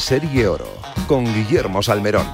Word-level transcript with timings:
Serie 0.00 0.48
Oro 0.48 0.66
con 1.06 1.24
Guillermo 1.26 1.82
Salmerón. 1.82 2.26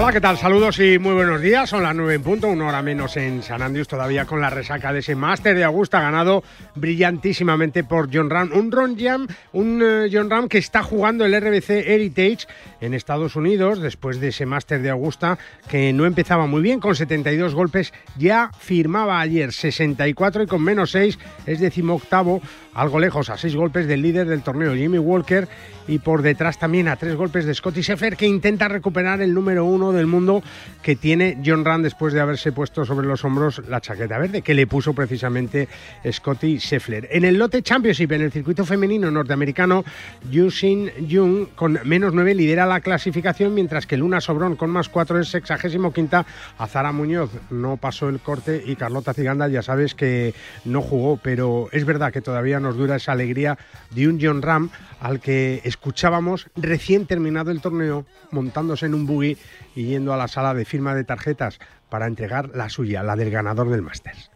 Hola, 0.00 0.12
¿qué 0.12 0.20
tal? 0.20 0.38
Saludos 0.38 0.78
y 0.78 0.96
muy 1.00 1.12
buenos 1.12 1.40
días. 1.40 1.68
Son 1.68 1.82
las 1.82 1.92
9 1.92 2.14
en 2.14 2.22
punto, 2.22 2.46
una 2.46 2.68
hora 2.68 2.82
menos 2.82 3.16
en 3.16 3.42
San 3.42 3.62
Andrés, 3.62 3.88
todavía 3.88 4.26
con 4.26 4.40
la 4.40 4.48
resaca 4.48 4.92
de 4.92 5.00
ese 5.00 5.16
máster 5.16 5.56
de 5.56 5.64
Augusta, 5.64 6.00
ganado 6.00 6.44
brillantísimamente 6.76 7.82
por 7.82 8.08
John 8.14 8.30
Ram. 8.30 8.52
Un 8.54 8.70
Ron 8.70 8.96
Jam, 8.96 9.26
un 9.52 9.82
eh, 9.84 10.08
John 10.10 10.30
Ram 10.30 10.48
que 10.48 10.58
está 10.58 10.84
jugando 10.84 11.24
el 11.24 11.34
RBC 11.38 11.70
Heritage 11.70 12.46
en 12.80 12.94
Estados 12.94 13.34
Unidos, 13.34 13.80
después 13.82 14.20
de 14.20 14.28
ese 14.28 14.46
máster 14.46 14.80
de 14.82 14.90
Augusta, 14.90 15.36
que 15.68 15.92
no 15.92 16.06
empezaba 16.06 16.46
muy 16.46 16.62
bien, 16.62 16.78
con 16.78 16.94
72 16.94 17.56
golpes, 17.56 17.92
ya 18.16 18.52
firmaba 18.56 19.18
ayer 19.18 19.52
64 19.52 20.44
y 20.44 20.46
con 20.46 20.62
menos 20.62 20.92
6 20.92 21.18
es 21.44 21.58
decimoctavo, 21.58 22.40
algo 22.78 23.00
lejos, 23.00 23.28
a 23.28 23.36
6 23.36 23.56
golpes 23.56 23.86
del 23.86 24.02
líder 24.02 24.28
del 24.28 24.42
torneo, 24.42 24.74
Jimmy 24.74 24.98
Walker, 24.98 25.48
y 25.88 25.98
por 25.98 26.22
detrás 26.22 26.58
también 26.58 26.86
a 26.86 26.96
3 26.96 27.16
golpes 27.16 27.44
de 27.44 27.54
Scotty 27.54 27.82
Scheffler, 27.82 28.16
que 28.16 28.26
intenta 28.26 28.68
recuperar 28.68 29.20
el 29.20 29.34
número 29.34 29.64
uno 29.64 29.92
del 29.92 30.06
mundo 30.06 30.42
que 30.82 30.94
tiene 30.94 31.38
John 31.44 31.64
Rand 31.64 31.82
después 31.82 32.12
de 32.12 32.20
haberse 32.20 32.52
puesto 32.52 32.84
sobre 32.84 33.06
los 33.06 33.24
hombros 33.24 33.62
la 33.68 33.80
chaqueta 33.80 34.18
verde, 34.18 34.42
que 34.42 34.54
le 34.54 34.66
puso 34.66 34.92
precisamente 34.92 35.68
Scotty 36.08 36.58
Scheffler. 36.58 37.08
En 37.10 37.24
el 37.24 37.38
lote 37.38 37.62
Championship, 37.62 38.12
en 38.12 38.22
el 38.22 38.30
circuito 38.32 38.64
femenino 38.64 39.10
norteamericano, 39.10 39.84
Yusin 40.30 40.90
Jung 41.10 41.48
con 41.56 41.80
menos 41.84 42.12
9 42.14 42.34
lidera 42.34 42.66
la 42.66 42.80
clasificación, 42.80 43.54
mientras 43.54 43.86
que 43.86 43.96
Luna 43.96 44.20
Sobrón 44.20 44.56
con 44.56 44.70
más 44.70 44.88
4 44.88 45.20
es 45.20 45.28
sexagésimo 45.28 45.92
quinta. 45.92 46.26
Azara 46.58 46.92
Muñoz 46.92 47.30
no 47.50 47.76
pasó 47.76 48.08
el 48.08 48.20
corte 48.20 48.62
y 48.64 48.76
Carlota 48.76 49.14
Ciganda 49.14 49.48
ya 49.48 49.62
sabes 49.62 49.94
que 49.94 50.34
no 50.64 50.82
jugó, 50.82 51.16
pero 51.16 51.68
es 51.72 51.84
verdad 51.84 52.12
que 52.12 52.20
todavía 52.20 52.60
nos 52.68 52.76
dura 52.76 52.96
esa 52.96 53.12
alegría 53.12 53.56
de 53.90 54.08
un 54.08 54.18
John 54.20 54.42
Ram 54.42 54.68
al 55.00 55.20
que 55.20 55.62
escuchábamos 55.64 56.48
recién 56.54 57.06
terminado 57.06 57.50
el 57.50 57.62
torneo 57.62 58.04
montándose 58.30 58.84
en 58.84 58.92
un 58.94 59.06
buggy 59.06 59.38
y 59.74 59.84
yendo 59.84 60.12
a 60.12 60.18
la 60.18 60.28
sala 60.28 60.52
de 60.52 60.66
firma 60.66 60.94
de 60.94 61.04
tarjetas 61.04 61.58
para 61.88 62.06
entregar 62.06 62.50
la 62.54 62.68
suya, 62.68 63.02
la 63.02 63.16
del 63.16 63.30
ganador 63.30 63.70
del 63.70 63.80
Masters. 63.80 64.30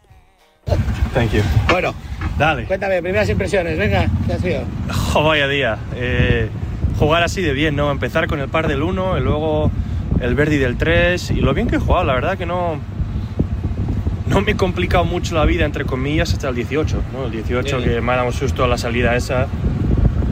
Thank 1.13 1.31
you. 1.33 1.41
Bueno, 1.69 1.93
Dale. 2.39 2.65
cuéntame, 2.65 3.03
primeras 3.03 3.29
impresiones, 3.29 3.77
venga, 3.77 4.07
¿qué 4.25 4.33
ha 4.33 4.39
sido? 4.39 4.63
Oh, 5.15 5.23
vaya 5.25 5.47
día. 5.47 5.77
Eh, 5.95 6.49
jugar 6.97 7.21
así 7.21 7.43
de 7.43 7.53
bien, 7.53 7.75
¿no? 7.75 7.91
Empezar 7.91 8.25
con 8.25 8.39
el 8.39 8.49
par 8.49 8.67
del 8.67 8.81
1 8.81 9.19
y 9.19 9.21
luego 9.21 9.69
el 10.21 10.33
Verdi 10.33 10.57
del 10.57 10.75
3 10.75 11.29
y 11.31 11.35
lo 11.35 11.53
bien 11.53 11.67
que 11.67 11.75
he 11.75 11.79
jugado, 11.79 12.03
la 12.05 12.15
verdad 12.15 12.35
que 12.35 12.47
no... 12.47 12.79
No 14.33 14.41
me 14.41 14.51
he 14.51 14.55
complicado 14.55 15.05
mucho 15.05 15.35
la 15.35 15.45
vida, 15.45 15.63
entre 15.65 15.85
comillas, 15.85 16.33
hasta 16.33 16.49
el 16.49 16.55
18, 16.55 17.01
¿no? 17.13 17.25
El 17.25 17.31
18 17.31 17.77
Bien. 17.77 17.89
que 17.89 18.01
me 18.01 18.11
ha 18.11 18.15
dado 18.15 18.27
un 18.27 18.33
susto 18.33 18.63
a 18.63 18.67
la 18.67 18.77
salida 18.77 19.15
esa, 19.15 19.47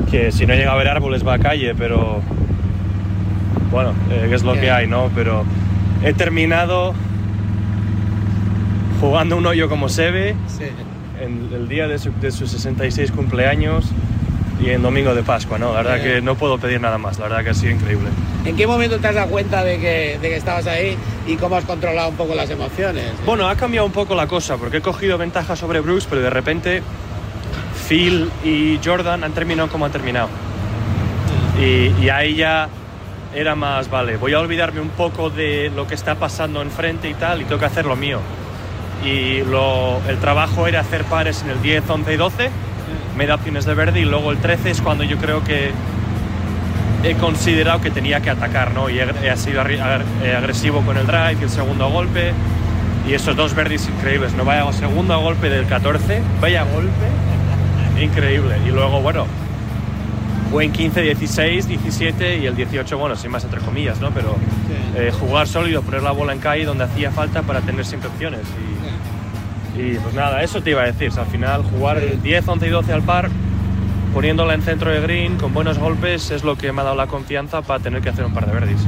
que 0.10 0.32
si 0.32 0.46
no 0.46 0.54
llega 0.56 0.72
a 0.72 0.74
haber 0.74 0.88
árboles 0.88 1.26
va 1.26 1.36
a 1.36 1.40
calle, 1.40 1.76
pero... 1.76 2.22
Bueno, 3.70 3.94
eh, 4.12 4.30
es 4.34 4.44
lo 4.44 4.54
que 4.54 4.70
hay, 4.72 4.88
¿no? 4.88 5.10
Pero 5.16 5.46
he 6.04 6.14
terminado 6.14 6.94
jugando 9.00 9.38
un 9.38 9.46
hoyo 9.46 9.70
como 9.70 9.88
se 9.88 10.12
ve, 10.12 10.36
Sí. 10.48 10.66
en 11.24 11.50
el 11.54 11.68
día 11.70 11.88
de 11.88 11.98
su, 12.00 12.12
de 12.20 12.32
su 12.32 12.48
66 12.48 13.12
cumpleaños 13.12 13.86
y 14.62 14.70
en 14.70 14.82
domingo 14.84 15.16
de 15.16 15.24
Pascua, 15.24 15.58
¿no? 15.58 15.74
La 15.74 15.82
verdad 15.82 16.04
que 16.04 16.22
no 16.22 16.36
puedo 16.36 16.58
pedir 16.58 16.80
nada 16.80 16.98
más, 16.98 17.18
la 17.18 17.28
verdad 17.28 17.44
que 17.44 17.50
ha 17.50 17.54
sido 17.54 17.72
increíble. 17.74 18.10
¿En 18.46 18.56
qué 18.56 18.68
momento 18.68 19.00
te 19.00 19.08
has 19.08 19.16
dado 19.16 19.30
cuenta 19.30 19.64
de 19.64 19.80
que, 19.80 20.20
de 20.22 20.30
que 20.30 20.36
estabas 20.36 20.68
ahí 20.68 20.96
y 21.26 21.36
cómo 21.36 21.56
has 21.56 21.66
controlado 21.66 22.10
un 22.10 22.16
poco 22.16 22.36
las 22.36 22.50
emociones? 22.50 23.12
Bueno, 23.26 23.48
ha 23.50 23.56
cambiado 23.56 23.88
un 23.88 23.92
poco 23.92 24.14
la 24.14 24.28
cosa 24.28 24.58
porque 24.58 24.78
he 24.78 24.82
cogido 24.82 25.18
ventaja 25.18 25.56
sobre 25.56 25.80
Brooks, 25.80 26.06
pero 26.08 26.22
de 26.22 26.30
repente 26.30 26.84
Phil 27.88 28.30
y 28.44 28.80
Jordan 28.84 29.24
han 29.24 29.34
terminado 29.34 29.70
como 29.70 29.86
han 29.86 29.92
terminado. 29.92 30.30
Y, 31.60 32.04
y 32.04 32.10
ahí 32.10 32.36
ya 32.36 32.70
era 33.34 33.56
más, 33.56 33.90
vale, 33.90 34.18
voy 34.18 34.34
a 34.34 34.40
olvidarme 34.40 34.82
un 34.82 34.90
poco 34.90 35.30
de 35.30 35.72
lo 35.76 35.88
que 35.88 35.96
está 35.96 36.16
pasando 36.16 36.62
enfrente 36.62 37.10
y 37.10 37.14
tal 37.14 37.42
y 37.42 37.46
tengo 37.46 37.60
que 37.60 37.66
hacer 37.66 37.86
lo 37.86 37.96
mío. 37.96 38.20
Y 39.04 39.42
lo, 39.42 40.00
el 40.08 40.18
trabajo 40.20 40.68
era 40.68 40.82
hacer 40.82 41.04
pares 41.06 41.42
en 41.42 41.50
el 41.50 41.62
10, 41.62 41.90
11 41.90 42.14
y 42.14 42.18
12, 42.18 42.50
me 43.18 43.28
da 43.28 43.36
opciones 43.36 43.66
de 43.66 43.74
verde 43.74 44.00
y 44.00 44.06
luego 44.06 44.32
el 44.32 44.38
13 44.38 44.72
es 44.72 44.82
cuando 44.82 45.04
yo 45.04 45.18
creo 45.18 45.44
que 45.44 45.72
he 47.04 47.16
considerado 47.16 47.82
que 47.82 47.92
tenía 47.92 48.22
que 48.22 48.30
atacar, 48.30 48.74
¿no? 48.74 48.90
Y 48.90 49.00
he, 49.00 49.06
he 49.24 49.38
sido 49.38 49.62
eh, 49.68 50.36
agresivo 50.36 50.82
con 50.82 50.98
el 50.98 51.08
drive 51.08 51.38
y 51.40 51.44
el 51.44 51.50
segundo 51.50 51.90
golpe. 51.90 52.34
Y 53.08 53.14
esos 53.14 53.36
dos 53.36 53.56
verdes 53.56 53.88
increíbles, 53.88 54.34
¿no? 54.34 54.46
Vaya 54.46 54.72
segundo 54.74 55.20
golpe 55.20 55.50
del 55.50 55.66
14, 55.66 56.22
vaya 56.40 56.64
golpe, 56.64 58.04
increíble. 58.04 58.58
Y 58.66 58.70
luego, 58.70 59.02
bueno, 59.02 59.26
buen 60.52 60.72
15, 60.72 61.02
16, 61.02 61.68
17 61.68 62.38
y 62.38 62.46
el 62.46 62.56
18, 62.56 62.98
bueno, 62.98 63.16
sin 63.16 63.32
más 63.32 63.44
entre 63.44 63.60
comillas, 63.62 64.00
¿no? 64.00 64.12
Pero 64.12 64.36
eh, 64.96 65.12
jugar 65.20 65.48
sólido, 65.48 65.82
poner 65.82 66.04
la 66.04 66.12
bola 66.12 66.34
en 66.34 66.40
calle 66.40 66.66
donde 66.66 66.84
hacía 66.84 67.10
falta 67.10 67.42
para 67.42 67.62
tener 67.62 67.86
siempre 67.86 68.10
opciones. 68.10 68.42
Y, 68.42 68.71
y, 69.78 69.96
pues 69.96 70.14
nada, 70.14 70.44
eso 70.44 70.62
te 70.62 70.72
iba 70.72 70.82
a 70.82 70.86
decir. 70.86 71.10
o 71.10 71.12
sea, 71.12 71.24
al 71.24 71.30
final, 71.30 71.64
jugar 71.64 72.00
Sí. 72.00 72.20
10, 72.24 72.48
11 72.48 72.68
y 72.68 72.70
12 72.70 72.94
al 72.94 73.02
par, 73.04 73.30
poniéndola 74.14 74.54
en 74.54 74.62
centro 74.62 74.92
de 74.92 75.00
green, 75.02 75.38
con 75.38 75.54
buenos 75.54 75.78
golpes, 75.80 76.32
es 76.32 76.44
lo 76.44 76.58
que 76.58 76.72
me 76.72 76.82
ha 76.82 76.84
dado 76.84 76.96
la 76.96 77.08
confianza 77.08 77.62
para 77.62 77.82
tener 77.82 78.02
que 78.02 78.10
hacer 78.10 78.26
un 78.26 78.34
par 78.34 78.46
de 78.46 78.54
verdes. 78.54 78.82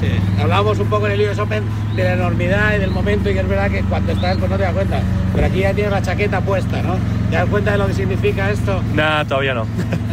Sí. 0.00 0.08
Hablábamos 0.42 0.78
un 0.80 0.88
poco 0.88 1.06
en 1.06 1.12
el 1.12 1.20
US 1.30 1.38
Open 1.38 1.62
de 1.94 2.02
la 2.02 2.12
enormidad 2.14 2.74
y 2.76 2.78
del 2.80 2.90
momento 2.90 3.30
y 3.30 3.34
que 3.34 3.40
es 3.40 3.48
verdad 3.48 3.70
que 3.70 3.82
cuando 3.84 4.12
estás 4.12 4.36
pues 4.36 4.50
no 4.50 4.56
te 4.56 4.64
das 4.64 4.74
cuenta. 4.74 5.00
Pero 5.34 5.46
aquí 5.46 5.60
ya 5.60 5.72
tienes 5.72 5.92
la 5.92 6.02
chaqueta 6.02 6.40
puesta, 6.40 6.82
¿no? 6.82 6.96
¿Te 7.30 7.36
das 7.36 7.46
cuenta 7.48 7.72
de 7.72 7.78
lo 7.78 7.86
que 7.86 7.94
significa 7.94 8.50
esto? 8.50 8.82
Nada, 8.92 9.24
todavía 9.24 9.54
no. 9.54 9.64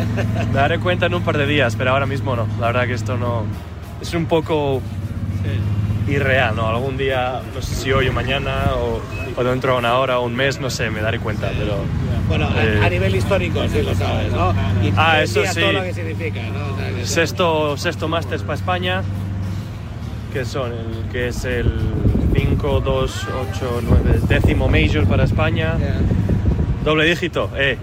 me 0.50 0.54
daré 0.54 0.80
cuenta 0.80 1.08
en 1.08 1.16
un 1.16 1.24
par 1.24 1.38
de 1.38 1.48
días, 1.48 1.76
pero 1.76 1.92
ahora 1.92 2.06
mismo 2.06 2.36
no. 2.36 2.46
La 2.60 2.68
verdad 2.68 2.86
que 2.86 2.94
esto 2.94 3.18
no. 3.18 3.44
Es 4.02 4.14
un 4.14 4.28
poco 4.28 4.82
irreal, 6.12 6.56
¿no? 6.56 6.68
Algún 6.68 6.98
día, 6.98 7.42
no 7.56 7.62
sé 7.62 7.76
si 7.76 7.92
hoy 7.92 8.08
o 8.08 8.14
mañana, 8.14 8.72
o, 8.76 9.02
o 9.40 9.44
dentro 9.44 9.74
de 9.74 9.80
una 9.80 9.98
hora 9.98 10.20
o 10.20 10.26
un 10.26 10.36
mes, 10.36 10.60
no 10.60 10.70
sé, 10.70 10.90
me 10.90 11.02
daré 11.02 11.20
cuenta, 11.20 11.52
pero. 11.58 11.76
Bueno, 12.28 12.48
a- 12.48 12.64
Eh. 12.64 12.80
a, 12.86 12.90
nivel 12.90 13.16
histórico, 13.16 13.62
sí 13.68 13.82
lo 13.82 13.94
sabes, 13.96 14.32
¿no? 14.32 14.54
Y 14.84 14.94
Ah, 14.96 15.22
eso 15.22 15.44
sí. 15.46 15.60
todo 15.60 15.72
lo 15.74 15.84
que 15.84 15.94
significa, 15.94 16.42
¿no? 16.44 16.74
O 16.74 16.78
sea, 16.78 16.90
que- 16.96 17.06
Sexto, 17.06 17.78
sexto 17.78 18.08
Masters 18.08 18.44
para 18.44 18.56
España, 18.56 19.04
que 20.34 20.46
son 20.46 20.72
el 20.72 21.12
que 21.12 21.28
es 21.28 21.44
el 21.46 21.80
5, 22.34 22.80
2, 22.80 23.28
8, 23.54 23.82
9, 23.84 24.20
décimo 24.30 24.70
Major 24.70 25.06
para 25.06 25.24
España. 25.26 25.76
Ya. 25.80 25.96
Doble 26.86 27.06
dígito, 27.06 27.50
eh, 27.58 27.78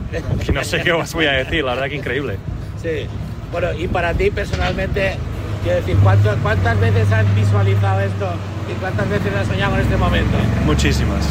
que 0.44 0.52
no 0.52 0.64
sé 0.64 0.80
qué 0.82 0.92
os 0.92 1.12
voy 1.12 1.26
a 1.26 1.32
decir, 1.32 1.62
la 1.62 1.74
verdad 1.74 1.88
que 1.88 1.96
increíble. 1.96 2.36
Sí. 2.82 3.06
Bueno, 3.52 3.72
y 3.74 3.86
para 3.86 4.12
ti 4.14 4.30
personalmente, 4.30 5.14
quiero 5.62 5.78
decir, 5.78 5.96
¿cuánto- 6.02 6.36
¿cuántas 6.42 6.78
veces 6.80 7.10
has 7.12 7.34
visualizado 7.34 8.00
esto 8.00 8.28
y 8.70 8.74
cuántas 8.80 9.08
veces 9.08 9.32
has 9.34 9.46
soñado 9.46 9.72
con 9.72 9.80
este 9.80 9.96
momento? 9.96 10.36
Muchísimas. 10.66 11.24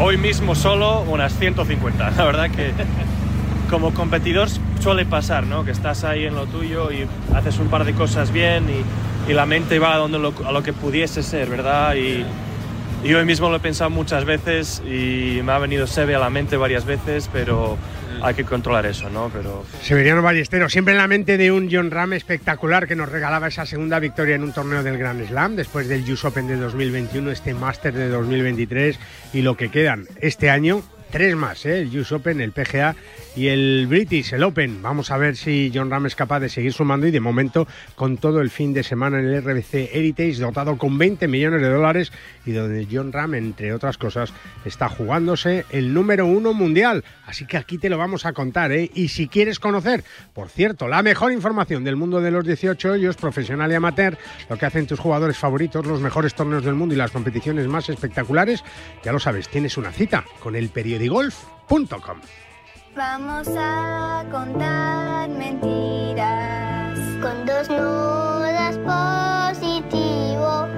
Hoy 0.00 0.16
mismo 0.16 0.54
solo 0.54 1.00
unas 1.02 1.32
150. 1.38 2.10
La 2.16 2.24
verdad 2.24 2.50
que 2.50 2.72
como 3.70 3.94
competidor 3.94 4.48
suele 4.80 5.04
pasar, 5.06 5.46
¿no? 5.46 5.64
Que 5.64 5.70
estás 5.70 6.04
ahí 6.04 6.24
en 6.26 6.34
lo 6.34 6.46
tuyo 6.46 6.90
y 6.90 7.06
haces 7.34 7.58
un 7.58 7.68
par 7.68 7.84
de 7.84 7.92
cosas 7.94 8.32
bien 8.32 8.64
y, 8.68 9.30
y 9.30 9.34
la 9.34 9.46
mente 9.46 9.78
va 9.78 9.94
a, 9.94 9.98
donde 9.98 10.18
lo, 10.18 10.32
a 10.46 10.52
lo 10.52 10.62
que 10.62 10.72
pudiese 10.72 11.22
ser, 11.22 11.48
¿verdad? 11.48 11.94
Y, 11.94 12.24
y 13.04 13.14
hoy 13.14 13.24
mismo 13.24 13.48
lo 13.48 13.56
he 13.56 13.60
pensado 13.60 13.90
muchas 13.90 14.24
veces 14.24 14.82
y 14.86 15.40
me 15.42 15.52
ha 15.52 15.58
venido 15.58 15.86
Sebe 15.86 16.14
a 16.14 16.18
la 16.18 16.30
mente 16.30 16.56
varias 16.56 16.84
veces, 16.84 17.28
pero 17.32 17.76
hay 18.22 18.34
que 18.34 18.44
controlar 18.44 18.86
eso, 18.86 19.10
¿no? 19.10 19.30
Pero 19.32 19.64
Severiano 19.82 20.22
Ballesteros, 20.22 20.72
siempre 20.72 20.94
en 20.94 20.98
la 20.98 21.08
mente 21.08 21.36
de 21.36 21.50
un 21.50 21.68
John 21.70 21.90
Ram 21.90 22.12
espectacular 22.12 22.86
que 22.86 22.94
nos 22.94 23.08
regalaba 23.08 23.48
esa 23.48 23.66
segunda 23.66 23.98
victoria 23.98 24.36
en 24.36 24.42
un 24.42 24.52
torneo 24.52 24.82
del 24.82 24.96
Grand 24.98 25.26
Slam, 25.26 25.56
después 25.56 25.88
del 25.88 26.10
US 26.10 26.24
Open 26.24 26.46
de 26.46 26.56
2021, 26.56 27.30
este 27.30 27.54
Master 27.54 27.92
de 27.92 28.08
2023 28.08 28.98
y 29.32 29.42
lo 29.42 29.56
que 29.56 29.70
quedan 29.70 30.06
este 30.20 30.50
año, 30.50 30.82
tres 31.12 31.36
más, 31.36 31.66
¿eh? 31.66 31.82
el 31.82 32.00
US 32.00 32.10
Open, 32.10 32.40
el 32.40 32.52
PGA 32.52 32.96
y 33.36 33.48
el 33.48 33.86
British, 33.86 34.32
el 34.32 34.42
Open. 34.42 34.80
Vamos 34.80 35.10
a 35.10 35.18
ver 35.18 35.36
si 35.36 35.70
John 35.72 35.90
Ram 35.90 36.06
es 36.06 36.16
capaz 36.16 36.40
de 36.40 36.48
seguir 36.48 36.72
sumando 36.72 37.06
y 37.06 37.10
de 37.10 37.20
momento 37.20 37.68
con 37.94 38.16
todo 38.16 38.40
el 38.40 38.48
fin 38.48 38.72
de 38.72 38.82
semana 38.82 39.18
en 39.18 39.26
el 39.26 39.42
RBC 39.42 39.94
Heritage 39.94 40.36
dotado 40.36 40.78
con 40.78 40.96
20 40.96 41.28
millones 41.28 41.60
de 41.60 41.68
dólares 41.68 42.12
y 42.46 42.52
donde 42.52 42.88
John 42.90 43.12
Ram, 43.12 43.34
entre 43.34 43.74
otras 43.74 43.98
cosas, 43.98 44.32
está 44.64 44.88
jugándose 44.88 45.66
el 45.68 45.92
número 45.92 46.24
uno 46.24 46.54
mundial. 46.54 47.04
Así 47.26 47.44
que 47.44 47.58
aquí 47.58 47.76
te 47.76 47.90
lo 47.90 47.98
vamos 47.98 48.24
a 48.24 48.32
contar, 48.32 48.72
¿eh? 48.72 48.90
Y 48.94 49.08
si 49.08 49.28
quieres 49.28 49.58
conocer, 49.58 50.04
por 50.32 50.48
cierto, 50.48 50.88
la 50.88 51.02
mejor 51.02 51.30
información 51.30 51.84
del 51.84 51.96
mundo 51.96 52.22
de 52.22 52.30
los 52.30 52.46
18 52.46 52.92
hoyos, 52.92 53.16
profesional 53.16 53.70
y 53.70 53.74
amateur, 53.74 54.16
lo 54.48 54.56
que 54.56 54.64
hacen 54.64 54.86
tus 54.86 54.98
jugadores 54.98 55.36
favoritos, 55.36 55.84
los 55.84 56.00
mejores 56.00 56.34
torneos 56.34 56.64
del 56.64 56.74
mundo 56.74 56.94
y 56.94 56.98
las 56.98 57.10
competiciones 57.10 57.68
más 57.68 57.90
espectaculares, 57.90 58.64
ya 59.04 59.12
lo 59.12 59.18
sabes, 59.18 59.48
tienes 59.48 59.76
una 59.76 59.92
cita 59.92 60.24
con 60.40 60.56
el 60.56 60.70
Vamos 62.94 63.48
a 63.58 64.24
contar 64.30 65.28
mentiras 65.30 66.96
con 67.20 67.44
dos 67.44 67.68
nudas 67.68 68.76
positivo. 68.86 70.68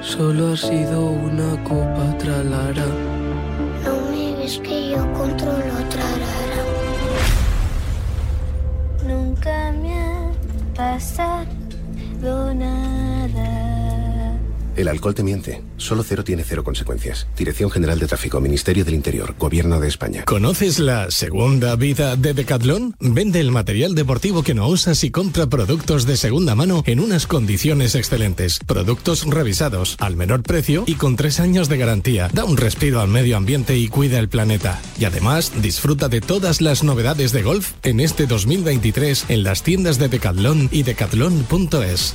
Solo 0.00 0.54
ha 0.54 0.56
sido 0.56 1.10
una 1.10 1.62
copa 1.64 2.16
tralara. 2.16 2.86
No 3.84 4.10
me 4.10 4.44
es 4.46 4.58
que 4.60 4.92
yo 4.92 5.12
controlo 5.12 5.74
otra 5.84 6.08
rara. 6.22 6.62
Nunca 9.06 9.72
me 9.72 9.92
ha 10.00 10.32
pasado 10.74 12.54
nada. 12.54 13.67
El 14.78 14.86
alcohol 14.86 15.12
te 15.12 15.24
miente. 15.24 15.60
Solo 15.76 16.04
cero 16.04 16.22
tiene 16.22 16.44
cero 16.44 16.62
consecuencias. 16.62 17.26
Dirección 17.36 17.68
General 17.68 17.98
de 17.98 18.06
Tráfico, 18.06 18.40
Ministerio 18.40 18.84
del 18.84 18.94
Interior, 18.94 19.34
Gobierno 19.36 19.80
de 19.80 19.88
España. 19.88 20.24
¿Conoces 20.24 20.78
la 20.78 21.10
segunda 21.10 21.74
vida 21.74 22.14
de 22.14 22.32
Decathlon? 22.32 22.94
Vende 23.00 23.40
el 23.40 23.50
material 23.50 23.96
deportivo 23.96 24.44
que 24.44 24.54
no 24.54 24.68
usas 24.68 25.02
y 25.02 25.10
compra 25.10 25.48
productos 25.48 26.06
de 26.06 26.16
segunda 26.16 26.54
mano 26.54 26.84
en 26.86 27.00
unas 27.00 27.26
condiciones 27.26 27.96
excelentes. 27.96 28.60
Productos 28.60 29.24
revisados, 29.24 29.96
al 29.98 30.14
menor 30.14 30.44
precio 30.44 30.84
y 30.86 30.94
con 30.94 31.16
tres 31.16 31.40
años 31.40 31.68
de 31.68 31.76
garantía. 31.76 32.30
Da 32.32 32.44
un 32.44 32.56
respiro 32.56 33.00
al 33.00 33.08
medio 33.08 33.36
ambiente 33.36 33.76
y 33.76 33.88
cuida 33.88 34.20
el 34.20 34.28
planeta. 34.28 34.80
Y 34.96 35.06
además, 35.06 35.50
disfruta 35.60 36.08
de 36.08 36.20
todas 36.20 36.60
las 36.60 36.84
novedades 36.84 37.32
de 37.32 37.42
golf 37.42 37.72
en 37.82 37.98
este 37.98 38.28
2023 38.28 39.24
en 39.28 39.42
las 39.42 39.64
tiendas 39.64 39.98
de 39.98 40.08
Decathlon 40.08 40.68
y 40.70 40.84
decathlon.es. 40.84 42.14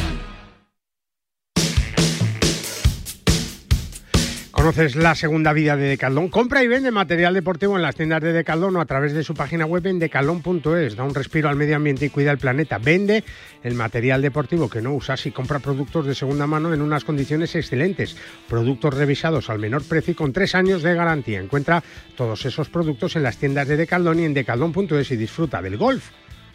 ¿Conoces 4.61 4.95
la 4.95 5.15
segunda 5.15 5.53
vida 5.53 5.75
de 5.75 5.87
Decathlon? 5.87 6.29
Compra 6.29 6.61
y 6.61 6.67
vende 6.67 6.91
material 6.91 7.33
deportivo 7.33 7.77
en 7.77 7.81
las 7.81 7.95
tiendas 7.95 8.21
de 8.21 8.31
Decathlon 8.31 8.75
o 8.75 8.79
a 8.79 8.85
través 8.85 9.11
de 9.11 9.23
su 9.23 9.33
página 9.33 9.65
web 9.65 9.87
en 9.87 9.97
decathlon.es. 9.97 10.95
Da 10.95 11.03
un 11.03 11.15
respiro 11.15 11.49
al 11.49 11.55
medio 11.55 11.77
ambiente 11.77 12.05
y 12.05 12.09
cuida 12.09 12.29
el 12.29 12.37
planeta. 12.37 12.77
Vende 12.77 13.23
el 13.63 13.73
material 13.73 14.21
deportivo 14.21 14.69
que 14.69 14.83
no 14.83 14.93
usas 14.93 15.25
y 15.25 15.31
compra 15.31 15.57
productos 15.57 16.05
de 16.05 16.13
segunda 16.13 16.45
mano 16.45 16.75
en 16.75 16.83
unas 16.83 17.03
condiciones 17.03 17.55
excelentes. 17.55 18.15
Productos 18.47 18.93
revisados 18.93 19.49
al 19.49 19.57
menor 19.57 19.81
precio 19.83 20.11
y 20.11 20.15
con 20.15 20.31
tres 20.31 20.53
años 20.53 20.83
de 20.83 20.93
garantía. 20.93 21.39
Encuentra 21.39 21.81
todos 22.15 22.45
esos 22.45 22.69
productos 22.69 23.15
en 23.15 23.23
las 23.23 23.37
tiendas 23.37 23.67
de 23.67 23.77
Decathlon 23.77 24.19
y 24.19 24.25
en 24.25 24.35
decathlon.es 24.35 25.09
y 25.09 25.17
disfruta 25.17 25.59
del 25.63 25.77
golf 25.77 26.11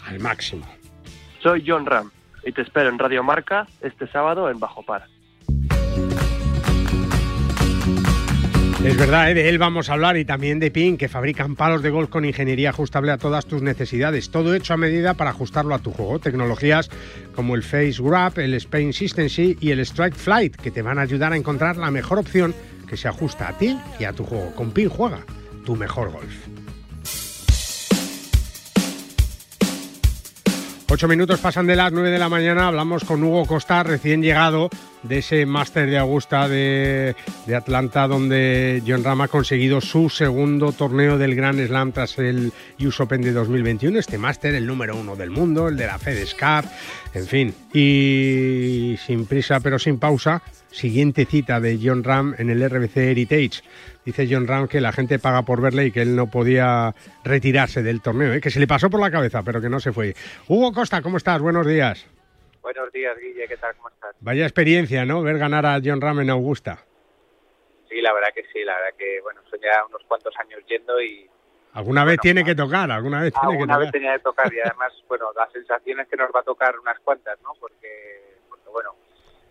al 0.07 0.21
máximo. 0.21 0.65
Soy 1.43 1.65
John 1.67 1.85
Ram 1.85 2.13
y 2.45 2.53
te 2.53 2.63
espero 2.63 2.89
en 2.89 3.01
Radio 3.01 3.25
Marca 3.25 3.67
este 3.81 4.07
sábado 4.07 4.49
en 4.49 4.61
Bajo 4.61 4.85
Par. 4.85 5.09
Es 8.87 8.97
verdad, 8.97 9.29
¿eh? 9.33 9.35
de 9.35 9.49
él 9.49 9.59
vamos 9.59 9.91
a 9.91 9.95
hablar 9.95 10.17
y 10.17 10.25
también 10.25 10.61
de 10.61 10.71
PIN, 10.71 10.97
que 10.97 11.09
fabrican 11.09 11.57
palos 11.57 11.83
de 11.83 11.91
golf 11.91 12.09
con 12.09 12.25
ingeniería 12.25 12.71
ajustable 12.71 13.11
a 13.11 13.19
todas 13.19 13.45
tus 13.45 13.61
necesidades. 13.61 14.31
Todo 14.31 14.55
hecho 14.55 14.75
a 14.75 14.77
medida 14.77 15.15
para 15.15 15.31
ajustarlo 15.31 15.75
a 15.75 15.81
tu 15.81 15.91
juego. 15.91 16.21
Tecnologías 16.21 16.89
como 17.35 17.57
el 17.57 17.65
Face 17.65 17.97
Grab, 17.99 18.39
el 18.39 18.55
Spain 18.55 18.91
Consistency 18.91 19.59
y 19.61 19.73
el 19.73 19.81
Strike 19.81 20.15
Flight, 20.15 20.55
que 20.55 20.71
te 20.71 20.83
van 20.83 21.01
a 21.01 21.03
ayudar 21.03 21.33
a 21.33 21.37
encontrar 21.37 21.77
la 21.77 21.91
mejor 21.91 22.21
opción 22.21 22.55
que 22.89 22.97
se 22.97 23.09
ajusta 23.09 23.49
a 23.49 23.59
ti 23.59 23.77
y 23.99 24.05
a 24.05 24.13
tu 24.13 24.23
juego. 24.23 24.55
Con 24.55 24.71
PIN 24.71 24.89
juega 24.89 25.19
tu 25.65 25.75
mejor 25.75 26.13
golf. 26.13 26.66
Ocho 30.89 31.09
minutos 31.09 31.41
pasan 31.41 31.67
de 31.67 31.75
las 31.75 31.93
nueve 31.93 32.11
de 32.11 32.19
la 32.19 32.29
mañana. 32.29 32.69
Hablamos 32.69 33.05
con 33.05 33.23
Hugo 33.25 33.45
Costa, 33.45 33.83
recién 33.83 34.23
llegado 34.23 34.71
de 35.03 35.19
ese 35.19 35.45
máster 35.45 35.91
de 35.91 35.99
Augusta 35.99 36.49
de, 36.49 37.17
Atlanta, 37.55 38.07
donde 38.07 38.81
John 38.87 39.03
Ram 39.03 39.23
ha 39.23 39.29
conseguido 39.29 39.81
su 39.81 40.09
segundo 40.09 40.71
torneo 40.71 41.19
del 41.19 41.35
Grand 41.35 41.65
Slam 41.67 41.91
tras 41.91 42.17
el 42.19 42.53
US 42.79 43.01
Open 43.01 43.21
de 43.21 43.33
2021. 43.33 43.99
Este 43.99 44.17
máster, 44.17 44.55
el 44.55 44.65
número 44.65 44.97
uno 44.97 45.17
del 45.17 45.31
mundo, 45.31 45.67
el 45.67 45.77
de 45.77 45.87
la 45.87 45.99
FedEx 45.99 46.35
Cup, 46.35 46.71
en 47.15 47.27
fin. 47.27 47.55
Y 47.75 48.97
sin 49.05 49.27
prisa 49.27 49.59
pero 49.59 49.81
sin 49.81 49.99
pausa, 49.99 50.41
siguiente 50.71 51.27
cita 51.27 51.59
de 51.59 51.81
John 51.83 52.05
Ram 52.05 52.37
en 52.39 52.49
el 52.49 52.65
RBC 52.65 52.97
Heritage. 52.99 53.63
Dice 54.07 54.29
John 54.31 54.47
Ram 54.47 54.69
que 54.69 54.81
la 54.81 54.93
gente 54.93 55.19
paga 55.19 55.43
por 55.43 55.61
verle 55.61 55.87
y 55.87 55.91
que 55.93 56.01
él 56.01 56.15
no 56.15 56.31
podía 56.31 56.95
retirarse 57.25 57.83
del 57.83 58.01
torneo, 58.01 58.35
¿eh? 58.35 58.41
que 58.41 58.51
se 58.51 58.61
le 58.61 58.69
pasó 58.69 58.89
por 58.89 59.01
la 59.01 59.11
cabeza, 59.11 59.43
pero 59.43 59.61
que 59.61 59.69
no 59.69 59.81
se 59.81 59.93
fue. 59.93 60.15
Hugo 60.47 60.73
Costa, 60.73 61.03
¿cómo 61.03 61.17
estás? 61.17 61.41
Buenos 61.43 61.67
días. 61.67 62.07
Buenos 62.63 62.93
días, 62.93 63.19
Guille, 63.19 63.49
¿qué 63.49 63.57
tal? 63.57 63.75
¿Cómo 63.75 63.89
estás? 63.89 64.15
Vaya 64.21 64.45
experiencia, 64.45 65.05
¿no? 65.05 65.23
Ver 65.23 65.39
ganar 65.39 65.67
a 65.67 65.81
John 65.85 66.01
Ram 66.01 66.21
en 66.21 66.31
Augusta. 66.31 66.79
Sí, 67.89 68.01
la 68.01 68.13
verdad 68.13 68.29
que 68.33 68.45
sí, 68.53 68.63
la 68.65 68.75
verdad 68.77 68.97
que, 68.97 69.21
bueno, 69.23 69.41
son 69.51 69.59
ya 69.61 69.85
unos 69.89 70.03
cuantos 70.07 70.33
años 70.39 70.61
yendo 70.69 71.03
y... 71.03 71.29
Alguna 71.73 72.03
bueno, 72.03 72.13
vez 72.13 72.21
tiene 72.21 72.45
que 72.45 72.55
tocar, 72.55 72.89
alguna 72.89 73.21
vez 73.23 73.33
tiene 73.33 73.49
que 73.49 73.53
alguna 73.55 73.75
tocar. 73.75 73.87
vez 73.87 73.93
tenía 73.93 74.13
que 74.13 74.23
tocar 74.23 74.55
y 74.55 74.61
además, 74.65 74.93
bueno, 75.09 75.27
la 75.35 75.51
sensación 75.51 75.99
es 75.99 76.07
que 76.07 76.17
nos 76.17 76.31
va 76.31 76.41
a 76.41 76.45
tocar 76.45 76.79
unas 76.79 76.99
cuantas, 77.01 77.37
¿no? 77.43 77.51
Porque, 77.59 78.37
porque 78.49 78.69
bueno, 78.69 78.95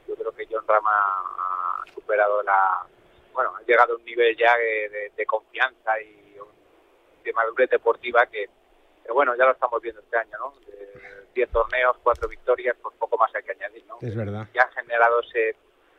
yo 0.07 0.15
creo 0.15 0.31
que 0.31 0.47
John 0.49 0.63
Ram 0.65 0.83
ha 0.87 1.83
superado 1.93 2.41
la... 2.43 2.85
Bueno, 3.35 3.53
ha 3.53 3.61
llegado 3.63 3.93
a 3.93 3.97
un 3.97 4.05
nivel 4.05 4.35
ya 4.37 4.55
de, 4.57 4.89
de, 4.89 5.11
de 5.15 5.25
confianza 5.25 6.01
y 6.01 6.39
un, 6.39 6.47
de 7.21 7.33
madurez 7.33 7.69
deportiva 7.69 8.25
que, 8.27 8.49
que, 9.03 9.11
bueno, 9.11 9.35
ya 9.35 9.43
lo 9.43 9.51
estamos 9.51 9.81
viendo 9.81 9.99
este 9.99 10.17
año, 10.17 10.37
¿no? 10.39 10.53
De 10.65 11.27
10 11.33 11.49
torneos, 11.49 11.97
4 12.01 12.29
victorias, 12.29 12.77
pues 12.81 12.95
poco 12.97 13.17
más 13.17 13.35
hay 13.35 13.43
que 13.43 13.51
añadir, 13.51 13.85
¿no? 13.87 13.97
Es 14.01 14.15
verdad. 14.15 14.47
Ya 14.53 14.63
ha 14.63 14.71
generado 14.71 15.19
ese... 15.19 15.57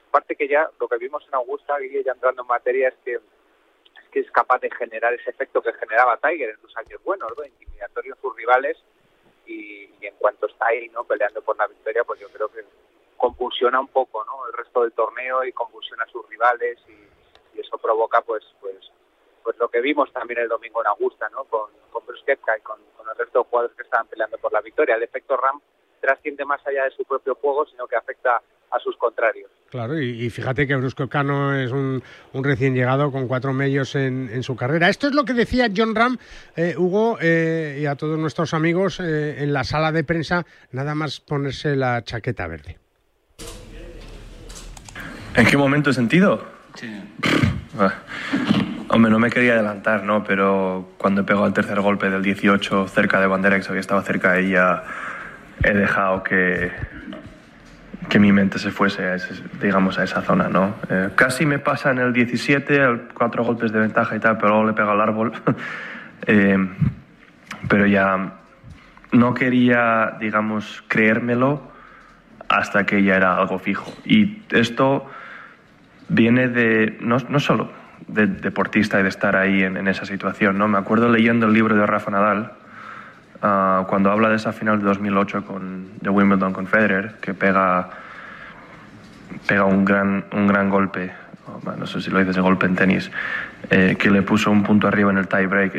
Aparte 0.09 0.35
que 0.35 0.49
ya 0.49 0.71
lo 0.81 0.89
que 0.89 0.97
vimos 0.97 1.23
en 1.29 1.35
Augusta, 1.35 1.79
Guille, 1.79 2.03
ya 2.03 2.13
entrando 2.13 2.41
en 2.41 2.49
materia, 2.49 2.89
es 2.89 2.95
que 3.05 3.17
es 3.17 4.09
que 4.11 4.21
es 4.21 4.31
capaz 4.31 4.61
de 4.61 4.71
generar 4.71 5.13
ese 5.13 5.29
efecto 5.29 5.61
que 5.61 5.75
generaba 5.75 6.17
Tiger 6.17 6.49
en 6.49 6.61
sus 6.63 6.75
años 6.79 7.03
buenos, 7.05 7.31
¿no? 7.37 7.45
Intimidatorio 7.45 8.15
en 8.15 8.21
sus 8.23 8.35
rivales 8.35 8.79
y, 9.45 9.91
y 10.01 10.07
en 10.07 10.15
cuanto 10.15 10.47
está 10.47 10.69
ahí, 10.69 10.89
¿no? 10.89 11.05
Peleando 11.05 11.43
por 11.43 11.59
la 11.59 11.67
victoria, 11.67 12.03
pues 12.05 12.19
yo 12.19 12.31
creo 12.31 12.49
que 12.49 12.65
compulsiona 13.19 13.79
un 13.79 13.89
poco, 13.89 14.25
¿no? 14.25 14.47
El 14.47 14.55
resto 14.55 14.83
del 14.83 14.93
torneo 14.93 15.45
y 15.45 15.53
compulsiona 15.53 16.05
a 16.05 16.09
sus 16.09 16.27
rivales 16.31 16.79
y 16.89 17.16
y 17.57 17.61
eso 17.61 17.79
provoca 17.79 18.21
pues 18.23 18.45
pues 18.61 18.77
pues 19.43 19.57
lo 19.59 19.69
que 19.69 19.81
vimos 19.81 20.13
también 20.13 20.41
el 20.41 20.49
domingo 20.49 20.81
en 20.81 20.89
Augusta, 20.89 21.29
¿no? 21.31 21.45
Con, 21.45 21.71
con 21.91 22.05
Bruce 22.05 22.25
y 22.33 22.61
con, 22.63 22.79
con 22.97 23.09
el 23.09 23.17
resto 23.17 23.39
de 23.39 23.45
jugadores 23.45 23.77
que 23.77 23.85
estaban 23.85 24.09
peleando 24.09 24.39
por 24.39 24.53
la 24.53 24.61
victoria. 24.61 24.97
El 24.97 25.05
efecto 25.05 25.37
Ram 25.37 25.61
trasciende 26.01 26.45
más 26.45 26.67
allá 26.67 26.85
de 26.85 26.91
su 26.91 27.05
propio 27.05 27.37
juego, 27.37 27.65
sino 27.67 27.87
que 27.87 27.95
afecta 27.95 28.43
a 28.71 28.79
sus 28.81 28.97
contrarios. 28.97 29.49
Claro, 29.71 30.01
y, 30.01 30.25
y 30.25 30.31
fíjate 30.31 30.67
que 30.67 30.75
Brusco 30.75 31.09
Cano 31.09 31.55
es 31.55 31.71
un, 31.71 32.03
un 32.33 32.45
recién 32.45 32.75
llegado 32.75 33.13
con 33.13 33.29
cuatro 33.29 33.53
medios 33.53 33.95
en, 33.95 34.31
en, 34.33 34.43
su 34.43 34.57
carrera. 34.57 34.89
Esto 34.89 35.07
es 35.07 35.15
lo 35.15 35.25
que 35.25 35.33
decía 35.33 35.69
John 35.75 35.95
Ram, 35.95 36.19
eh, 36.57 36.75
Hugo, 36.77 37.19
eh, 37.21 37.79
y 37.81 37.87
a 37.87 37.95
todos 37.95 38.19
nuestros 38.19 38.53
amigos 38.55 38.99
eh, 38.99 39.43
en 39.45 39.53
la 39.53 39.63
sala 39.63 39.93
de 39.93 40.03
prensa, 40.03 40.45
nada 40.73 40.95
más 40.95 41.21
ponerse 41.21 41.77
la 41.77 42.03
chaqueta 42.03 42.47
verde. 42.49 42.79
¿En 45.37 45.47
qué 45.47 45.57
momento 45.57 45.91
he 45.91 45.95
sentido? 45.95 46.56
Hombre, 48.89 49.11
no 49.11 49.19
me 49.19 49.31
quería 49.31 49.55
adelantar, 49.55 50.05
¿no? 50.05 50.23
Pero 50.25 50.93
cuando 50.97 51.23
he 51.23 51.25
pegado 51.25 51.47
el 51.47 51.53
tercer 51.53 51.81
golpe 51.81 52.09
del 52.09 52.23
18 52.23 52.89
cerca 52.89 53.21
de 53.21 53.27
Bandera, 53.27 53.59
que 53.61 53.67
había 53.69 53.81
estado 53.81 54.01
cerca 54.03 54.33
de 54.33 54.47
ella, 54.47 54.83
he 55.63 55.75
dejado 55.75 56.23
que, 56.23 56.71
que 58.09 58.19
mi 58.19 58.33
mente 58.33 58.59
se 58.59 58.71
fuese, 58.71 59.03
a 59.05 59.15
ese, 59.17 59.35
digamos, 59.61 59.99
a 59.99 60.05
esa 60.05 60.23
zona, 60.23 60.49
¿no? 60.49 60.75
Eh, 60.89 61.11
casi 61.17 61.47
me 61.47 61.59
pasa 61.59 61.91
en 61.91 61.99
el 61.99 62.13
17, 62.13 63.09
cuatro 63.15 63.45
golpes 63.45 63.73
de 63.73 63.81
ventaja 63.81 64.15
y 64.15 64.21
tal, 64.21 64.37
pero 64.37 64.51
luego 64.51 64.67
le 64.67 64.73
pega 64.73 64.93
al 64.93 65.01
árbol. 65.01 65.33
eh, 66.27 66.57
pero 67.69 67.87
ya 67.87 68.35
no 69.13 69.35
quería, 69.35 70.17
digamos, 70.21 70.85
creérmelo 70.89 71.71
hasta 72.49 72.87
que 72.87 73.03
ya 73.03 73.17
era 73.17 73.37
algo 73.37 73.59
fijo. 73.59 73.93
Y 74.05 74.43
esto 74.51 75.11
viene 76.09 76.49
de, 76.49 76.97
no, 77.01 77.19
no 77.29 77.41
solo 77.41 77.71
de 78.09 78.27
deportista 78.27 79.01
y 79.01 79.03
de 79.03 79.09
estar 79.09 79.37
ahí 79.37 79.63
en, 79.63 79.89
esa 79.89 80.05
situación, 80.05 80.59
¿no? 80.59 80.69
Me 80.69 80.79
acuerdo 80.79 81.09
leyendo 81.09 81.47
el 81.47 81.53
libro 81.53 81.75
de 81.75 81.87
Rafa 81.87 82.11
Nadal, 82.11 82.53
Uh, 83.43 83.85
cuando 83.87 84.11
habla 84.11 84.31
de 84.31 84.37
esa 84.37 84.53
final 84.53 84.79
de 84.79 84.87
2008 84.87 85.45
con, 85.45 85.99
de 86.01 86.09
Wimbledon 86.09 86.55
con 86.55 86.67
Federer, 86.67 87.17
que 87.21 87.35
pega, 87.35 87.91
pega 89.47 89.65
un, 89.65 89.85
gran, 89.85 90.25
un 90.33 90.47
gran 90.47 90.71
golpe, 90.71 91.13
no 91.79 91.87
sé 91.87 92.01
si 92.01 92.11
lo 92.11 92.19
dices 92.19 92.35
de 92.35 92.41
golpe 92.41 92.65
en 92.65 92.75
tenis, 92.75 93.11
eh, 93.69 93.97
que 93.99 94.11
le 94.11 94.23
puso 94.23 94.51
un 94.51 94.63
punto 94.63 94.89
arriba 94.89 95.11
en 95.11 95.19
el 95.19 95.29
tiebreak. 95.29 95.75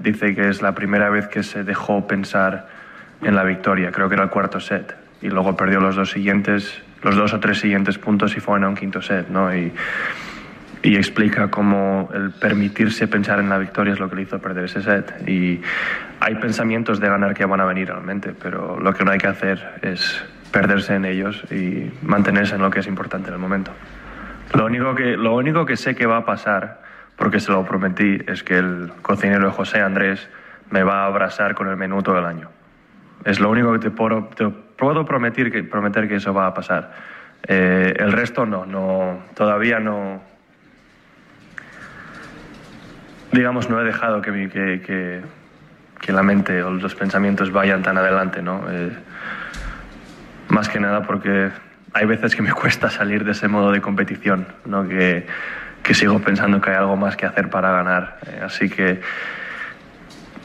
Dice 0.00 0.34
que 0.36 0.48
es 0.48 0.62
la 0.62 0.74
primera 0.74 1.10
vez 1.10 1.26
que 1.26 1.42
se 1.42 1.64
dejó 1.64 2.06
pensar 2.06 2.68
en 3.22 3.34
la 3.34 3.42
victoria, 3.42 3.90
creo 3.90 4.08
que 4.08 4.14
era 4.14 4.24
el 4.24 4.30
cuarto 4.30 4.60
set, 4.60 4.96
y 5.20 5.28
luego 5.28 5.56
perdió 5.56 5.80
los 5.80 5.96
dos 5.96 6.12
siguientes, 6.12 6.80
los 7.02 7.16
dos 7.16 7.32
o 7.32 7.40
tres 7.40 7.58
siguientes 7.58 7.98
puntos 7.98 8.36
y 8.36 8.40
fue 8.40 8.62
a 8.62 8.68
un 8.68 8.74
quinto 8.74 9.02
set, 9.02 9.28
¿no? 9.28 9.54
Y, 9.54 9.72
explica 10.82 11.50
cómo 11.50 12.08
el 12.14 12.30
permitirse 12.30 13.06
pensar 13.06 13.38
en 13.38 13.48
la 13.48 13.58
victoria 13.58 13.92
es 13.92 14.00
lo 14.00 14.08
que 14.08 14.16
le 14.16 14.22
hizo 14.22 14.38
perder 14.38 14.64
ese 14.64 14.82
set. 14.82 15.28
Y 15.28 15.60
hay 16.20 16.34
pensamientos 16.36 17.00
de 17.00 17.08
ganar 17.08 17.34
que 17.34 17.44
van 17.44 17.60
a 17.60 17.64
venir 17.66 17.88
realmente, 17.88 18.32
pero 18.32 18.80
lo 18.80 18.94
que 18.94 19.04
no 19.04 19.10
hay 19.10 19.18
que 19.18 19.26
hacer 19.26 19.78
es 19.82 20.22
perderse 20.50 20.94
en 20.94 21.04
ellos 21.04 21.44
y 21.50 21.90
mantenerse 22.02 22.54
en 22.54 22.62
lo 22.62 22.70
que 22.70 22.80
es 22.80 22.86
importante 22.86 23.28
en 23.28 23.34
el 23.34 23.40
momento. 23.40 23.72
Lo 24.54 24.66
único 24.66 24.94
que, 24.94 25.16
lo 25.16 25.36
único 25.36 25.64
que 25.64 25.76
sé 25.76 25.94
que 25.94 26.06
va 26.06 26.18
a 26.18 26.24
pasar, 26.24 26.82
porque 27.16 27.40
se 27.40 27.52
lo 27.52 27.64
prometí, 27.64 28.18
es 28.26 28.42
que 28.42 28.58
el 28.58 28.90
cocinero 29.02 29.52
José 29.52 29.80
Andrés 29.80 30.28
me 30.70 30.82
va 30.82 31.02
a 31.02 31.06
abrazar 31.06 31.54
con 31.54 31.68
el 31.68 31.76
menú 31.76 32.02
todo 32.02 32.18
el 32.18 32.24
año. 32.24 32.48
Es 33.24 33.38
lo 33.38 33.50
único 33.50 33.72
que 33.72 33.78
te 33.78 33.90
puedo, 33.90 34.30
puedo 34.80 35.04
prometer, 35.04 35.52
que, 35.52 35.62
prometer 35.62 36.08
que 36.08 36.16
eso 36.16 36.34
va 36.34 36.46
a 36.46 36.54
pasar. 36.54 36.90
Eh, 37.46 37.94
el 37.98 38.12
resto 38.12 38.46
no, 38.46 38.66
no, 38.66 39.22
todavía 39.34 39.78
no, 39.78 40.20
digamos, 43.30 43.68
no 43.68 43.80
he 43.80 43.84
dejado 43.84 44.22
que, 44.22 44.32
mi, 44.32 44.48
que, 44.48 44.80
que, 44.84 45.20
que, 46.00 46.12
la 46.12 46.22
mente 46.22 46.62
o 46.62 46.70
los 46.70 46.94
pensamientos 46.94 47.52
vayan 47.52 47.82
tan 47.82 47.98
adelante, 47.98 48.42
¿no? 48.42 48.64
Eh, 48.70 48.90
más 50.48 50.68
que 50.68 50.80
nada 50.80 51.02
porque 51.02 51.50
hay 51.92 52.06
veces 52.06 52.34
que 52.34 52.42
me 52.42 52.52
cuesta 52.60 52.90
salir 52.90 53.24
de 53.24 53.32
ese 53.32 53.48
modo 53.48 53.72
de 53.72 53.80
competición, 53.80 54.46
¿no? 54.64 54.88
Que, 54.88 55.26
que 55.82 55.94
sigo 55.94 56.18
pensando 56.20 56.60
que 56.60 56.70
hay 56.70 56.76
algo 56.76 56.96
más 56.96 57.16
que 57.16 57.26
hacer 57.26 57.50
para 57.50 57.70
ganar. 57.70 58.18
Eh, 58.26 58.40
así 58.42 58.68
que 58.68 59.00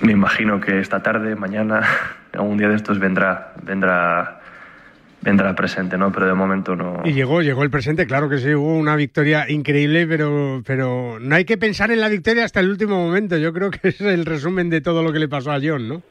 me 0.01 0.11
imagino 0.11 0.59
que 0.59 0.79
esta 0.79 1.01
tarde, 1.01 1.35
mañana, 1.35 1.81
algún 2.35 2.57
día 2.57 2.69
de 2.69 2.75
estos 2.75 2.99
vendrá, 2.99 3.53
vendrá 3.63 4.41
vendrá 5.25 5.55
presente, 5.55 5.97
¿no? 5.97 6.11
Pero 6.11 6.27
de 6.27 6.33
momento 6.33 6.75
no. 6.75 7.01
Y 7.03 7.13
llegó, 7.13 7.41
llegó 7.41 7.63
el 7.63 7.71
presente, 7.71 8.05
claro 8.05 8.29
que 8.29 8.37
sí, 8.37 8.53
hubo 8.53 8.77
una 8.77 8.95
victoria 8.95 9.49
increíble, 9.49 10.05
pero, 10.07 10.61
pero 10.65 11.19
no 11.19 11.35
hay 11.35 11.45
que 11.45 11.57
pensar 11.57 11.89
en 11.89 11.99
la 11.99 12.07
victoria 12.07 12.45
hasta 12.45 12.59
el 12.59 12.69
último 12.69 12.95
momento. 12.95 13.35
Yo 13.35 13.51
creo 13.51 13.71
que 13.71 13.89
es 13.89 13.99
el 14.01 14.23
resumen 14.25 14.69
de 14.69 14.81
todo 14.81 15.01
lo 15.01 15.11
que 15.11 15.19
le 15.19 15.27
pasó 15.27 15.51
a 15.51 15.59
John, 15.61 15.89
¿no? 15.89 16.01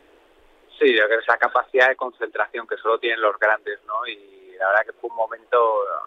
Sí, 0.78 0.92
yo 0.92 1.06
creo 1.06 1.18
que 1.20 1.24
esa 1.24 1.38
capacidad 1.38 1.88
de 1.88 1.96
concentración 1.96 2.66
que 2.66 2.76
solo 2.76 2.98
tienen 2.98 3.20
los 3.20 3.38
grandes, 3.38 3.78
¿no? 3.86 4.04
Y 4.06 4.56
la 4.58 4.66
verdad 4.66 4.86
que 4.86 4.92
fue 5.00 5.08
un 5.08 5.16
momento, 5.16 5.56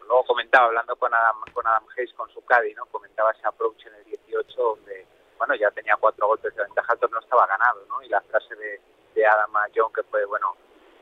luego 0.05 0.25
comentaba, 0.25 0.65
hablando 0.67 0.95
con 0.97 1.13
Adam, 1.13 1.37
con 1.53 1.65
Adam 1.65 1.83
Hayes, 1.95 2.13
con 2.13 2.29
su 2.33 2.43
caddy, 2.43 2.73
¿no? 2.73 2.85
Comentaba 2.87 3.31
ese 3.31 3.47
approach 3.47 3.85
en 3.87 3.93
el 3.95 4.03
18, 4.03 4.61
donde, 4.61 5.05
bueno, 5.37 5.55
ya 5.55 5.71
tenía 5.71 5.95
cuatro 5.95 6.27
golpes 6.27 6.53
de 6.53 6.63
ventaja, 6.63 6.93
el 6.93 7.09
no 7.09 7.19
estaba 7.19 7.47
ganado, 7.47 7.85
¿no? 7.87 8.03
Y 8.03 8.09
la 8.09 8.19
frase 8.19 8.53
de, 8.55 8.81
de 9.17 9.25
Adam 9.25 9.55
a 9.57 9.67
John, 9.75 9.91
que 9.91 10.03
fue, 10.03 10.23
bueno, 10.25 10.55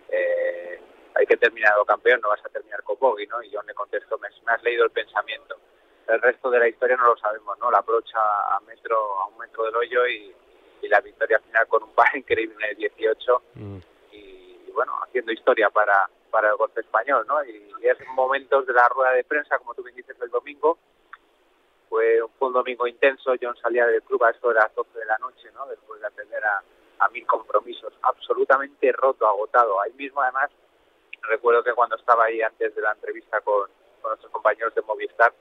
eh, 0.10 0.80
hay 1.16 1.26
que 1.26 1.38
terminar 1.38 1.74
campeón, 1.86 2.22
no 2.22 2.30
vas 2.30 2.44
a 2.46 2.50
terminar 2.50 2.82
con 2.84 2.98
Bogey, 2.98 3.28
¿no? 3.28 3.44
Y 3.44 3.52
John 3.54 3.66
le 3.68 3.74
contestó, 3.74 4.18
me, 4.18 4.30
me, 4.46 4.54
has 4.54 4.64
leído 4.64 4.86
el 4.86 4.92
pensamiento. 4.92 5.58
El 6.08 6.22
resto 6.22 6.50
de 6.50 6.60
la 6.60 6.68
historia 6.68 6.96
no 6.96 7.08
lo 7.08 7.18
sabemos, 7.18 7.58
¿no? 7.60 7.70
La 7.70 7.80
aprocha 7.80 8.20
a 8.20 8.60
metro, 8.62 8.98
a 9.20 9.28
un 9.28 9.38
metro 9.38 9.66
del 9.66 9.76
hoyo 9.76 10.08
y, 10.08 10.34
y 10.82 10.88
la 10.88 11.02
victoria 11.02 11.40
final 11.40 11.68
con 11.68 11.84
un 11.84 11.94
par 11.94 12.08
increíble 12.16 12.56
en 12.60 12.70
el 12.70 12.78
18 12.78 13.42
mm. 13.56 13.78
y, 14.12 14.18
y, 14.68 14.72
bueno, 14.72 14.94
haciendo 15.04 15.32
historia 15.32 15.70
para, 15.70 16.10
para 16.32 16.50
el 16.50 16.56
golf 16.56 16.78
español, 16.78 17.26
¿no? 17.28 17.44
Y, 17.44 17.74
y 17.82 17.88
es 17.88 17.98
momentos 18.14 18.66
de 18.66 18.74
la 18.74 18.88
rueda 18.90 19.12
de 19.12 19.26
prensa, 19.26 19.58
como 19.58 19.74
tú 19.74 19.84
bien 19.84 19.96
dices, 19.96 20.16
el 20.22 20.30
domingo, 20.30 20.78
fue, 21.90 22.20
fue 22.40 22.48
un 22.48 22.54
domingo 22.54 22.88
intenso, 22.88 23.34
John 23.42 23.56
salía 23.58 23.86
del 23.86 24.04
club 24.04 24.24
a 24.24 24.32
eso 24.32 24.50
de 24.50 24.56
las 24.56 24.74
12 24.74 25.00
de 25.00 25.06
la 25.06 25.18
noche, 25.18 25.50
¿no? 25.54 25.66
Después 25.68 26.00
de 26.02 26.08
atender 26.08 26.44
a, 26.44 26.62
a 27.00 27.10
mil 27.10 27.26
compromisos, 27.26 27.94
absolutamente 28.02 28.92
roto, 28.92 29.28
agotado. 29.28 29.82
Ahí 29.82 29.94
mismo, 29.94 30.22
además, 30.22 30.50
recuerdo 31.24 31.64
que 31.64 31.74
cuando 31.74 31.96
estaba 31.96 32.26
ahí 32.26 32.42
antes 32.42 32.74
de 32.76 32.82
la 32.82 32.92
entrevista 32.92 33.42
con, 33.42 33.70
con 34.02 34.12
nuestros 34.12 34.32
compañeros 34.32 34.74
de 34.76 34.82
Movistar, 34.82 35.34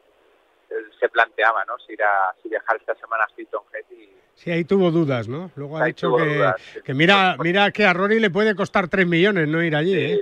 él 0.71 0.91
se 0.99 1.09
planteaba, 1.09 1.65
¿no? 1.65 1.79
Si, 1.79 1.93
ir 1.93 2.03
a, 2.03 2.35
si 2.43 2.49
viajar 2.49 2.77
esta 2.77 2.95
semana 2.97 3.25
a 3.25 3.29
Hilton 3.37 3.63
Head 3.73 3.97
y... 3.97 4.11
Sí, 4.35 4.51
ahí 4.51 4.65
tuvo 4.65 4.91
dudas, 4.91 5.29
¿no? 5.29 5.51
Luego 5.55 5.79
ha 5.79 5.85
dicho 5.85 6.17
que, 6.17 6.25
dudas, 6.25 6.61
sí. 6.61 6.83
que 6.83 6.95
mira, 6.95 7.37
mira 7.39 7.71
que 7.71 7.85
a 7.85 7.93
Rory 7.93 8.19
le 8.19 8.31
puede 8.31 8.57
costar 8.57 8.89
3 8.89 9.07
millones 9.07 9.49
no 9.49 9.63
ir 9.63 9.77
allí, 9.77 9.95
sí. 9.95 10.13
¿eh? 10.15 10.21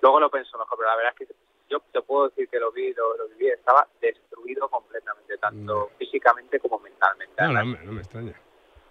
Luego 0.00 0.20
lo 0.20 0.30
pensó 0.30 0.56
mejor, 0.58 0.78
pero 0.78 0.90
la 0.90 0.96
verdad 0.96 1.14
es 1.18 1.26
que 1.26 1.34
yo 1.68 1.80
te 1.92 2.00
puedo 2.02 2.28
decir 2.28 2.48
que 2.48 2.60
lo 2.60 2.70
vi, 2.70 2.94
lo, 2.94 3.16
lo 3.16 3.28
viví, 3.28 3.48
estaba 3.48 3.86
destruido 4.00 4.68
completamente, 4.68 5.36
tanto 5.38 5.74
no. 5.74 5.88
físicamente 5.98 6.60
como 6.60 6.78
mentalmente. 6.78 7.34
No, 7.42 7.52
no, 7.52 7.64
no, 7.64 7.92
me 7.92 8.00
extraña. 8.00 8.40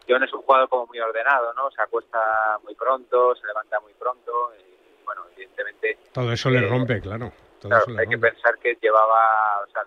John 0.07 0.23
es 0.23 0.33
un 0.33 0.41
jugador 0.41 0.69
como 0.69 0.87
muy 0.87 0.99
ordenado, 0.99 1.53
¿no? 1.53 1.69
Se 1.71 1.81
acuesta 1.81 2.19
muy 2.63 2.75
pronto, 2.75 3.35
se 3.35 3.45
levanta 3.45 3.79
muy 3.81 3.93
pronto 3.93 4.51
y 4.57 5.03
bueno, 5.03 5.23
evidentemente... 5.35 5.97
Todo 6.13 6.31
eso 6.31 6.49
eh, 6.49 6.53
le 6.53 6.67
rompe, 6.67 7.01
claro. 7.01 7.31
Todo 7.59 7.69
claro 7.69 7.83
eso 7.83 7.91
le 7.91 7.99
hay 7.99 8.05
rompe. 8.05 8.15
que 8.15 8.33
pensar 8.33 8.57
que 8.59 8.77
llevaba, 8.81 9.61
o 9.63 9.71
sea, 9.71 9.83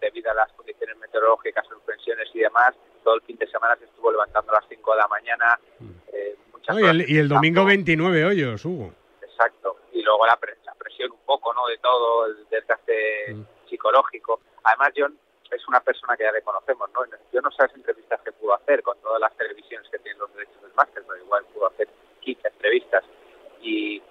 debido 0.00 0.30
a 0.30 0.34
las 0.34 0.52
condiciones 0.52 0.96
meteorológicas, 0.98 1.66
suspensiones 1.66 2.28
y 2.34 2.40
demás, 2.40 2.74
todo 3.04 3.14
el 3.14 3.22
fin 3.22 3.36
de 3.36 3.46
semana 3.48 3.76
se 3.76 3.84
estuvo 3.84 4.10
levantando 4.10 4.52
a 4.52 4.60
las 4.60 4.68
5 4.68 4.92
de 4.92 4.98
la 4.98 5.08
mañana. 5.08 5.58
Eh, 6.12 6.36
muchas 6.52 6.76
no, 6.76 6.80
y, 6.80 6.88
el, 6.88 7.10
y 7.10 7.18
el 7.18 7.28
domingo 7.28 7.64
29 7.64 8.24
hoyos, 8.24 8.64
Hugo. 8.64 8.92
Exacto. 9.22 9.76
Y 9.92 10.02
luego 10.02 10.26
la, 10.26 10.36
pre 10.36 10.56
la, 10.64 10.74
presión 10.74 11.10
un 11.12 11.24
poco, 11.24 11.52
¿no? 11.54 11.66
De 11.66 11.78
todo, 11.78 12.26
el 12.26 12.48
desgaste 12.50 13.34
mm. 13.34 13.68
psicológico. 13.68 14.40
Además, 14.64 14.90
John 14.96 15.18
es 15.50 15.68
una 15.68 15.80
persona 15.80 16.16
que 16.16 16.24
ya 16.24 16.32
le 16.32 16.42
conocemos, 16.42 16.90
¿no? 16.92 17.00
Yo 17.32 17.40
no 17.40 17.50
sé 17.50 17.62
las 17.62 17.74
entrevistas 17.74 18.20
que 18.22 18.32
pudo 18.32 18.54
hacer 18.54 18.82
con 18.82 18.98
todas 19.00 19.20
las 19.20 19.36
televisiones 19.36 19.88
que 19.90 19.98
tienen 19.98 20.20
los 20.20 20.32
derechos 20.34 20.62
del 20.62 20.72
máster, 20.74 21.02
pero 21.06 21.22
igual 21.22 21.44
pudo 21.52 21.68
hacer 21.68 21.88
15 22.20 22.48
entrevistas. 22.48 23.04
Y 23.60 24.02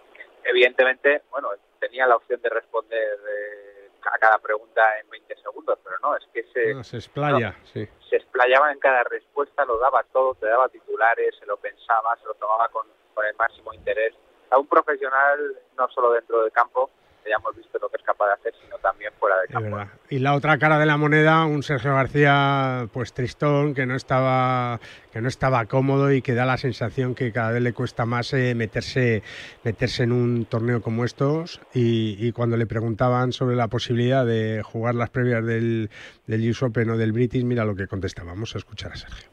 evidentemente, 0.44 1.24
bueno, 1.32 1.50
tenía 1.80 2.08
la 2.08 2.18
opción 2.18 2.42
de 2.42 2.50
responder 2.50 3.20
eh, 3.30 3.90
a 4.04 4.18
cada 4.18 4.38
pregunta 4.40 4.82
en 5.00 5.10
20 5.10 5.36
segundos, 5.38 5.80
pero 5.84 5.98
no, 6.02 6.16
es 6.16 6.26
que 6.34 6.44
se... 6.54 6.74
No, 6.74 6.84
se 6.84 6.98
explaya, 6.98 7.52
no, 7.52 7.66
sí. 7.66 7.88
Se 8.10 8.18
explayaba 8.18 8.72
en 8.72 8.80
cada 8.80 9.04
respuesta, 9.04 9.66
lo 9.66 9.78
daba 9.78 10.04
todo, 10.12 10.36
te 10.36 10.48
daba 10.48 10.70
titulares, 10.70 11.36
se 11.38 11.46
lo 11.46 11.58
pensaba, 11.58 12.16
se 12.18 12.26
lo 12.26 12.34
tomaba 12.36 12.70
con, 12.70 12.88
con 13.14 13.26
el 13.26 13.36
máximo 13.36 13.74
interés. 13.74 14.14
A 14.52 14.58
un 14.58 14.68
profesional, 14.68 15.60
no 15.78 15.88
solo 15.90 16.12
dentro 16.12 16.42
del 16.42 16.52
campo, 16.52 16.90
hayamos 17.26 17.56
visto 17.56 17.78
lo 17.80 17.90
que 17.90 17.98
es 17.98 18.04
capaz 18.04 18.28
de 18.28 18.34
hacer, 18.34 18.54
sino 18.64 18.78
también 18.78 19.12
fuera 19.20 19.36
de 19.42 19.48
campo. 19.48 19.70
verdad. 19.70 19.94
Y 20.10 20.20
la 20.20 20.34
otra 20.34 20.58
cara 20.58 20.80
de 20.80 20.86
la 20.86 20.98
moneda, 20.98 21.46
un 21.46 21.64
Sergio 21.64 21.94
García, 21.94 22.88
pues 22.94 23.14
tristón, 23.14 23.74
que 23.74 23.86
no 23.86 23.96
estaba, 23.96 24.80
que 25.12 25.22
no 25.22 25.28
estaba 25.28 25.66
cómodo 25.66 26.12
y 26.12 26.22
que 26.22 26.34
da 26.34 26.46
la 26.46 26.58
sensación 26.58 27.16
que 27.16 27.32
cada 27.32 27.52
vez 27.52 27.62
le 27.62 27.74
cuesta 27.74 28.06
más 28.06 28.34
eh, 28.34 28.56
meterse, 28.56 29.24
meterse 29.64 30.04
en 30.04 30.12
un 30.12 30.46
torneo 30.46 30.82
como 30.82 31.06
estos. 31.06 31.62
Y, 31.74 32.18
y 32.20 32.32
cuando 32.32 32.58
le 32.58 32.66
preguntaban 32.66 33.32
sobre 33.32 33.56
la 33.56 33.68
posibilidad 33.68 34.26
de 34.26 34.62
jugar 34.64 34.96
las 34.96 35.10
previas 35.10 35.46
del, 35.46 35.90
del 36.28 36.50
US 36.50 36.64
Open 36.64 36.90
o 36.90 36.98
del 36.98 37.12
British, 37.12 37.44
mira 37.44 37.66
lo 37.66 37.76
que 37.76 37.88
contestaba. 37.88 38.32
Vamos 38.32 38.56
a 38.56 38.58
escuchar 38.58 38.94
a 38.94 38.96
Sergio. 38.96 39.30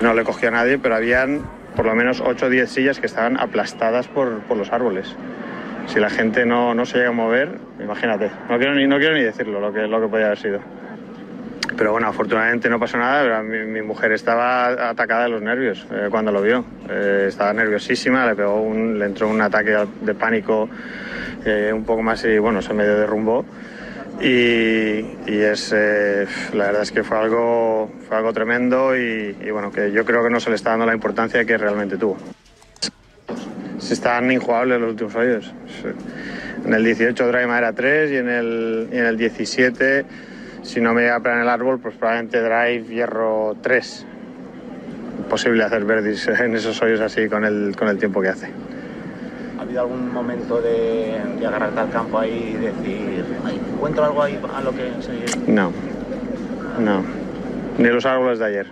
No 0.00 0.12
le 0.12 0.24
cogió 0.24 0.48
a 0.48 0.52
nadie, 0.52 0.78
pero 0.78 0.94
habían 0.94 1.46
por 1.74 1.86
lo 1.86 1.94
menos 1.94 2.20
8 2.20 2.46
o 2.46 2.48
10 2.50 2.70
sillas 2.70 3.00
que 3.00 3.06
estaban 3.06 3.38
aplastadas 3.38 4.08
por, 4.08 4.40
por 4.42 4.56
los 4.56 4.72
árboles. 4.72 5.14
Si 5.86 6.00
la 6.00 6.10
gente 6.10 6.44
no, 6.44 6.74
no 6.74 6.84
se 6.84 6.98
llega 6.98 7.10
a 7.10 7.12
mover, 7.12 7.58
imagínate, 7.80 8.30
no 8.50 8.58
quiero 8.58 8.74
ni, 8.74 8.86
no 8.86 8.98
quiero 8.98 9.14
ni 9.14 9.22
decirlo 9.22 9.60
lo 9.60 9.72
que, 9.72 9.86
lo 9.86 10.00
que 10.00 10.08
podía 10.08 10.26
haber 10.26 10.38
sido. 10.38 10.60
Pero 11.76 11.92
bueno, 11.92 12.08
afortunadamente 12.08 12.68
no 12.70 12.78
pasó 12.78 12.96
nada, 12.96 13.22
pero 13.22 13.42
mi, 13.42 13.70
mi 13.70 13.82
mujer 13.82 14.12
estaba 14.12 14.90
atacada 14.90 15.24
de 15.24 15.28
los 15.28 15.42
nervios 15.42 15.86
eh, 15.92 16.08
cuando 16.10 16.32
lo 16.32 16.40
vio. 16.40 16.64
Eh, 16.88 17.26
estaba 17.28 17.52
nerviosísima, 17.52 18.26
le, 18.26 18.34
pegó 18.34 18.60
un, 18.62 18.98
le 18.98 19.06
entró 19.06 19.28
un 19.28 19.40
ataque 19.40 19.76
de 20.00 20.14
pánico 20.14 20.68
eh, 21.44 21.70
un 21.74 21.84
poco 21.84 22.02
más 22.02 22.24
y 22.24 22.38
bueno, 22.38 22.62
se 22.62 22.72
medio 22.72 22.98
derrumbó. 22.98 23.44
Y, 24.20 25.04
y 25.26 25.40
es, 25.42 25.72
eh, 25.76 26.26
la 26.54 26.66
verdad 26.66 26.82
es 26.82 26.92
que 26.92 27.04
fue 27.04 27.18
algo, 27.18 27.90
fue 28.08 28.16
algo 28.16 28.32
tremendo 28.32 28.96
y, 28.96 29.36
y 29.44 29.50
bueno, 29.50 29.70
que 29.70 29.92
yo 29.92 30.04
creo 30.06 30.24
que 30.24 30.30
no 30.30 30.40
se 30.40 30.48
le 30.48 30.56
está 30.56 30.70
dando 30.70 30.86
la 30.86 30.94
importancia 30.94 31.44
que 31.44 31.58
realmente 31.58 31.98
tuvo. 31.98 32.16
Se 33.78 33.94
están 33.94 34.30
injugables 34.30 34.80
los 34.80 34.90
últimos 34.90 35.14
hoyos. 35.14 35.52
En 36.64 36.72
el 36.72 36.84
18 36.84 37.26
drive 37.28 37.46
madera 37.46 37.72
3 37.72 38.10
y 38.10 38.16
en 38.16 38.28
el, 38.28 38.88
y 38.92 38.96
en 38.96 39.04
el 39.06 39.16
17, 39.16 40.04
si 40.62 40.80
no 40.80 40.94
me 40.94 41.02
llega 41.02 41.16
a 41.16 41.20
pegar 41.20 41.36
en 41.38 41.42
el 41.44 41.48
árbol, 41.48 41.78
pues 41.78 41.94
probablemente 41.94 42.40
drive 42.40 42.84
hierro 42.88 43.56
3. 43.60 44.06
Imposible 45.18 45.64
hacer 45.64 45.84
verdis 45.84 46.26
en 46.28 46.54
esos 46.54 46.80
hoyos 46.82 47.00
así 47.00 47.28
con 47.28 47.44
el, 47.44 47.74
con 47.76 47.88
el 47.88 47.98
tiempo 47.98 48.20
que 48.20 48.28
hace. 48.28 48.48
¿Ha 49.58 49.62
habido 49.62 49.80
algún 49.82 50.12
momento 50.12 50.60
de, 50.60 51.16
de 51.38 51.46
agarrarte 51.46 51.80
al 51.80 51.90
campo 51.90 52.18
ahí 52.18 52.56
y 52.58 52.64
decir, 52.64 53.24
"Ay, 53.44 53.60
encuentro 53.74 54.04
algo 54.04 54.22
ahí 54.22 54.38
a 54.54 54.60
lo 54.60 54.70
que? 54.72 54.90
No, 55.46 55.72
no. 56.78 57.02
Ni 57.78 57.88
los 57.88 58.06
árboles 58.06 58.38
de 58.38 58.44
ayer. 58.46 58.66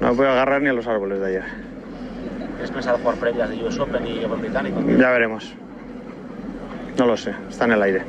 No 0.00 0.14
puedo 0.14 0.30
agarrar 0.30 0.62
ni 0.62 0.68
a 0.68 0.72
los 0.72 0.86
árboles 0.86 1.20
de 1.20 1.26
ayer. 1.26 1.44
¿Tienes 2.56 2.70
pensado 2.70 2.98
jugar 2.98 3.16
previas 3.16 3.50
de 3.50 3.62
US 3.62 3.78
Open 3.78 4.06
y 4.06 4.24
Open 4.24 4.40
Británico? 4.40 4.80
Ya 4.98 5.10
veremos. 5.10 5.54
No 6.98 7.04
lo 7.04 7.16
sé, 7.16 7.34
está 7.50 7.66
en 7.66 7.72
el 7.72 7.82
aire. 7.82 8.02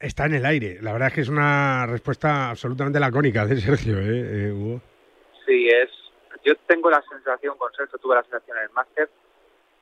Está 0.00 0.26
en 0.26 0.34
el 0.34 0.44
aire. 0.44 0.78
La 0.82 0.92
verdad 0.92 1.08
es 1.08 1.14
que 1.14 1.20
es 1.20 1.28
una 1.28 1.86
respuesta 1.86 2.50
absolutamente 2.50 2.98
lacónica 2.98 3.46
de 3.46 3.56
Sergio, 3.60 3.98
¿eh, 3.98 4.48
eh, 4.48 4.52
Hugo? 4.52 4.80
Sí, 5.46 5.68
es. 5.68 5.90
Yo 6.44 6.54
tengo 6.66 6.90
la 6.90 7.00
sensación, 7.08 7.56
con 7.56 7.72
Sergio 7.72 7.96
tuve 7.98 8.16
la 8.16 8.22
sensación 8.22 8.56
en 8.58 8.64
el 8.64 8.70
máster, 8.70 9.08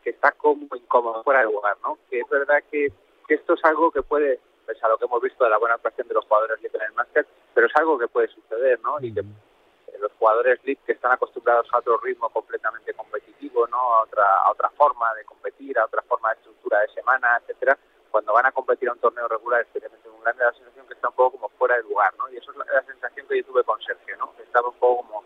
que 0.04 0.10
está 0.10 0.32
como 0.32 0.68
incómodo 0.76 1.24
fuera 1.24 1.40
de 1.40 1.46
lugar, 1.46 1.78
¿no? 1.82 1.98
Que 2.10 2.20
es 2.20 2.28
verdad 2.28 2.62
que, 2.70 2.92
que 3.26 3.34
esto 3.34 3.54
es 3.54 3.64
algo 3.64 3.90
que 3.90 4.02
puede, 4.02 4.40
pese 4.66 4.80
a 4.84 4.90
lo 4.90 4.98
que 4.98 5.06
hemos 5.06 5.22
visto 5.22 5.42
de 5.42 5.50
la 5.50 5.58
buena 5.58 5.76
actuación 5.76 6.06
de 6.06 6.14
los 6.14 6.26
jugadores 6.26 6.60
LIP 6.60 6.74
en 6.74 6.82
el 6.82 6.92
máster, 6.92 7.26
pero 7.54 7.66
es 7.66 7.72
algo 7.76 7.98
que 7.98 8.08
puede 8.08 8.28
suceder, 8.28 8.78
¿no? 8.80 9.00
Y 9.00 9.14
que 9.14 9.20
eh, 9.20 9.98
los 9.98 10.12
jugadores 10.18 10.60
LIP 10.64 10.80
que 10.84 10.92
están 10.92 11.12
acostumbrados 11.12 11.66
a 11.72 11.78
otro 11.78 11.96
ritmo 11.98 12.28
completamente 12.28 12.92
competitivo, 12.92 13.19
¿no? 13.66 13.94
A 13.94 14.02
otra, 14.02 14.24
a 14.44 14.50
otra 14.50 14.70
forma 14.70 15.14
de 15.14 15.24
competir, 15.24 15.78
a 15.78 15.84
otra 15.84 16.02
forma 16.02 16.30
de 16.30 16.36
estructura 16.36 16.80
de 16.80 16.88
semana, 16.88 17.38
etcétera, 17.40 17.78
cuando 18.10 18.32
van 18.32 18.46
a 18.46 18.52
competir 18.52 18.88
a 18.88 18.92
un 18.92 18.98
torneo 18.98 19.28
regular, 19.28 19.60
especialmente 19.60 20.08
en 20.08 20.14
un 20.14 20.20
grande, 20.22 20.42
da 20.44 20.50
la 20.50 20.56
sensación 20.56 20.86
que 20.86 20.94
está 20.94 21.08
un 21.08 21.14
poco 21.14 21.36
como 21.38 21.48
fuera 21.50 21.76
de 21.76 21.82
lugar, 21.82 22.12
¿no? 22.18 22.28
Y 22.30 22.36
eso 22.38 22.50
es 22.50 22.56
la, 22.56 22.64
la 22.72 22.82
sensación 22.82 23.26
que 23.28 23.38
yo 23.38 23.44
tuve 23.44 23.62
con 23.64 23.80
Sergio, 23.82 24.16
¿no? 24.18 24.34
Que 24.36 24.42
estaba 24.42 24.68
un 24.68 24.74
poco 24.78 25.02
como, 25.06 25.24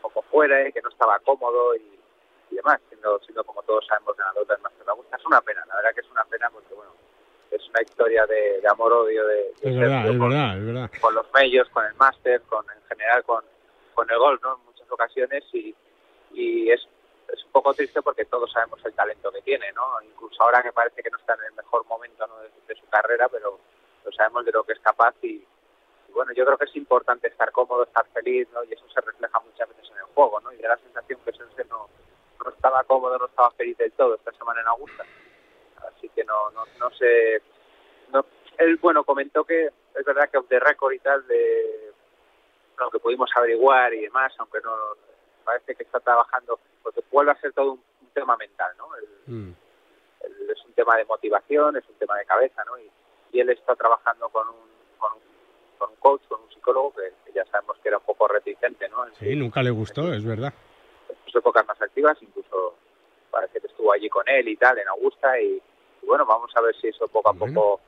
como 0.00 0.22
fuera, 0.30 0.68
y 0.68 0.72
que 0.72 0.82
no 0.82 0.88
estaba 0.88 1.18
cómodo 1.20 1.74
y, 1.76 1.98
y 2.50 2.54
demás, 2.54 2.80
siendo, 2.88 3.18
siendo 3.20 3.42
como 3.44 3.62
todos 3.64 3.84
sabemos 3.86 4.16
ganador 4.16 4.46
del 4.46 4.60
Master 4.60 4.84
de 4.84 4.90
Augusta. 4.90 5.16
Es 5.16 5.26
una 5.26 5.40
pena, 5.40 5.64
la 5.66 5.76
verdad 5.76 5.94
que 5.94 6.00
es 6.00 6.10
una 6.10 6.24
pena 6.24 6.50
porque, 6.50 6.74
bueno, 6.74 6.92
es 7.50 7.68
una 7.68 7.82
historia 7.82 8.26
de, 8.26 8.60
de 8.60 8.68
amor-odio 8.68 9.26
de, 9.26 9.34
de 9.34 9.50
Es 9.50 9.60
Sergio 9.60 9.80
verdad, 9.80 10.06
es 10.08 10.18
con, 10.18 10.28
verdad, 10.30 10.58
es 10.58 10.66
verdad. 10.66 10.90
con 11.00 11.14
los 11.14 11.32
medios, 11.34 11.68
con 11.70 11.84
el 11.84 11.94
máster, 11.94 12.40
con 12.42 12.64
en 12.70 12.82
general 12.88 13.24
con, 13.24 13.44
con 13.94 14.08
el 14.10 14.18
golf, 14.18 14.40
¿no? 14.42 14.54
En 14.58 14.64
muchas 14.66 14.90
ocasiones 14.90 15.44
y, 15.52 15.74
y 16.32 16.70
es, 16.70 16.86
poco 17.52 17.74
triste 17.74 18.02
porque 18.02 18.24
todos 18.24 18.50
sabemos 18.50 18.80
el 18.84 18.94
talento 18.94 19.30
que 19.30 19.42
tiene, 19.42 19.70
¿no? 19.72 20.00
Incluso 20.02 20.42
ahora 20.42 20.62
que 20.62 20.72
parece 20.72 21.02
que 21.02 21.10
no 21.10 21.18
está 21.18 21.34
en 21.34 21.44
el 21.44 21.52
mejor 21.52 21.84
momento 21.86 22.26
de, 22.26 22.74
de 22.74 22.80
su 22.80 22.88
carrera, 22.88 23.28
pero 23.28 23.58
lo 24.04 24.12
sabemos 24.12 24.44
de 24.44 24.52
lo 24.52 24.64
que 24.64 24.72
es 24.72 24.80
capaz 24.80 25.14
y, 25.22 25.46
bueno, 26.12 26.32
yo 26.32 26.44
creo 26.44 26.58
que 26.58 26.64
es 26.64 26.76
importante 26.76 27.28
estar 27.28 27.52
cómodo, 27.52 27.84
estar 27.84 28.06
feliz, 28.12 28.48
¿no? 28.52 28.64
Y 28.64 28.72
eso 28.72 28.84
se 28.88 29.00
refleja 29.00 29.38
muchas 29.40 29.68
veces 29.68 29.90
en 29.90 29.98
el 29.98 30.04
juego, 30.14 30.40
¿no? 30.40 30.52
Y 30.52 30.56
da 30.56 30.70
la 30.70 30.78
sensación 30.78 31.20
que 31.24 31.32
Sense 31.32 31.64
no, 31.66 31.88
no 32.44 32.50
estaba 32.50 32.84
cómodo, 32.84 33.18
no 33.18 33.26
estaba 33.26 33.50
feliz 33.52 33.76
del 33.78 33.92
todo 33.92 34.14
esta 34.14 34.32
semana 34.32 34.60
en 34.60 34.68
Augusta. 34.68 35.04
Así 35.88 36.08
que 36.10 36.24
no, 36.24 36.50
no, 36.50 36.64
no 36.78 36.90
sé. 36.90 37.42
No, 38.12 38.24
él, 38.58 38.76
bueno, 38.76 39.04
comentó 39.04 39.44
que 39.44 39.66
es 39.66 40.04
verdad 40.04 40.28
que 40.30 40.38
off 40.38 40.48
the 40.48 40.58
record 40.58 40.92
y 40.92 40.98
tal, 40.98 41.26
de 41.26 41.92
lo 42.78 42.90
que 42.90 42.98
pudimos 42.98 43.30
averiguar 43.36 43.94
y 43.94 44.02
demás, 44.02 44.32
aunque 44.38 44.60
no 44.60 44.96
parece 45.42 45.74
que 45.74 45.82
está 45.82 46.00
trabajando, 46.00 46.58
porque 46.82 47.02
vuelve 47.10 47.32
a 47.32 47.40
ser 47.40 47.52
todo 47.52 47.72
un, 47.72 47.82
un 48.00 48.08
tema 48.14 48.36
mental, 48.36 48.72
¿no? 48.78 48.86
El- 48.96 49.08
Mm. 49.34 49.54
el- 50.22 50.50
es 50.50 50.64
un 50.64 50.72
tema 50.72 50.96
de 50.96 51.04
motivación, 51.04 51.76
es 51.76 51.88
un 51.88 51.94
tema 51.96 52.16
de 52.18 52.24
cabeza, 52.26 52.64
¿no? 52.64 52.78
Y, 52.78 52.90
y 53.32 53.40
él 53.40 53.50
está 53.50 53.74
trabajando 53.76 54.28
con 54.30 54.48
un, 54.48 54.56
con 54.98 55.12
un, 55.12 55.20
con 55.78 55.90
un 55.90 55.96
coach, 55.96 56.22
con 56.28 56.40
un 56.42 56.50
psicólogo 56.50 56.92
que, 56.94 57.12
que 57.24 57.32
ya 57.32 57.44
sabemos 57.46 57.76
que 57.82 57.88
era 57.88 57.98
un 57.98 58.04
poco 58.04 58.26
reticente, 58.28 58.88
¿no? 58.88 59.06
En 59.06 59.14
Sí, 59.16 59.34
nunca 59.36 59.62
le 59.62 59.70
gustó, 59.70 60.12
es 60.12 60.24
verdad. 60.24 60.52
sus 61.24 61.36
épocas 61.36 61.66
más 61.66 61.80
activas, 61.80 62.16
incluso 62.22 62.74
parece 63.30 63.60
que 63.60 63.66
estuvo 63.68 63.92
allí 63.92 64.08
con 64.10 64.28
él 64.28 64.48
y 64.48 64.56
tal, 64.56 64.78
en 64.78 64.88
Augusta, 64.88 65.40
y, 65.40 65.62
y 66.02 66.06
bueno, 66.06 66.26
vamos 66.26 66.50
a 66.56 66.60
ver 66.60 66.74
si 66.76 66.88
eso 66.88 67.06
poco 67.08 67.30
a 67.30 67.34
poco 67.34 67.80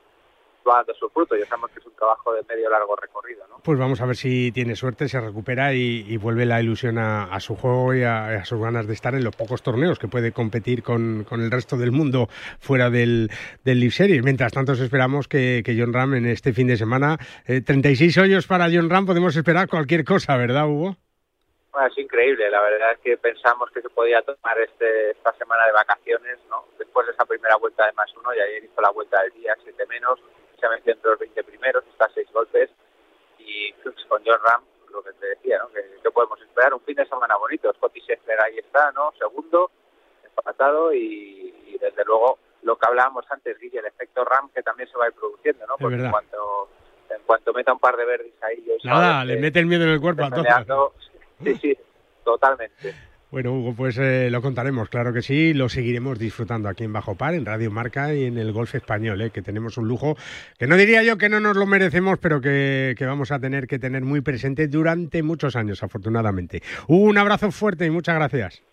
va 0.67 0.77
dando 0.77 0.93
su 0.95 1.09
fruto. 1.09 1.35
Ya 1.35 1.45
sabemos 1.45 1.71
que 1.71 1.79
es 1.79 1.85
un 1.85 1.95
trabajo 1.95 2.33
de 2.33 2.43
medio 2.47 2.69
largo 2.69 2.95
recorrido, 2.95 3.47
¿no? 3.47 3.59
Pues 3.63 3.79
vamos 3.79 4.01
a 4.01 4.05
ver 4.05 4.15
si 4.15 4.51
tiene 4.51 4.75
suerte, 4.75 5.07
se 5.07 5.19
recupera 5.19 5.73
y, 5.73 6.05
y 6.07 6.17
vuelve 6.17 6.45
la 6.45 6.61
ilusión 6.61 6.97
a, 6.97 7.23
a 7.25 7.39
su 7.39 7.55
juego 7.55 7.93
y 7.93 8.03
a, 8.03 8.27
a 8.27 8.45
sus 8.45 8.59
ganas 8.59 8.87
de 8.87 8.93
estar 8.93 9.15
en 9.15 9.23
los 9.23 9.35
pocos 9.35 9.61
torneos 9.61 9.99
que 9.99 10.07
puede 10.07 10.31
competir 10.31 10.83
con, 10.83 11.23
con 11.23 11.41
el 11.41 11.51
resto 11.51 11.77
del 11.77 11.91
mundo 11.91 12.27
fuera 12.59 12.89
del, 12.89 13.29
del 13.63 13.79
Leaf 13.79 13.93
Series. 13.93 14.23
Mientras 14.23 14.51
tanto, 14.53 14.73
esperamos 14.73 15.27
que, 15.27 15.61
que 15.65 15.75
John 15.77 15.93
Ram 15.93 16.15
en 16.15 16.25
este 16.25 16.53
fin 16.53 16.67
de 16.67 16.77
semana, 16.77 17.17
eh, 17.47 17.61
36 17.61 18.17
hoyos 18.17 18.47
para 18.47 18.67
John 18.71 18.89
Ram, 18.89 19.05
podemos 19.05 19.35
esperar 19.35 19.67
cualquier 19.67 20.03
cosa, 20.03 20.37
¿verdad, 20.37 20.67
Hugo? 20.67 20.97
Bueno, 21.71 21.87
es 21.89 21.97
increíble, 21.97 22.49
la 22.49 22.61
verdad 22.61 22.93
es 22.93 22.99
que 22.99 23.17
pensamos 23.17 23.69
que 23.71 23.81
se 23.81 23.89
podía 23.89 24.21
tomar 24.21 24.57
este, 24.59 25.11
esta 25.11 25.33
semana 25.33 25.65
de 25.65 25.73
vacaciones, 25.73 26.39
¿no? 26.49 26.63
Después 26.79 27.05
de 27.05 27.11
esa 27.11 27.25
primera 27.25 27.57
vuelta 27.57 27.85
de 27.85 27.91
más 27.93 28.09
uno, 28.15 28.33
y 28.33 28.39
ayer 28.39 28.63
hizo 28.63 28.81
la 28.81 28.91
vuelta 28.91 29.21
del 29.23 29.33
día 29.33 29.53
7 29.61 29.83
menos, 29.89 30.19
se 30.55 30.69
metió 30.69 30.93
entre 30.93 31.11
los 31.11 31.19
20 31.19 31.43
primeros, 31.43 31.83
está 31.87 32.05
a 32.05 32.13
6 32.13 32.27
golpes, 32.33 32.69
y 33.39 33.71
con 34.07 34.21
John 34.25 34.39
Ram, 34.43 34.61
lo 34.91 35.03
que 35.03 35.11
te 35.13 35.27
decía, 35.27 35.59
¿no? 35.59 35.69
Que, 35.69 35.81
que 36.01 36.11
podemos 36.11 36.39
esperar 36.41 36.73
un 36.73 36.81
fin 36.81 36.95
de 36.95 37.05
semana 37.05 37.35
bonito. 37.37 37.71
Scotty 37.73 37.99
Scheffler 38.01 38.39
ahí 38.41 38.57
está, 38.59 38.91
¿no? 38.91 39.11
Segundo, 39.17 39.71
empatado, 40.23 40.93
y, 40.93 41.53
y 41.67 41.77
desde 41.79 42.03
luego 42.05 42.39
lo 42.63 42.77
que 42.77 42.87
hablábamos 42.87 43.25
antes, 43.29 43.57
Guille, 43.59 43.79
el 43.79 43.85
efecto 43.85 44.25
Ram 44.25 44.49
que 44.49 44.63
también 44.63 44.89
se 44.89 44.97
va 44.97 45.05
a 45.05 45.07
ir 45.09 45.13
produciendo, 45.13 45.67
¿no? 45.67 45.75
Porque 45.77 45.97
en 45.97 46.09
cuanto, 46.09 46.69
en 47.09 47.21
cuanto 47.23 47.53
meta 47.53 47.73
un 47.73 47.79
par 47.79 47.95
de 47.95 48.05
verdes 48.05 48.33
ahí, 48.41 48.63
yo 48.65 48.73
Nada, 48.83 49.23
le 49.23 49.37
mete 49.37 49.59
el 49.59 49.67
miedo 49.67 49.83
en 49.83 49.91
el 49.91 50.01
cuerpo 50.01 50.23
a 50.23 50.65
todos. 50.65 50.93
Sí, 51.43 51.55
sí, 51.55 51.77
totalmente. 52.23 52.95
Bueno, 53.35 53.51
Hugo, 53.51 53.73
pues 53.75 53.97
eh, 53.97 54.29
lo 54.31 54.41
contaremos, 54.41 54.87
claro 54.87 55.11
que 55.11 55.21
sí, 55.21 55.53
lo 55.53 55.67
seguiremos 55.67 56.17
disfrutando 56.17 56.69
aquí 56.69 56.85
en 56.85 56.93
Bajo 56.93 57.15
Par, 57.15 57.33
en 57.33 57.45
Radio 57.45 57.69
Marca 57.69 58.13
y 58.15 58.23
en 58.23 58.37
el 58.37 58.53
Golf 58.53 58.75
Español, 58.75 59.19
eh, 59.19 59.29
que 59.29 59.41
tenemos 59.41 59.77
un 59.77 59.89
lujo 59.89 60.15
que 60.57 60.67
no 60.67 60.77
diría 60.77 61.03
yo 61.03 61.17
que 61.17 61.27
no 61.27 61.41
nos 61.41 61.57
lo 61.57 61.65
merecemos, 61.65 62.17
pero 62.17 62.39
que, 62.39 62.95
vamos 63.01 63.33
a 63.33 63.39
tener 63.39 63.67
que 63.67 63.77
tener 63.77 64.03
muy 64.03 64.21
presente 64.21 64.69
durante 64.69 65.21
muchos 65.21 65.57
años, 65.57 65.83
afortunadamente. 65.83 66.63
Un 66.87 67.17
abrazo 67.17 67.51
fuerte 67.51 67.85
y 67.85 67.89
muchas 67.89 68.15
gracias. 68.15 68.63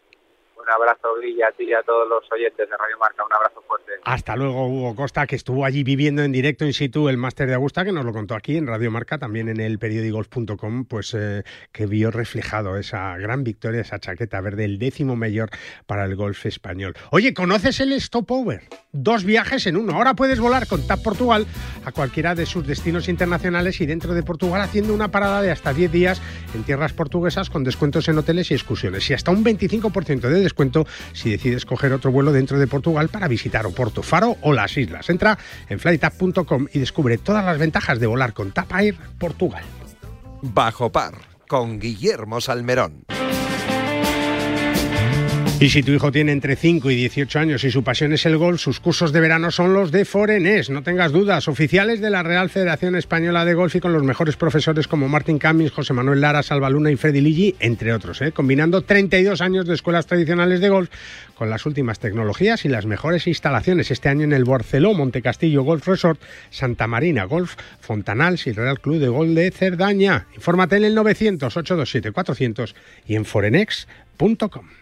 Un 0.62 0.70
abrazo, 0.70 1.16
Guille, 1.20 1.42
a 1.42 1.50
ti 1.50 1.64
y 1.64 1.74
a 1.74 1.82
todos 1.82 2.08
los 2.08 2.22
oyentes 2.30 2.70
de 2.70 2.76
Radio 2.76 2.96
Marca. 2.96 3.24
Un 3.24 3.32
abrazo 3.32 3.60
fuerte. 3.66 3.92
Hasta 4.04 4.36
luego, 4.36 4.68
Hugo 4.68 4.94
Costa, 4.94 5.26
que 5.26 5.34
estuvo 5.34 5.64
allí 5.64 5.82
viviendo 5.82 6.22
en 6.22 6.30
directo 6.30 6.64
in 6.64 6.72
situ 6.72 7.08
el 7.08 7.16
máster 7.16 7.48
de 7.48 7.54
Augusta, 7.54 7.84
que 7.84 7.90
nos 7.90 8.04
lo 8.04 8.12
contó 8.12 8.36
aquí 8.36 8.56
en 8.56 8.68
Radio 8.68 8.92
Marca, 8.92 9.18
también 9.18 9.48
en 9.48 9.58
el 9.58 9.80
periódicos.com, 9.80 10.84
pues 10.84 11.14
eh, 11.18 11.42
que 11.72 11.86
vio 11.86 12.12
reflejado 12.12 12.76
esa 12.76 13.16
gran 13.16 13.42
victoria, 13.42 13.80
esa 13.80 13.98
chaqueta 13.98 14.40
verde, 14.40 14.64
el 14.64 14.78
décimo 14.78 15.16
mayor 15.16 15.50
para 15.86 16.04
el 16.04 16.14
golf 16.14 16.46
español. 16.46 16.94
Oye, 17.10 17.34
¿conoces 17.34 17.80
el 17.80 18.00
Stopover? 18.00 18.62
Dos 18.92 19.24
viajes 19.24 19.66
en 19.66 19.76
uno. 19.76 19.94
Ahora 19.94 20.14
puedes 20.14 20.38
volar 20.38 20.68
con 20.68 20.86
TAP 20.86 21.02
Portugal 21.02 21.44
a 21.84 21.90
cualquiera 21.90 22.36
de 22.36 22.46
sus 22.46 22.64
destinos 22.64 23.08
internacionales 23.08 23.80
y 23.80 23.86
dentro 23.86 24.14
de 24.14 24.22
Portugal 24.22 24.60
haciendo 24.60 24.94
una 24.94 25.10
parada 25.10 25.42
de 25.42 25.50
hasta 25.50 25.72
10 25.72 25.90
días 25.90 26.22
en 26.54 26.62
tierras 26.62 26.92
portuguesas 26.92 27.50
con 27.50 27.64
descuentos 27.64 28.06
en 28.08 28.18
hoteles 28.18 28.52
y 28.52 28.54
excursiones. 28.54 29.10
Y 29.10 29.14
hasta 29.14 29.32
un 29.32 29.44
25% 29.44 30.20
de 30.20 30.40
descuento 30.40 30.51
descuento 30.52 30.86
si 31.12 31.30
decides 31.30 31.64
coger 31.64 31.92
otro 31.92 32.12
vuelo 32.12 32.30
dentro 32.32 32.58
de 32.58 32.66
Portugal 32.66 33.08
para 33.08 33.26
visitar 33.26 33.64
Oporto, 33.66 34.02
Faro 34.02 34.36
o 34.42 34.52
las 34.52 34.76
islas. 34.76 35.08
Entra 35.08 35.38
en 35.68 35.80
flytap.com 35.80 36.66
y 36.72 36.78
descubre 36.78 37.16
todas 37.18 37.44
las 37.44 37.58
ventajas 37.58 37.98
de 37.98 38.06
volar 38.06 38.34
con 38.34 38.52
TAP 38.52 38.72
Air 38.74 38.96
Portugal. 39.18 39.64
Bajo 40.42 40.92
par 40.92 41.14
con 41.48 41.78
Guillermo 41.78 42.40
Salmerón. 42.40 43.04
Y 45.62 45.70
si 45.70 45.84
tu 45.84 45.92
hijo 45.92 46.10
tiene 46.10 46.32
entre 46.32 46.56
5 46.56 46.90
y 46.90 46.96
18 46.96 47.38
años 47.38 47.62
y 47.62 47.70
su 47.70 47.84
pasión 47.84 48.12
es 48.12 48.26
el 48.26 48.36
golf, 48.36 48.60
sus 48.60 48.80
cursos 48.80 49.12
de 49.12 49.20
verano 49.20 49.52
son 49.52 49.72
los 49.72 49.92
de 49.92 50.04
Forenes, 50.04 50.70
no 50.70 50.82
tengas 50.82 51.12
dudas, 51.12 51.46
oficiales 51.46 52.00
de 52.00 52.10
la 52.10 52.24
Real 52.24 52.50
Federación 52.50 52.96
Española 52.96 53.44
de 53.44 53.54
Golf 53.54 53.76
y 53.76 53.78
con 53.78 53.92
los 53.92 54.02
mejores 54.02 54.34
profesores 54.34 54.88
como 54.88 55.08
Martín 55.08 55.38
Camis, 55.38 55.70
José 55.70 55.92
Manuel 55.92 56.20
Lara, 56.20 56.42
Salva 56.42 56.68
Luna 56.68 56.90
y 56.90 56.96
Freddy 56.96 57.20
Ligi, 57.20 57.54
entre 57.60 57.92
otros, 57.92 58.22
¿eh? 58.22 58.32
combinando 58.32 58.82
32 58.82 59.40
años 59.40 59.64
de 59.64 59.74
escuelas 59.74 60.08
tradicionales 60.08 60.60
de 60.60 60.68
golf 60.68 60.90
con 61.36 61.48
las 61.48 61.64
últimas 61.64 62.00
tecnologías 62.00 62.64
y 62.64 62.68
las 62.68 62.84
mejores 62.84 63.28
instalaciones 63.28 63.92
este 63.92 64.08
año 64.08 64.24
en 64.24 64.32
el 64.32 64.42
Barceló, 64.42 64.94
Montecastillo 64.94 65.62
Golf 65.62 65.86
Resort, 65.86 66.20
Santa 66.50 66.88
Marina 66.88 67.22
Golf, 67.22 67.54
Fontanals 67.78 68.48
y 68.48 68.52
Real 68.52 68.80
Club 68.80 68.98
de 68.98 69.06
Golf 69.06 69.30
de 69.30 69.52
Cerdaña. 69.52 70.26
Infórmate 70.34 70.78
en 70.78 70.86
el 70.86 70.96
900 70.96 71.56
827 71.56 72.10
400 72.10 72.74
y 73.06 73.14
en 73.14 73.24
forenex.com. 73.24 74.81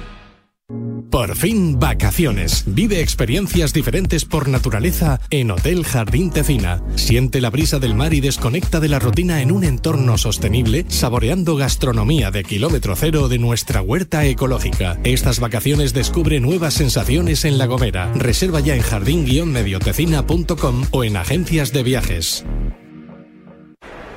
Por 1.11 1.35
fin 1.35 1.77
vacaciones. 1.77 2.63
Vive 2.65 3.01
experiencias 3.01 3.73
diferentes 3.73 4.23
por 4.23 4.47
naturaleza 4.47 5.19
en 5.29 5.51
Hotel 5.51 5.83
Jardín 5.83 6.31
Tecina. 6.31 6.81
Siente 6.95 7.41
la 7.41 7.49
brisa 7.49 7.79
del 7.79 7.95
mar 7.95 8.13
y 8.13 8.21
desconecta 8.21 8.79
de 8.79 8.87
la 8.87 8.97
rutina 8.97 9.41
en 9.41 9.51
un 9.51 9.65
entorno 9.65 10.17
sostenible, 10.17 10.85
saboreando 10.87 11.57
gastronomía 11.57 12.31
de 12.31 12.45
kilómetro 12.45 12.95
cero 12.95 13.27
de 13.27 13.39
nuestra 13.39 13.81
huerta 13.81 14.25
ecológica. 14.25 14.99
Estas 15.03 15.41
vacaciones 15.41 15.93
descubre 15.93 16.39
nuevas 16.39 16.75
sensaciones 16.75 17.43
en 17.43 17.57
La 17.57 17.65
Gomera. 17.65 18.09
Reserva 18.13 18.61
ya 18.61 18.75
en 18.75 18.81
jardín-mediotecina.com 18.81 20.85
o 20.91 21.03
en 21.03 21.17
agencias 21.17 21.73
de 21.73 21.83
viajes. 21.83 22.45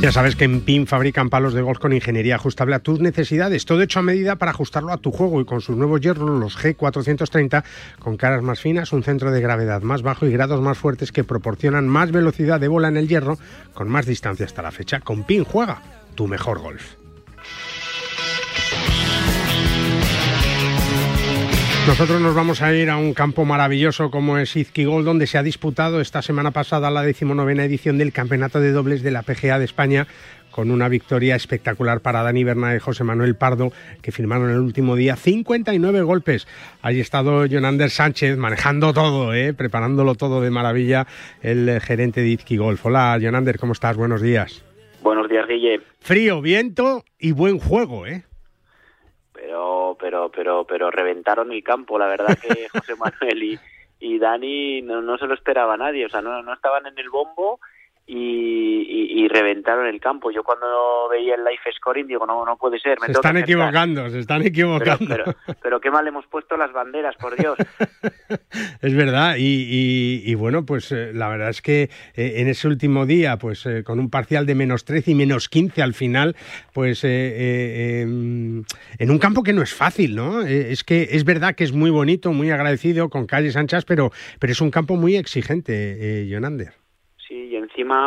Ya 0.00 0.12
sabes 0.12 0.36
que 0.36 0.44
en 0.44 0.60
PIN 0.60 0.86
fabrican 0.86 1.28
palos 1.28 1.54
de 1.54 1.60
golf 1.60 1.80
con 1.80 1.92
ingeniería 1.92 2.36
ajustable 2.36 2.76
a 2.76 2.78
tus 2.78 3.00
necesidades, 3.00 3.64
todo 3.64 3.82
hecho 3.82 3.98
a 3.98 4.02
medida 4.02 4.36
para 4.36 4.52
ajustarlo 4.52 4.92
a 4.92 4.98
tu 4.98 5.10
juego 5.10 5.40
y 5.40 5.44
con 5.44 5.60
sus 5.60 5.76
nuevos 5.76 6.00
hierros, 6.00 6.30
los 6.38 6.56
G430, 6.56 7.64
con 7.98 8.16
caras 8.16 8.40
más 8.40 8.60
finas, 8.60 8.92
un 8.92 9.02
centro 9.02 9.32
de 9.32 9.40
gravedad 9.40 9.82
más 9.82 10.02
bajo 10.02 10.24
y 10.26 10.30
grados 10.30 10.60
más 10.60 10.78
fuertes 10.78 11.10
que 11.10 11.24
proporcionan 11.24 11.88
más 11.88 12.12
velocidad 12.12 12.60
de 12.60 12.68
bola 12.68 12.86
en 12.86 12.96
el 12.96 13.08
hierro 13.08 13.38
con 13.74 13.88
más 13.88 14.06
distancia 14.06 14.46
hasta 14.46 14.62
la 14.62 14.70
fecha. 14.70 15.00
Con 15.00 15.24
PIN 15.24 15.42
juega 15.42 15.82
tu 16.14 16.28
mejor 16.28 16.60
golf. 16.60 17.07
Nosotros 21.88 22.20
nos 22.20 22.34
vamos 22.34 22.60
a 22.60 22.74
ir 22.74 22.90
a 22.90 22.98
un 22.98 23.14
campo 23.14 23.46
maravilloso 23.46 24.10
como 24.10 24.36
es 24.36 24.54
Izquigol, 24.54 25.06
donde 25.06 25.26
se 25.26 25.38
ha 25.38 25.42
disputado 25.42 26.02
esta 26.02 26.20
semana 26.20 26.50
pasada 26.50 26.90
la 26.90 27.00
decimonovena 27.00 27.64
edición 27.64 27.96
del 27.96 28.12
Campeonato 28.12 28.60
de 28.60 28.72
Dobles 28.72 29.02
de 29.02 29.10
la 29.10 29.22
PGA 29.22 29.58
de 29.58 29.64
España, 29.64 30.06
con 30.50 30.70
una 30.70 30.90
victoria 30.90 31.34
espectacular 31.34 32.02
para 32.02 32.22
Dani 32.22 32.44
Berna 32.44 32.76
y 32.76 32.78
José 32.78 33.04
Manuel 33.04 33.36
Pardo, 33.36 33.72
que 34.02 34.12
firmaron 34.12 34.50
el 34.50 34.58
último 34.58 34.96
día 34.96 35.16
59 35.16 36.02
golpes. 36.02 36.46
Allí 36.82 36.98
ha 36.98 37.02
estado 37.02 37.46
Jonander 37.46 37.88
Sánchez 37.88 38.36
manejando 38.36 38.92
todo, 38.92 39.32
¿eh? 39.32 39.54
preparándolo 39.54 40.14
todo 40.14 40.42
de 40.42 40.50
maravilla, 40.50 41.06
el 41.40 41.70
eh, 41.70 41.80
gerente 41.80 42.20
de 42.20 42.28
Izquigolf. 42.28 42.84
Hola, 42.84 43.18
Jonander, 43.18 43.58
¿cómo 43.58 43.72
estás? 43.72 43.96
Buenos 43.96 44.20
días. 44.20 44.62
Buenos 45.02 45.26
días, 45.30 45.48
Guille. 45.48 45.80
Frío, 46.00 46.42
viento 46.42 47.02
y 47.18 47.32
buen 47.32 47.58
juego, 47.58 48.06
¿eh? 48.06 48.27
Pero, 49.48 49.96
pero, 49.98 50.30
pero, 50.30 50.64
pero 50.64 50.90
reventaron 50.90 51.52
el 51.52 51.62
campo. 51.62 51.98
La 51.98 52.06
verdad 52.06 52.38
que 52.40 52.68
José 52.72 52.94
Manuel 52.96 53.42
y, 53.42 53.58
y 54.00 54.18
Dani 54.18 54.82
no, 54.82 55.00
no 55.00 55.18
se 55.18 55.26
lo 55.26 55.34
esperaba 55.34 55.76
nadie, 55.76 56.06
o 56.06 56.08
sea, 56.08 56.20
no, 56.20 56.42
no 56.42 56.52
estaban 56.52 56.86
en 56.86 56.98
el 56.98 57.10
bombo 57.10 57.60
y, 58.08 58.16
y, 58.16 59.24
y 59.24 59.28
reventaron 59.28 59.86
el 59.86 60.00
campo. 60.00 60.30
Yo 60.30 60.42
cuando 60.42 61.08
veía 61.10 61.34
el 61.34 61.44
live 61.44 61.58
scoring 61.76 62.06
digo, 62.06 62.26
no, 62.26 62.44
no 62.44 62.56
puede 62.56 62.80
ser. 62.80 62.98
Me 63.00 63.06
Se 63.06 63.12
están 63.12 63.36
equivocando, 63.36 64.08
se 64.08 64.18
están 64.18 64.42
equivocando. 64.42 65.06
Pero, 65.06 65.24
pero, 65.24 65.58
pero 65.62 65.80
qué 65.80 65.90
mal 65.90 66.08
hemos 66.08 66.26
puesto 66.26 66.56
las 66.56 66.72
banderas, 66.72 67.14
por 67.16 67.36
Dios. 67.36 67.56
Es 68.80 68.94
verdad, 68.94 69.36
y, 69.38 70.34
bueno, 70.34 70.64
pues 70.64 70.92
eh, 70.92 71.12
la 71.12 71.28
verdad 71.28 71.50
es 71.50 71.62
que 71.62 71.90
eh, 72.14 72.34
en 72.36 72.48
ese 72.48 72.68
último 72.68 73.06
día, 73.06 73.36
pues 73.36 73.66
eh, 73.66 73.82
con 73.84 73.98
un 73.98 74.08
parcial 74.08 74.46
de 74.46 74.54
menos 74.54 74.84
13 74.84 75.12
y 75.12 75.14
menos 75.14 75.48
15 75.48 75.82
al 75.82 75.94
final, 75.94 76.36
pues 76.72 77.02
em, 77.04 78.64
en 78.98 79.10
un 79.10 79.18
campo 79.18 79.42
que 79.42 79.52
no 79.52 79.62
es 79.62 79.74
fácil, 79.74 80.14
¿no? 80.14 80.42
Es 80.42 80.84
que 80.84 81.08
es 81.10 81.24
verdad 81.24 81.54
que 81.54 81.64
es 81.64 81.72
muy 81.72 81.90
bonito, 81.90 82.32
muy 82.32 82.50
agradecido, 82.50 83.10
con 83.10 83.26
calles 83.26 83.56
anchas, 83.56 83.84
pero, 83.84 84.10
pero 84.38 84.52
es 84.52 84.60
un 84.60 84.70
campo 84.70 84.96
muy 84.96 85.16
exigente, 85.16 86.22
eh, 86.22 86.28
Jonander. 86.30 86.87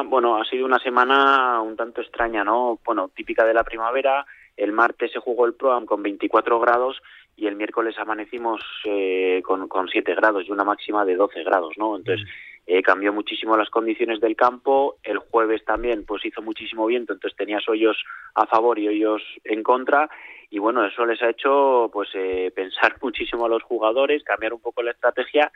Bueno, 0.06 0.38
ha 0.40 0.46
sido 0.46 0.66
una 0.66 0.80
semana 0.80 1.60
un 1.62 1.76
tanto 1.76 2.02
extraña, 2.02 2.44
¿no? 2.44 2.80
Bueno, 2.86 3.10
típica 3.16 3.46
de 3.46 3.54
la 3.54 3.64
primavera. 3.64 4.26
El 4.56 4.74
martes 4.74 5.12
se 5.12 5.20
jugó 5.20 5.46
el 5.46 5.56
Proam 5.56 5.86
con 5.86 6.04
24 6.04 6.60
grados 6.60 7.02
y 7.36 7.48
el 7.48 7.56
miércoles 7.56 7.98
amanecimos 7.98 8.62
eh, 8.86 9.42
con, 9.44 9.68
con 9.68 9.88
7 9.88 10.14
grados 10.14 10.46
y 10.48 10.52
una 10.52 10.64
máxima 10.64 11.04
de 11.06 11.16
12 11.16 11.44
grados, 11.44 11.74
¿no? 11.78 11.96
Entonces 11.96 12.28
eh, 12.68 12.84
cambió 12.84 13.12
muchísimo 13.12 13.58
las 13.58 13.70
condiciones 13.70 14.20
del 14.20 14.36
campo. 14.36 14.98
El 15.04 15.18
jueves 15.18 15.66
también, 15.66 16.06
pues 16.06 16.24
hizo 16.26 16.42
muchísimo 16.42 16.86
viento, 16.86 17.14
entonces 17.14 17.36
tenías 17.36 17.68
hoyos 17.68 17.98
a 18.36 18.46
favor 18.46 18.78
y 18.78 18.88
hoyos 18.88 19.24
en 19.44 19.64
contra. 19.64 20.10
Y 20.52 20.60
bueno, 20.60 20.86
eso 20.86 21.06
les 21.06 21.22
ha 21.24 21.30
hecho 21.30 21.90
pues 21.92 22.10
eh, 22.14 22.52
pensar 22.56 22.98
muchísimo 23.02 23.46
a 23.46 23.50
los 23.50 23.64
jugadores, 23.64 24.24
cambiar 24.24 24.54
un 24.54 24.62
poco 24.62 24.84
la 24.84 24.92
estrategia 24.92 25.52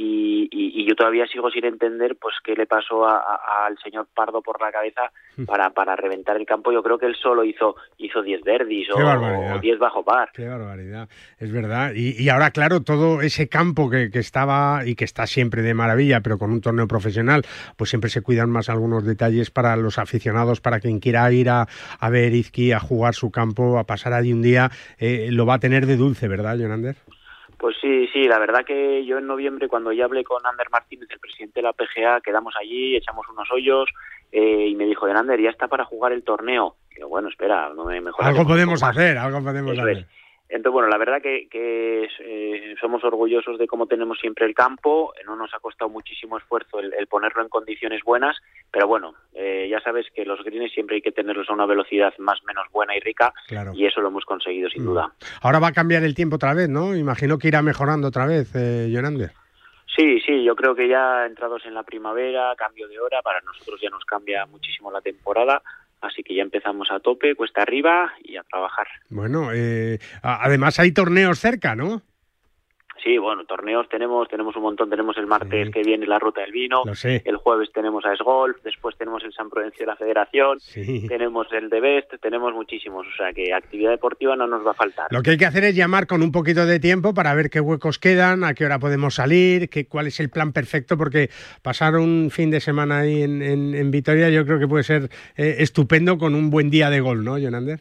y, 0.00 0.48
y- 0.52 0.80
y 0.82 0.88
yo 0.88 0.94
todavía 0.94 1.26
sigo 1.26 1.50
sin 1.50 1.64
entender 1.64 2.16
pues 2.20 2.34
qué 2.44 2.54
le 2.54 2.66
pasó 2.66 3.04
a- 3.06 3.18
a- 3.18 3.66
al 3.66 3.76
señor 3.78 4.06
Pardo 4.14 4.40
por 4.42 4.60
la 4.60 4.70
cabeza 4.70 5.10
para, 5.46 5.70
para 5.70 5.96
reventar 5.96 6.36
el 6.36 6.46
campo. 6.46 6.70
Yo 6.72 6.82
creo 6.82 6.98
que 6.98 7.06
él 7.06 7.16
solo 7.16 7.42
hizo 7.44 7.74
hizo 7.98 8.22
10 8.22 8.42
verdis 8.42 8.88
o, 8.90 8.96
Qué 8.96 9.02
barbaridad. 9.02 9.56
o 9.56 9.58
10 9.60 9.78
bajo 9.78 10.04
par. 10.04 10.30
Qué 10.32 10.46
barbaridad, 10.46 11.08
es 11.38 11.52
verdad. 11.52 11.92
Y, 11.94 12.20
y 12.22 12.28
ahora, 12.28 12.50
claro, 12.52 12.80
todo 12.82 13.22
ese 13.22 13.48
campo 13.48 13.90
que, 13.90 14.10
que 14.10 14.20
estaba 14.20 14.82
y 14.86 14.94
que 14.94 15.04
está 15.04 15.26
siempre 15.26 15.62
de 15.62 15.74
maravilla, 15.74 16.20
pero 16.20 16.38
con 16.38 16.52
un 16.52 16.60
torneo 16.60 16.86
profesional, 16.86 17.42
pues 17.76 17.90
siempre 17.90 18.08
se 18.10 18.22
cuidan 18.22 18.50
más 18.50 18.68
algunos 18.68 19.04
detalles 19.04 19.50
para 19.50 19.76
los 19.76 19.98
aficionados, 19.98 20.60
para 20.60 20.80
quien 20.80 21.00
quiera 21.00 21.30
ir 21.32 21.50
a, 21.50 21.66
a 22.00 22.10
ver 22.10 22.32
Izqui, 22.34 22.72
a 22.72 22.78
jugar 22.80 23.14
su 23.14 23.30
campo, 23.30 23.78
a 23.78 23.84
pasar 23.84 24.12
allí 24.12 24.32
un 24.32 24.42
día, 24.42 24.70
eh, 24.98 25.28
lo 25.32 25.44
va 25.46 25.54
a 25.54 25.58
tener 25.58 25.86
de 25.86 25.96
dulce, 25.96 26.28
¿verdad, 26.28 26.56
Jonander? 26.58 26.96
Pues 27.58 27.76
sí, 27.80 28.06
sí, 28.12 28.24
la 28.28 28.38
verdad 28.38 28.64
que 28.64 29.04
yo 29.04 29.18
en 29.18 29.26
noviembre 29.26 29.66
cuando 29.68 29.92
ya 29.92 30.04
hablé 30.04 30.22
con 30.24 30.44
Ander 30.46 30.68
Martínez, 30.70 31.08
el 31.10 31.18
presidente 31.18 31.58
de 31.58 31.64
la 31.64 31.72
PGA, 31.72 32.20
quedamos 32.20 32.54
allí, 32.58 32.94
echamos 32.96 33.28
unos 33.28 33.50
hoyos 33.50 33.88
eh, 34.30 34.68
y 34.68 34.74
me 34.76 34.84
dijo, 34.84 35.06
Ander, 35.06 35.40
ya 35.40 35.50
está 35.50 35.66
para 35.66 35.84
jugar 35.84 36.12
el 36.12 36.22
torneo. 36.22 36.76
Y 36.96 37.00
yo, 37.00 37.08
bueno, 37.08 37.28
espera, 37.28 37.70
no 37.74 37.84
me 37.84 38.00
mejor 38.00 38.24
Algo 38.24 38.46
podemos 38.46 38.80
un 38.80 38.80
poco 38.80 38.86
más". 38.86 38.96
hacer, 38.96 39.18
algo 39.18 39.42
podemos 39.42 39.72
Eso 39.72 39.82
hacer. 39.82 39.98
es. 39.98 40.06
Entonces, 40.50 40.72
bueno, 40.72 40.88
la 40.88 40.96
verdad 40.96 41.20
que, 41.20 41.46
que 41.50 42.08
eh, 42.20 42.74
somos 42.80 43.04
orgullosos 43.04 43.58
de 43.58 43.66
cómo 43.66 43.86
tenemos 43.86 44.18
siempre 44.18 44.46
el 44.46 44.54
campo. 44.54 45.12
No 45.26 45.36
nos 45.36 45.52
ha 45.54 45.58
costado 45.60 45.90
muchísimo 45.90 46.38
esfuerzo 46.38 46.80
el, 46.80 46.94
el 46.94 47.06
ponerlo 47.06 47.42
en 47.42 47.48
condiciones 47.50 48.02
buenas, 48.02 48.36
pero 48.70 48.86
bueno, 48.86 49.14
eh, 49.34 49.68
ya 49.70 49.80
sabes 49.80 50.06
que 50.14 50.24
los 50.24 50.42
greens 50.42 50.72
siempre 50.72 50.96
hay 50.96 51.02
que 51.02 51.12
tenerlos 51.12 51.50
a 51.50 51.52
una 51.52 51.66
velocidad 51.66 52.14
más 52.18 52.40
o 52.42 52.46
menos 52.46 52.64
buena 52.72 52.96
y 52.96 53.00
rica, 53.00 53.32
Claro. 53.46 53.72
y 53.74 53.84
eso 53.86 54.00
lo 54.00 54.08
hemos 54.08 54.24
conseguido 54.24 54.70
sin 54.70 54.82
Mm. 54.84 54.86
duda. 54.86 55.12
Ahora 55.42 55.58
va 55.58 55.68
a 55.68 55.72
cambiar 55.72 56.02
el 56.02 56.14
tiempo 56.14 56.36
otra 56.36 56.54
vez, 56.54 56.68
¿no? 56.68 56.96
Imagino 56.96 57.38
que 57.38 57.48
irá 57.48 57.60
mejorando 57.60 58.08
otra 58.08 58.24
vez, 58.26 58.50
eh, 58.54 58.88
Jonander. 58.90 59.30
Sí, 59.96 60.20
sí, 60.20 60.44
yo 60.44 60.54
creo 60.54 60.74
que 60.76 60.86
ya 60.88 61.26
entrados 61.26 61.66
en 61.66 61.74
la 61.74 61.82
primavera, 61.82 62.54
cambio 62.56 62.86
de 62.88 63.00
hora, 63.00 63.20
para 63.20 63.40
nosotros 63.40 63.80
ya 63.82 63.90
nos 63.90 64.04
cambia 64.04 64.46
muchísimo 64.46 64.92
la 64.92 65.00
temporada, 65.00 65.60
así 66.00 66.22
que 66.22 66.34
ya 66.34 66.42
empezamos 66.42 66.90
a 66.90 67.00
tope, 67.00 67.34
cuesta 67.34 67.62
arriba 67.62 68.12
y 68.22 68.36
a 68.36 68.42
trabajar. 68.42 68.86
Bueno, 69.08 69.50
eh, 69.52 69.98
además 70.22 70.78
hay 70.78 70.92
torneos 70.92 71.38
cerca, 71.38 71.74
¿no? 71.74 72.02
Sí, 73.02 73.16
bueno, 73.16 73.44
torneos 73.44 73.88
tenemos, 73.88 74.28
tenemos 74.28 74.56
un 74.56 74.62
montón. 74.62 74.90
Tenemos 74.90 75.16
el 75.18 75.26
martes 75.26 75.70
que 75.70 75.82
viene 75.82 76.06
la 76.06 76.18
Ruta 76.18 76.40
del 76.40 76.52
Vino, 76.52 76.82
el 77.04 77.36
jueves 77.36 77.70
tenemos 77.72 78.04
a 78.04 78.14
Golf, 78.22 78.56
después 78.64 78.96
tenemos 78.98 79.22
el 79.24 79.32
San 79.32 79.48
Prudencio 79.48 79.80
de 79.80 79.86
la 79.86 79.96
Federación, 79.96 80.58
Sí. 80.60 81.06
tenemos 81.06 81.46
el 81.52 81.70
de 81.70 81.80
Best, 81.80 82.12
tenemos 82.20 82.52
muchísimos. 82.52 83.06
O 83.06 83.16
sea 83.16 83.32
que 83.32 83.52
actividad 83.52 83.90
deportiva 83.92 84.34
no 84.36 84.46
nos 84.46 84.66
va 84.66 84.72
a 84.72 84.74
faltar. 84.74 85.06
Lo 85.10 85.22
que 85.22 85.30
hay 85.30 85.36
que 85.36 85.46
hacer 85.46 85.64
es 85.64 85.76
llamar 85.76 86.06
con 86.06 86.22
un 86.22 86.32
poquito 86.32 86.66
de 86.66 86.80
tiempo 86.80 87.14
para 87.14 87.34
ver 87.34 87.50
qué 87.50 87.60
huecos 87.60 87.98
quedan, 87.98 88.42
a 88.44 88.54
qué 88.54 88.64
hora 88.64 88.78
podemos 88.78 89.14
salir, 89.14 89.68
qué, 89.70 89.86
cuál 89.86 90.08
es 90.08 90.18
el 90.20 90.28
plan 90.30 90.52
perfecto, 90.52 90.96
porque 90.98 91.30
pasar 91.62 91.94
un 91.96 92.30
fin 92.32 92.50
de 92.50 92.60
semana 92.60 92.98
ahí 93.00 93.22
en, 93.22 93.42
en- 93.42 93.74
en 93.74 93.90
Vitoria 93.90 94.28
yo 94.30 94.44
creo 94.44 94.58
que 94.58 94.66
puede 94.66 94.82
ser 94.82 95.04
eh, 95.36 95.56
estupendo 95.58 96.18
con 96.18 96.34
un 96.34 96.50
buen 96.50 96.70
día 96.70 96.90
de 96.90 97.00
gol, 97.00 97.24
¿no, 97.24 97.38
Jonander? 97.38 97.78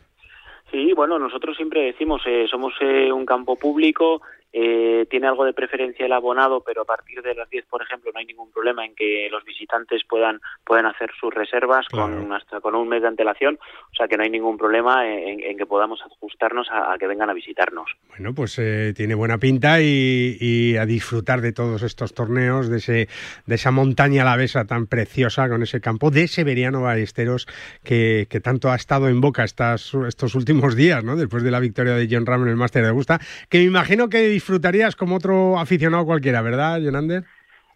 Sí, 0.71 0.91
bueno, 0.93 1.17
nosotros 1.17 1.55
siempre 1.55 1.81
decimos, 1.81 2.21
eh, 2.27 2.45
somos 2.51 2.73
eh, 2.81 3.09
un 3.11 3.25
campo 3.25 3.55
público, 3.55 4.21
eh, 4.53 5.05
tiene 5.09 5.27
algo 5.27 5.45
de 5.45 5.53
preferencia 5.53 6.05
el 6.05 6.13
abonado, 6.13 6.61
pero 6.65 6.81
a 6.81 6.85
partir 6.85 7.21
de 7.21 7.35
las 7.35 7.49
10, 7.49 7.65
por 7.65 7.81
ejemplo, 7.81 8.11
no 8.13 8.19
hay 8.19 8.25
ningún 8.25 8.51
problema 8.51 8.85
en 8.85 8.95
que 8.95 9.27
los 9.29 9.43
visitantes 9.43 10.03
puedan 10.07 10.39
puedan 10.65 10.85
hacer 10.85 11.11
sus 11.19 11.33
reservas 11.33 11.85
con 11.89 12.31
hasta 12.33 12.59
con 12.61 12.75
un 12.75 12.87
mes 12.87 13.01
de 13.01 13.07
antelación, 13.07 13.59
o 13.61 13.95
sea 13.95 14.07
que 14.07 14.17
no 14.17 14.23
hay 14.23 14.29
ningún 14.29 14.57
problema 14.57 15.07
en, 15.07 15.41
en 15.43 15.57
que 15.57 15.65
podamos 15.65 16.01
ajustarnos 16.01 16.69
a, 16.71 16.93
a 16.93 16.97
que 16.97 17.07
vengan 17.07 17.29
a 17.29 17.33
visitarnos. 17.33 17.89
Bueno, 18.09 18.33
pues 18.33 18.57
eh, 18.59 18.93
tiene 18.95 19.15
buena 19.15 19.37
pinta 19.37 19.81
y, 19.81 20.37
y 20.39 20.77
a 20.77 20.85
disfrutar 20.85 21.41
de 21.41 21.51
todos 21.51 21.83
estos 21.83 22.13
torneos, 22.13 22.69
de, 22.69 22.77
ese, 22.77 23.07
de 23.45 23.55
esa 23.55 23.71
montaña 23.71 24.23
alavesa 24.23 24.65
tan 24.65 24.87
preciosa 24.87 25.49
con 25.49 25.63
ese 25.63 25.81
campo 25.81 26.09
de 26.11 26.27
Severiano 26.27 26.81
Ballesteros 26.81 27.47
que, 27.83 28.27
que 28.29 28.39
tanto 28.39 28.71
ha 28.71 28.75
estado 28.75 29.09
en 29.09 29.21
boca 29.21 29.43
estas, 29.43 29.93
estos 30.07 30.35
últimos 30.35 30.75
días, 30.75 31.03
¿no? 31.03 31.15
Después 31.15 31.43
de 31.43 31.51
la 31.51 31.59
victoria 31.59 31.93
de 31.93 32.07
John 32.09 32.25
Ram 32.25 32.43
en 32.43 32.49
el 32.49 32.55
Máster 32.55 32.83
de 32.83 32.89
Augusta, 32.89 33.19
que 33.49 33.59
me 33.59 33.65
imagino 33.65 34.09
que 34.09 34.36
disfrutarías 34.37 34.95
como 34.95 35.15
otro 35.15 35.57
aficionado 35.57 36.05
cualquiera, 36.05 36.41
¿verdad, 36.43 36.79
Jonander? 36.79 37.23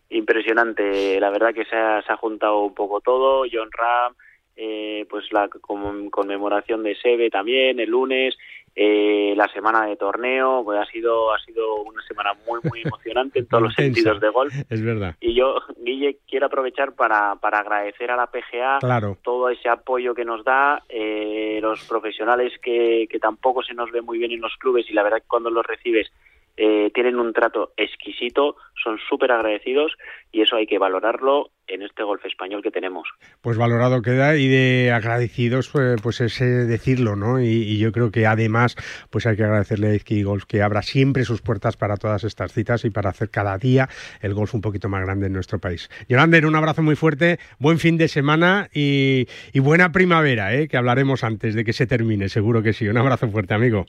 Impresionante, 0.10 1.20
la 1.20 1.30
verdad 1.30 1.54
que 1.54 1.66
se 1.66 1.76
ha, 1.76 2.02
se 2.04 2.12
ha 2.12 2.18
juntado 2.18 2.60
un 2.64 2.76
poco 2.76 3.02
todo, 3.02 3.44
John 3.52 3.70
Ram, 3.72 4.14
eh, 4.56 5.06
pues 5.10 5.26
la 5.32 5.48
con- 5.48 6.10
conmemoración 6.10 6.84
de 6.84 6.96
Sebe 6.96 7.30
también 7.30 7.80
el 7.80 7.90
lunes, 7.90 8.38
eh, 8.76 9.34
la 9.36 9.48
semana 9.50 9.86
de 9.86 9.96
torneo, 9.96 10.62
pues 10.64 10.80
ha 10.80 10.86
sido 10.92 11.34
ha 11.34 11.40
sido 11.40 11.82
una 11.84 12.02
semana 12.04 12.34
muy 12.48 12.60
muy 12.70 12.82
emocionante 12.86 13.40
en 13.40 13.48
todos 13.48 13.64
los 13.64 13.74
sentidos 13.74 14.20
de 14.22 14.30
golf. 14.30 14.54
Es 14.70 14.84
verdad. 14.84 15.16
Y 15.22 15.34
yo, 15.34 15.56
Guille, 15.78 16.18
quiero 16.30 16.46
aprovechar 16.48 16.94
para, 16.94 17.36
para 17.38 17.60
agradecer 17.60 18.12
a 18.12 18.16
la 18.18 18.28
PGA 18.28 18.80
Claro. 18.80 19.18
todo 19.24 19.50
ese 19.50 19.68
apoyo 19.70 20.14
que 20.14 20.26
nos 20.26 20.44
da, 20.44 20.84
eh, 20.90 21.60
los 21.62 21.84
profesionales 21.88 22.54
que, 22.62 23.08
que 23.10 23.20
tampoco 23.20 23.64
se 23.64 23.74
nos 23.74 23.90
ve 23.92 24.02
muy 24.02 24.18
bien 24.20 24.32
en 24.32 24.42
los 24.42 24.56
clubes 24.58 24.90
y 24.90 24.94
la 24.94 25.04
verdad 25.04 25.20
que 25.20 25.28
cuando 25.28 25.50
los 25.50 25.66
recibes 25.66 26.12
eh, 26.58 26.92
tienen 26.94 27.18
un 27.18 27.34
trato 27.34 27.74
exquisito, 27.78 28.56
son 28.84 28.98
súper 29.10 29.32
agradecidos 29.32 29.94
y 30.32 30.42
eso 30.42 30.56
hay 30.56 30.68
que 30.68 30.78
valorarlo 30.78 31.52
en 31.68 31.82
este 31.82 32.04
golf 32.04 32.26
español 32.26 32.62
que 32.62 32.72
tenemos. 32.72 33.08
Pues 33.42 33.58
valorado 33.58 34.02
queda 34.02 34.36
y 34.36 34.48
de 34.48 34.92
agradecidos, 34.92 35.70
pues, 35.70 36.02
pues 36.02 36.22
es 36.22 36.42
eh, 36.42 36.46
decirlo, 36.46 37.16
¿no? 37.16 37.42
Y, 37.42 37.80
yo 37.80 37.92
creo 37.92 38.12
que 38.12 38.28
además, 38.28 38.76
pues 39.10 39.26
hay 39.26 39.38
que 39.38 39.44
agradecerle 39.44 39.88
a 39.88 39.96
Izquierdo 39.96 40.32
Golf 40.32 40.46
que 40.46 40.62
abra 40.62 40.82
siempre 40.82 41.24
sus 41.24 41.42
puertas 41.42 41.78
para 41.78 41.98
todas 41.98 42.24
estas 42.24 42.52
citas 42.54 42.86
y 42.86 42.90
para 42.90 43.10
hacer 43.10 43.30
cada 43.30 43.58
día 43.58 43.88
el 44.22 44.34
golf 44.34 44.54
un 44.54 44.62
poquito 44.62 44.90
más 44.90 45.04
grande 45.04 45.28
en 45.28 45.34
nuestro 45.34 45.60
país. 45.60 45.90
Yolander, 46.10 46.46
un 46.46 46.56
abrazo 46.56 46.84
muy 46.84 46.96
fuerte, 46.96 47.40
buen 47.60 47.80
fin 47.80 47.98
de 47.98 48.08
semana 48.08 48.70
y, 48.74 49.28
y 49.54 49.60
buena 49.60 49.92
primavera, 49.92 50.54
¿eh? 50.54 50.68
Que 50.68 50.78
hablaremos 50.78 51.24
antes 51.24 51.56
de 51.56 51.64
que 51.64 51.74
se 51.74 51.88
termine, 51.88 52.30
seguro 52.30 52.62
que 52.62 52.74
sí. 52.74 52.88
Un 52.88 52.98
abrazo 52.98 53.30
fuerte, 53.30 53.54
amigo. 53.54 53.86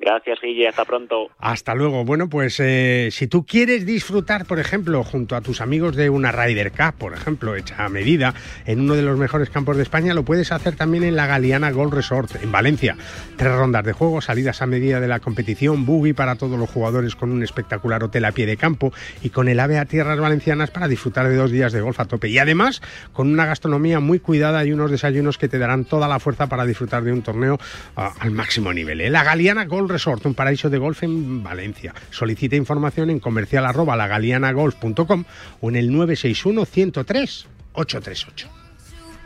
Gracias, 0.00 0.38
Guille, 0.40 0.68
hasta 0.68 0.84
pronto. 0.84 1.28
Hasta 1.38 1.74
luego. 1.74 2.04
Bueno, 2.04 2.28
pues 2.28 2.60
eh, 2.60 3.08
si 3.10 3.26
tú 3.26 3.44
quieres 3.44 3.84
disfrutar, 3.84 4.46
por 4.46 4.60
ejemplo, 4.60 5.02
junto 5.02 5.34
a 5.34 5.40
tus 5.40 5.60
amigos 5.60 5.96
de 5.96 6.08
una 6.08 6.30
Ryder 6.30 6.70
Cup, 6.70 6.94
por 6.96 7.14
ejemplo, 7.14 7.56
hecha 7.56 7.84
a 7.84 7.88
medida, 7.88 8.32
en 8.64 8.80
uno 8.80 8.94
de 8.94 9.02
los 9.02 9.18
mejores 9.18 9.50
campos 9.50 9.76
de 9.76 9.82
España, 9.82 10.14
lo 10.14 10.24
puedes 10.24 10.52
hacer 10.52 10.76
también 10.76 11.02
en 11.02 11.16
la 11.16 11.26
Galeana 11.26 11.72
Golf 11.72 11.92
Resort, 11.92 12.36
en 12.40 12.52
Valencia. 12.52 12.96
Tres 13.36 13.52
rondas 13.52 13.84
de 13.84 13.92
juego, 13.92 14.20
salidas 14.20 14.62
a 14.62 14.66
medida 14.66 15.00
de 15.00 15.08
la 15.08 15.18
competición, 15.18 15.84
buggy 15.84 16.12
para 16.12 16.36
todos 16.36 16.56
los 16.56 16.70
jugadores 16.70 17.16
con 17.16 17.32
un 17.32 17.42
espectacular 17.42 18.04
hotel 18.04 18.24
a 18.24 18.30
pie 18.30 18.46
de 18.46 18.56
campo 18.56 18.92
y 19.22 19.30
con 19.30 19.48
el 19.48 19.58
AVE 19.58 19.78
a 19.78 19.84
tierras 19.84 20.20
valencianas 20.20 20.70
para 20.70 20.86
disfrutar 20.86 21.28
de 21.28 21.34
dos 21.34 21.50
días 21.50 21.72
de 21.72 21.80
golf 21.80 21.98
a 21.98 22.04
tope. 22.04 22.28
Y 22.28 22.38
además, 22.38 22.82
con 23.12 23.32
una 23.32 23.46
gastronomía 23.46 23.98
muy 23.98 24.20
cuidada 24.20 24.64
y 24.64 24.70
unos 24.72 24.92
desayunos 24.92 25.38
que 25.38 25.48
te 25.48 25.58
darán 25.58 25.84
toda 25.84 26.06
la 26.06 26.20
fuerza 26.20 26.46
para 26.46 26.64
disfrutar 26.66 27.02
de 27.02 27.12
un 27.12 27.22
torneo 27.22 27.58
ah, 27.96 28.14
al 28.20 28.30
máximo 28.30 28.72
nivel. 28.72 29.00
¿eh? 29.00 29.10
La 29.10 29.24
Galeana 29.24 29.64
Golf 29.64 29.87
Resort, 29.88 30.26
un 30.26 30.34
paraíso 30.34 30.70
de 30.70 30.78
golf 30.78 31.02
en 31.02 31.42
Valencia. 31.42 31.94
Solicita 32.10 32.56
información 32.56 33.10
en 33.10 33.20
comercial 33.20 33.66
arroba 33.66 33.96
lagalianagolf.com 33.96 35.24
o 35.60 35.68
en 35.68 35.76
el 35.76 35.92
961 35.92 36.64
103 36.64 37.48
838. 37.72 38.48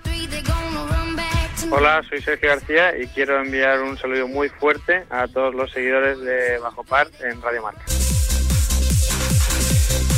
Three, 0.03 0.27
they're 0.27 0.43
gonna 0.43 0.87
run 0.91 1.17
back 1.17 1.57
to 1.61 1.75
Hola, 1.75 2.03
soy 2.09 2.21
Sergio 2.21 2.51
García 2.51 2.99
y 2.99 3.07
quiero 3.09 3.41
enviar 3.41 3.81
un 3.83 3.97
saludo 3.97 4.29
muy 4.29 4.49
fuerte 4.49 5.05
a 5.11 5.29
todos 5.29 5.55
los 5.55 5.71
seguidores 5.73 6.21
de 6.21 6.59
Bajo 6.59 6.85
Par 6.85 7.09
en 7.21 7.41
Radio 7.41 7.63
Marca. 7.63 7.85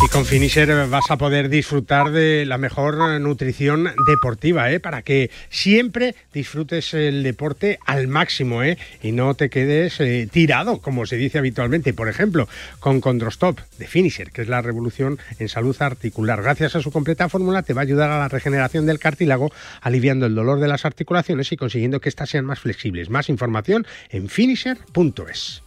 Y 0.05 0.09
con 0.09 0.27
Finisher 0.27 0.87
vas 0.88 1.11
a 1.11 1.17
poder 1.17 1.49
disfrutar 1.49 2.11
de 2.11 2.45
la 2.45 2.59
mejor 2.59 3.19
nutrición 3.23 3.88
deportiva, 4.07 4.71
¿eh? 4.71 4.79
para 4.79 5.01
que 5.01 5.31
siempre 5.49 6.14
disfrutes 6.35 6.93
el 6.93 7.23
deporte 7.23 7.79
al 7.87 8.07
máximo 8.07 8.62
¿eh? 8.62 8.77
y 9.03 9.12
no 9.12 9.33
te 9.33 9.49
quedes 9.49 9.99
eh, 10.01 10.29
tirado, 10.31 10.83
como 10.83 11.07
se 11.07 11.17
dice 11.17 11.38
habitualmente. 11.38 11.95
Por 11.95 12.11
ejemplo, 12.11 12.47
con 12.81 13.01
Condrostop 13.01 13.59
de 13.79 13.87
Finisher, 13.87 14.31
que 14.31 14.43
es 14.43 14.49
la 14.49 14.61
revolución 14.61 15.19
en 15.38 15.49
salud 15.49 15.75
articular. 15.81 16.43
Gracias 16.43 16.77
a 16.77 16.83
su 16.83 16.93
completa 16.93 17.31
fórmula 17.31 17.62
te 17.62 17.73
va 17.73 17.81
a 17.81 17.85
ayudar 17.85 18.11
a 18.11 18.19
la 18.19 18.29
regeneración 18.29 18.85
del 18.85 18.99
cartílago, 18.99 19.53
aliviando 19.81 20.27
el 20.27 20.35
dolor 20.35 20.61
de 20.61 20.69
las 20.69 20.85
articulaciones 20.85 21.51
y 21.51 21.57
consiguiendo 21.57 22.01
que 22.01 22.11
éstas 22.11 22.29
sean 22.29 22.45
más 22.45 22.61
flexibles. 22.61 23.09
Más 23.09 23.31
información 23.31 23.87
en 24.11 24.29
finisher.es. 24.29 25.63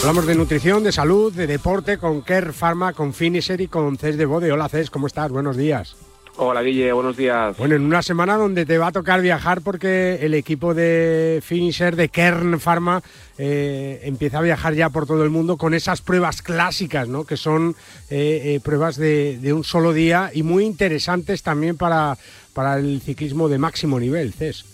Hablamos 0.00 0.26
de 0.26 0.34
nutrición, 0.34 0.82
de 0.82 0.92
salud, 0.92 1.30
de 1.30 1.46
deporte 1.46 1.98
con 1.98 2.22
Care 2.22 2.54
Pharma, 2.54 2.94
con 2.94 3.12
Finisher 3.12 3.60
y 3.60 3.68
con 3.68 3.98
Cés 3.98 4.16
de 4.16 4.24
Bode. 4.24 4.50
Hola 4.50 4.66
Cés, 4.66 4.88
¿cómo 4.88 5.06
estás? 5.06 5.30
Buenos 5.30 5.58
días. 5.58 5.94
Hola 6.38 6.62
Guille, 6.62 6.90
buenos 6.94 7.18
días. 7.18 7.54
Bueno, 7.58 7.74
en 7.74 7.82
una 7.82 8.00
semana 8.00 8.38
donde 8.38 8.64
te 8.64 8.78
va 8.78 8.86
a 8.86 8.92
tocar 8.92 9.20
viajar 9.20 9.60
porque 9.60 10.20
el 10.22 10.32
equipo 10.32 10.72
de 10.72 11.42
Finisher, 11.44 11.96
de 11.96 12.08
Kern 12.08 12.58
Pharma, 12.60 13.02
eh, 13.36 14.00
empieza 14.04 14.38
a 14.38 14.42
viajar 14.42 14.72
ya 14.72 14.88
por 14.88 15.06
todo 15.06 15.22
el 15.22 15.28
mundo 15.28 15.58
con 15.58 15.74
esas 15.74 16.00
pruebas 16.00 16.40
clásicas, 16.40 17.06
¿no? 17.06 17.24
Que 17.24 17.36
son 17.36 17.76
eh, 18.08 18.54
eh, 18.54 18.60
pruebas 18.64 18.96
de, 18.96 19.36
de, 19.38 19.52
un 19.52 19.64
solo 19.64 19.92
día 19.92 20.30
y 20.32 20.42
muy 20.42 20.64
interesantes 20.64 21.42
también 21.42 21.76
para, 21.76 22.16
para 22.54 22.78
el 22.78 23.02
ciclismo 23.02 23.50
de 23.50 23.58
máximo 23.58 24.00
nivel, 24.00 24.32
Cés. 24.32 24.64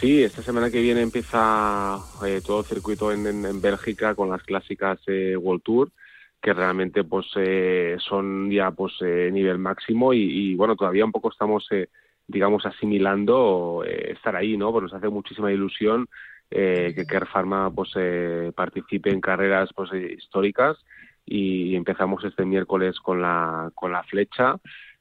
Sí, 0.00 0.22
esta 0.22 0.40
semana 0.40 0.70
que 0.70 0.80
viene 0.80 1.02
empieza 1.02 1.98
eh, 2.26 2.40
todo 2.42 2.60
el 2.60 2.64
circuito 2.64 3.12
en, 3.12 3.60
Bélgica 3.60 4.14
con 4.14 4.30
las 4.30 4.42
clásicas 4.44 4.98
eh, 5.06 5.36
World 5.36 5.62
Tour, 5.62 5.92
que 6.40 6.54
realmente 6.54 7.04
pues 7.04 7.26
eh, 7.36 7.98
son 7.98 8.50
ya 8.50 8.70
pues 8.70 8.94
nivel 9.02 9.58
máximo 9.58 10.14
y, 10.14 10.54
bueno, 10.54 10.74
todavía 10.74 11.04
un 11.04 11.12
poco 11.12 11.30
estamos, 11.30 11.68
digamos, 12.26 12.64
asimilando 12.64 13.84
estar 13.86 14.36
ahí, 14.36 14.56
¿no? 14.56 14.72
Pues 14.72 14.84
nos 14.84 14.94
hace 14.94 15.10
muchísima 15.10 15.52
ilusión 15.52 16.08
que 16.48 17.04
Care 17.06 17.26
Pharma 17.26 17.70
pues 17.70 17.90
participe 18.54 19.10
en 19.10 19.20
carreras 19.20 19.68
pues 19.76 19.92
históricas 19.92 20.78
y 21.26 21.76
empezamos 21.76 22.24
este 22.24 22.46
miércoles 22.46 22.98
con 23.00 23.20
la, 23.20 23.70
con 23.74 23.92
la 23.92 24.02
flecha, 24.04 24.56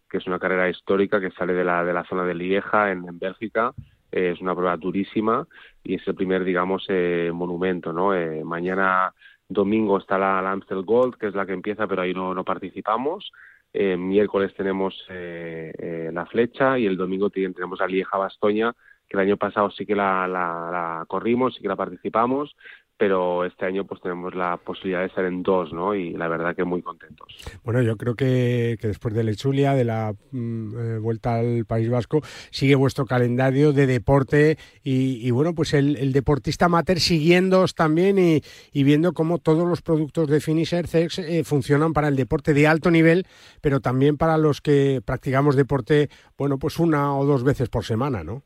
que 0.09 0.17
es 0.17 0.27
una 0.27 0.39
carrera 0.39 0.69
histórica 0.69 1.21
que 1.21 1.31
sale 1.31 1.53
de 1.53 1.63
la, 1.63 1.85
de 1.85 1.93
la 1.93 2.03
zona 2.03 2.25
de 2.25 2.35
Lieja 2.35 2.91
en 2.91 3.17
Bélgica 3.17 3.73
eh, 4.11 4.31
es 4.33 4.41
una 4.41 4.55
prueba 4.55 4.77
durísima 4.77 5.47
y 5.83 5.95
es 5.95 6.07
el 6.07 6.15
primer, 6.15 6.43
digamos, 6.43 6.85
eh, 6.89 7.31
monumento, 7.33 7.93
¿no? 7.93 8.13
Eh, 8.13 8.43
mañana 8.43 9.13
domingo 9.47 9.97
está 9.97 10.17
la, 10.17 10.41
la, 10.41 10.59
Gold, 10.81 11.15
que 11.15 11.27
es 11.27 11.35
la 11.35 11.45
que 11.45 11.53
empieza, 11.53 11.87
pero 11.87 12.01
ahí 12.01 12.13
no, 12.13 12.33
no 12.33 12.43
participamos. 12.43 13.31
miércoles 13.73 14.53
tenemos 14.55 14.93
la 15.09 16.25
flecha 16.25 16.77
y 16.79 16.85
el 16.85 16.97
domingo 16.97 17.29
tenemos 17.29 17.79
la 17.79 17.87
Lieja 17.87 18.17
Bastoña, 18.17 18.73
que 19.07 19.17
el 19.17 19.21
año 19.21 19.37
pasado 19.37 19.71
sí 19.71 19.85
que 19.85 19.95
la, 19.95 20.27
la, 20.27 20.69
la 20.71 21.05
corrimos, 21.07 21.55
sí 21.55 21.61
que 21.61 21.67
la 21.67 21.75
participamos, 21.75 22.55
pero 22.99 23.45
este 23.45 23.65
año 23.65 23.85
pues 23.85 24.01
tenemos 24.01 24.35
la 24.35 24.57
posibilidad 24.57 24.99
de 24.99 25.05
estar 25.05 25.23
en 25.23 25.41
dos, 25.41 25.71
¿no? 25.71 25.95
Y 25.95 26.11
la 26.11 26.27
verdad 26.27 26.53
que 26.53 26.65
muy 26.65 26.81
contentos. 26.81 27.33
Bueno, 27.63 27.81
yo 27.81 27.95
creo 27.95 28.13
que, 28.15 28.77
después 28.81 29.13
de 29.13 29.23
la 29.23 29.31
Echulia, 29.31 29.73
de 29.73 29.85
la 29.85 30.13
mm, 30.31 30.77
eh, 30.77 30.99
vuelta 30.99 31.35
al 31.35 31.63
País 31.65 31.89
Vasco, 31.89 32.19
sigue 32.51 32.75
vuestro 32.75 33.05
calendario 33.05 33.71
de 33.71 33.87
deporte 33.87 34.57
y, 34.83 35.31
bueno, 35.31 35.55
pues 35.55 35.73
el, 35.73 36.11
deportista 36.11 36.65
amateur 36.65 36.99
siguiéndoos 36.99 37.73
también 37.73 38.19
y, 38.19 38.41
y, 38.73 38.83
viendo 38.83 39.13
cómo 39.13 39.37
todos 39.37 39.65
los 39.65 39.81
productos 39.81 40.27
de 40.27 40.41
Finisher 40.41 40.85
Cex 40.85 41.19
eh, 41.19 41.45
funcionan 41.45 41.93
para 41.93 42.09
el 42.09 42.17
deporte 42.17 42.53
de 42.53 42.67
alto 42.67 42.91
nivel, 42.91 43.25
pero 43.61 43.79
también 43.79 44.17
para 44.17 44.37
los 44.37 44.59
que 44.59 45.01
practicamos 45.05 45.55
deporte, 45.55 46.09
bueno, 46.37 46.59
pues 46.59 46.79
una 46.79 47.15
o 47.15 47.25
dos 47.25 47.45
veces 47.45 47.69
por 47.69 47.85
semana, 47.85 48.25
¿no? 48.25 48.43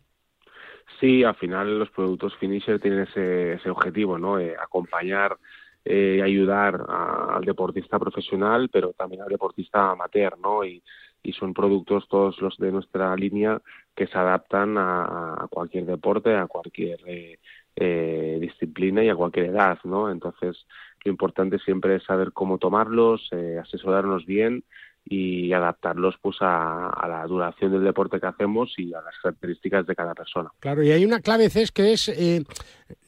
Sí, 1.00 1.24
al 1.24 1.36
final 1.36 1.80
los 1.80 1.90
productos 1.92 2.36
finisher 2.38 2.80
tienen 2.80 3.02
ese, 3.02 3.54
ese 3.54 3.70
objetivo, 3.70 4.18
¿no? 4.18 4.40
Eh, 4.40 4.56
acompañar 4.62 5.38
eh, 5.86 6.22
ayudar 6.24 6.86
al 6.88 7.44
deportista 7.44 8.00
profesional, 8.00 8.70
pero 8.72 8.94
también 8.94 9.22
al 9.22 9.30
deportista 9.30 9.92
amateur, 9.92 10.38
¿no? 10.40 10.64
Y, 10.64 10.82
y 11.24 11.34
son 11.34 11.54
productos 11.54 12.08
todos 12.08 12.40
los 12.42 12.58
de 12.58 12.72
nuestra 12.72 13.16
línea 13.16 13.62
que 13.96 14.08
se 14.08 14.18
adaptan 14.18 14.78
a, 14.78 15.44
a 15.44 15.48
cualquier 15.50 15.86
deporte, 15.86 16.36
a 16.36 16.48
cualquier 16.48 17.00
eh, 17.06 17.40
eh, 17.76 18.38
disciplina 18.40 19.04
y 19.04 19.10
a 19.10 19.16
cualquier 19.16 19.48
edad, 19.48 19.80
¿no? 19.84 20.12
Entonces, 20.12 20.66
lo 21.04 21.12
importante 21.12 21.60
siempre 21.60 21.96
es 21.96 22.04
saber 22.04 22.32
cómo 22.34 22.58
tomarlos, 22.58 23.28
eh, 23.32 23.60
asesorarnos 23.62 24.26
bien 24.26 24.64
y 25.06 25.52
adaptarlos 25.52 26.16
pues 26.22 26.38
a, 26.42 26.90
a, 26.90 27.08
la 27.08 27.26
duración 27.28 27.72
del 27.72 27.84
deporte 27.84 28.20
que 28.20 28.28
hacemos 28.28 28.74
y 28.78 28.94
a 28.94 29.02
las 29.02 29.16
características 29.22 29.86
de 29.86 29.96
cada 29.96 30.14
persona. 30.14 30.50
Claro, 30.60 30.84
y 30.84 30.92
hay 30.92 31.06
una 31.06 31.20
clave, 31.20 31.50
Cés, 31.50 31.72
que 31.72 31.94
es 31.94 32.08
eh, 32.10 32.44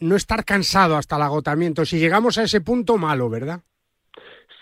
no 0.02 0.16
estar 0.16 0.44
cansado 0.44 0.98
hasta 0.98 1.16
el 1.16 1.22
agotamiento. 1.22 1.86
Si 1.86 1.98
llegamos 1.98 2.38
a 2.38 2.44
ese 2.44 2.62
punto, 2.62 2.98
malo, 2.98 3.30
¿verdad? 3.30 3.62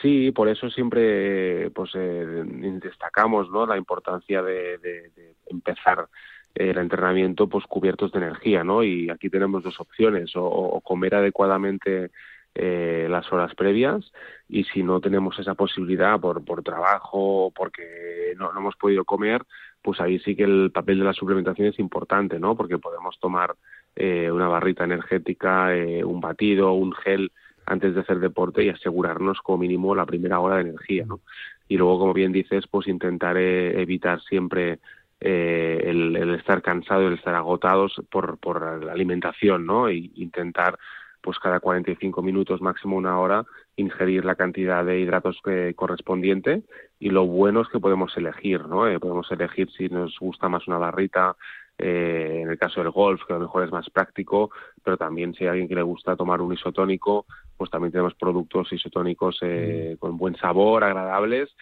Sí, 0.02 0.32
por 0.32 0.50
eso 0.50 0.70
siempre 0.70 1.72
pues 1.72 1.92
eh, 1.96 2.44
destacamos 2.82 3.50
¿no? 3.50 3.66
la 3.66 3.78
importancia 3.78 4.42
de, 4.42 4.78
de, 4.78 5.10
de 5.16 5.36
empezar 5.48 6.08
el 6.56 6.78
entrenamiento 6.78 7.48
pues 7.48 7.66
cubiertos 7.66 8.12
de 8.12 8.20
energía, 8.20 8.64
¿no? 8.64 8.84
Y 8.84 9.10
aquí 9.10 9.30
tenemos 9.30 9.64
dos 9.64 9.80
opciones, 9.80 10.36
o, 10.36 10.46
o 10.46 10.82
comer 10.82 11.16
adecuadamente 11.16 12.12
eh, 12.56 13.08
las 13.10 13.32
horas 13.32 13.56
previas 13.56 14.12
y 14.48 14.64
si 14.66 14.84
no 14.84 15.00
tenemos 15.00 15.38
esa 15.40 15.56
posibilidad 15.56 16.20
por, 16.20 16.44
por 16.46 16.64
trabajo 16.64 17.46
o 17.46 17.52
porque 17.52 18.34
no, 18.38 18.54
no, 18.54 18.60
hemos 18.60 18.76
podido 18.76 19.06
comer, 19.06 19.44
pues 19.82 20.00
ahí 20.00 20.20
sí 20.20 20.36
que 20.36 20.44
el 20.44 20.72
papel 20.72 21.00
de 21.00 21.06
la 21.06 21.14
suplementación 21.14 21.68
es 21.68 21.80
importante, 21.80 22.40
¿no? 22.40 22.56
Porque 22.56 22.78
podemos 22.78 23.20
tomar 23.20 23.56
eh, 23.96 24.32
una 24.32 24.48
barrita 24.48 24.84
energética, 24.84 25.76
eh, 25.76 26.04
un 26.04 26.22
batido, 26.22 26.74
un 26.74 26.94
gel 26.94 27.32
antes 27.66 27.96
de 27.96 28.02
hacer 28.02 28.20
deporte 28.20 28.64
y 28.64 28.70
asegurarnos 28.70 29.40
como 29.42 29.60
mínimo 29.60 29.96
la 29.96 30.06
primera 30.06 30.40
hora 30.40 30.56
de 30.56 30.70
energía, 30.70 31.06
¿no? 31.06 31.22
Y 31.68 31.78
luego, 31.78 32.00
como 32.00 32.14
bien 32.14 32.32
dices, 32.32 32.66
pues 32.68 32.88
intentar 32.88 33.38
eh, 33.38 33.82
evitar 33.82 34.22
siempre 34.22 34.80
eh, 35.20 35.82
el, 35.86 36.16
el, 36.16 36.36
estar 36.36 36.62
cansado, 36.62 37.08
el 37.08 37.14
estar 37.14 37.36
agotados 37.36 37.96
por, 38.12 38.38
por 38.38 38.84
la 38.84 38.92
alimentación, 38.92 39.66
¿no? 39.66 39.88
E 39.88 40.12
intentar 40.16 40.78
pues 41.24 41.40
cada 41.40 41.62
45 41.62 42.22
minutos, 42.22 42.62
máximo 42.62 42.98
una 42.98 43.18
hora, 43.18 43.46
ingerir 43.78 44.26
la 44.26 44.36
cantidad 44.36 44.84
de 44.84 45.00
hidratos 45.00 45.40
que 45.44 45.74
correspondiente 45.74 46.64
y 47.00 47.10
lo 47.10 47.26
bueno 47.26 47.62
es 47.62 47.70
que 47.70 47.80
podemos 47.80 48.16
elegir, 48.18 48.68
¿no? 48.68 48.88
Eh, 48.88 49.00
podemos 49.00 49.32
elegir 49.32 49.72
si 49.72 49.88
nos 49.88 50.20
gusta 50.20 50.50
más 50.50 50.68
una 50.68 50.78
barrita, 50.78 51.36
eh, 51.78 52.42
en 52.44 52.50
el 52.50 52.60
caso 52.60 52.82
del 52.82 52.92
golf, 52.92 53.22
que 53.26 53.34
a 53.34 53.38
lo 53.38 53.44
mejor 53.44 53.64
es 53.64 53.72
más 53.72 53.90
práctico, 53.90 54.52
pero 54.84 54.98
también 54.98 55.34
si 55.34 55.46
hay 55.46 55.52
alguien 55.52 55.68
que 55.68 55.76
le 55.76 55.82
gusta 55.82 56.16
tomar 56.16 56.42
un 56.42 56.54
isotónico, 56.54 57.26
pues 57.58 57.72
también 57.72 57.92
tenemos 57.92 58.14
productos 58.16 58.72
isotónicos 58.74 59.40
eh, 59.42 59.94
mm. 59.96 60.00
con 60.00 60.18
buen 60.18 60.36
sabor, 60.36 60.84
agradables, 60.84 61.56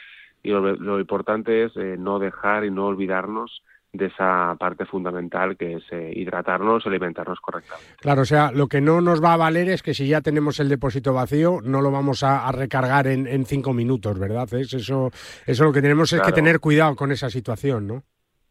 y 0.44 0.50
lo, 0.50 0.76
lo 0.76 1.00
importante 1.00 1.66
es 1.66 1.78
eh, 1.78 1.96
no 1.98 2.20
dejar 2.20 2.66
y 2.66 2.72
no 2.72 2.88
olvidarnos 2.88 3.62
de 3.94 4.06
esa 4.06 4.56
parte 4.58 4.86
fundamental 4.86 5.58
que 5.58 5.74
es 5.74 5.84
eh, 5.92 6.12
hidratarnos, 6.16 6.86
alimentarnos 6.86 7.40
correctamente. 7.42 7.96
Claro, 8.00 8.22
o 8.22 8.26
sea, 8.26 8.52
lo 8.52 8.68
que 8.68 8.80
no 8.80 9.02
nos 9.02 9.22
va 9.22 9.34
a 9.34 9.38
valer 9.38 9.70
es 9.70 9.84
que 9.84 9.94
si 9.94 10.08
ya 10.08 10.22
tenemos 10.22 10.60
el 10.60 10.70
depósito 10.70 11.14
vacío, 11.14 11.60
no 11.64 11.82
lo 11.82 11.92
vamos 11.92 12.24
a, 12.24 12.48
a 12.48 12.52
recargar 12.54 13.08
en, 13.08 13.28
en, 13.28 13.46
cinco 13.46 13.74
minutos, 13.74 14.18
¿verdad? 14.18 14.52
Es 14.54 14.74
eso, 14.74 15.12
eso 15.46 15.64
lo 15.66 15.74
que 15.74 15.82
tenemos 15.82 16.10
claro. 16.10 16.24
es 16.24 16.30
que 16.30 16.36
tener 16.36 16.60
cuidado 16.60 16.96
con 16.96 17.12
esa 17.12 17.30
situación, 17.30 17.88
¿no? 17.88 18.04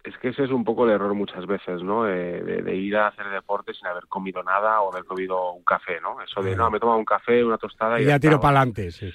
Es 0.04 0.16
que 0.18 0.28
ese 0.28 0.44
es 0.44 0.50
un 0.50 0.64
poco 0.64 0.84
el 0.84 0.92
error 0.92 1.14
muchas 1.14 1.46
veces, 1.46 1.82
¿no? 1.82 2.06
Eh, 2.06 2.42
de, 2.42 2.62
de, 2.62 2.76
ir 2.76 2.96
a 2.96 3.08
hacer 3.08 3.28
deporte 3.28 3.72
sin 3.74 3.86
haber 3.86 4.06
comido 4.08 4.42
nada 4.42 4.80
o 4.80 4.92
haber 4.92 5.04
comido 5.04 5.52
un 5.52 5.64
café, 5.64 6.00
¿no? 6.02 6.20
Eso 6.22 6.42
de, 6.42 6.56
no, 6.56 6.70
me 6.70 6.78
he 6.78 6.80
tomado 6.80 6.98
un 6.98 7.04
café, 7.04 7.42
una 7.44 7.58
tostada 7.58 7.98
y, 7.98 8.02
y 8.02 8.06
ya, 8.06 8.12
ya 8.12 8.20
tiro 8.20 8.40
para 8.40 8.60
adelante, 8.60 8.90
sí 8.90 9.10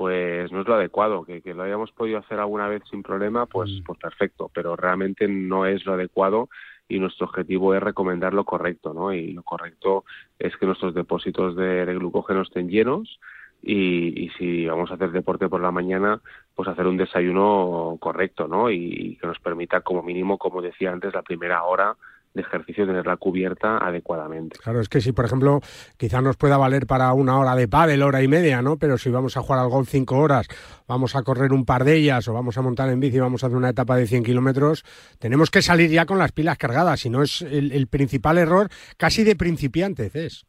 pues 0.00 0.50
no 0.50 0.62
es 0.62 0.66
lo 0.66 0.76
adecuado, 0.76 1.26
que, 1.26 1.42
que, 1.42 1.52
lo 1.52 1.62
hayamos 1.62 1.92
podido 1.92 2.20
hacer 2.20 2.38
alguna 2.40 2.68
vez 2.68 2.82
sin 2.90 3.02
problema, 3.02 3.44
pues, 3.44 3.70
mm. 3.70 3.82
pues 3.84 3.98
perfecto, 3.98 4.50
pero 4.54 4.74
realmente 4.74 5.28
no 5.28 5.66
es 5.66 5.84
lo 5.84 5.92
adecuado 5.92 6.48
y 6.88 6.98
nuestro 6.98 7.26
objetivo 7.26 7.74
es 7.74 7.82
recomendar 7.82 8.32
lo 8.32 8.46
correcto, 8.46 8.94
¿no? 8.94 9.12
Y 9.12 9.34
lo 9.34 9.42
correcto 9.42 10.06
es 10.38 10.56
que 10.56 10.64
nuestros 10.64 10.94
depósitos 10.94 11.54
de, 11.54 11.84
de 11.84 11.94
glucógeno 11.96 12.40
estén 12.40 12.70
llenos 12.70 13.20
y, 13.60 14.24
y, 14.24 14.30
si 14.38 14.64
vamos 14.64 14.90
a 14.90 14.94
hacer 14.94 15.10
deporte 15.10 15.50
por 15.50 15.60
la 15.60 15.70
mañana, 15.70 16.18
pues 16.54 16.66
hacer 16.66 16.86
un 16.86 16.96
desayuno 16.96 17.98
correcto, 18.00 18.48
¿no? 18.48 18.70
Y, 18.70 18.76
y 18.76 19.16
que 19.16 19.26
nos 19.26 19.38
permita 19.38 19.82
como 19.82 20.02
mínimo, 20.02 20.38
como 20.38 20.62
decía 20.62 20.92
antes, 20.92 21.12
la 21.12 21.20
primera 21.20 21.62
hora 21.64 21.94
de 22.34 22.42
ejercicio 22.42 22.86
tenerla 22.86 23.16
cubierta 23.16 23.78
adecuadamente. 23.78 24.58
Claro, 24.58 24.80
es 24.80 24.88
que 24.88 25.00
si, 25.00 25.12
por 25.12 25.24
ejemplo, 25.24 25.60
quizá 25.96 26.20
nos 26.20 26.36
pueda 26.36 26.56
valer 26.56 26.86
para 26.86 27.12
una 27.12 27.38
hora 27.38 27.56
de 27.56 27.66
pádel, 27.66 28.02
hora 28.02 28.22
y 28.22 28.28
media, 28.28 28.62
¿no? 28.62 28.76
Pero 28.76 28.98
si 28.98 29.10
vamos 29.10 29.36
a 29.36 29.42
jugar 29.42 29.60
al 29.60 29.68
golf 29.68 29.88
cinco 29.88 30.18
horas, 30.18 30.46
vamos 30.86 31.16
a 31.16 31.22
correr 31.22 31.52
un 31.52 31.64
par 31.64 31.84
de 31.84 31.96
ellas 31.96 32.28
o 32.28 32.32
vamos 32.32 32.56
a 32.56 32.62
montar 32.62 32.88
en 32.88 33.00
bici, 33.00 33.18
vamos 33.18 33.42
a 33.42 33.48
hacer 33.48 33.56
una 33.56 33.70
etapa 33.70 33.96
de 33.96 34.06
100 34.06 34.24
kilómetros, 34.24 34.84
tenemos 35.18 35.50
que 35.50 35.62
salir 35.62 35.90
ya 35.90 36.06
con 36.06 36.18
las 36.18 36.32
pilas 36.32 36.58
cargadas, 36.58 37.00
si 37.00 37.10
no 37.10 37.22
es 37.22 37.42
el, 37.42 37.72
el 37.72 37.86
principal 37.88 38.38
error 38.38 38.68
casi 38.96 39.24
de 39.24 39.36
principiantes, 39.36 40.14
es. 40.14 40.46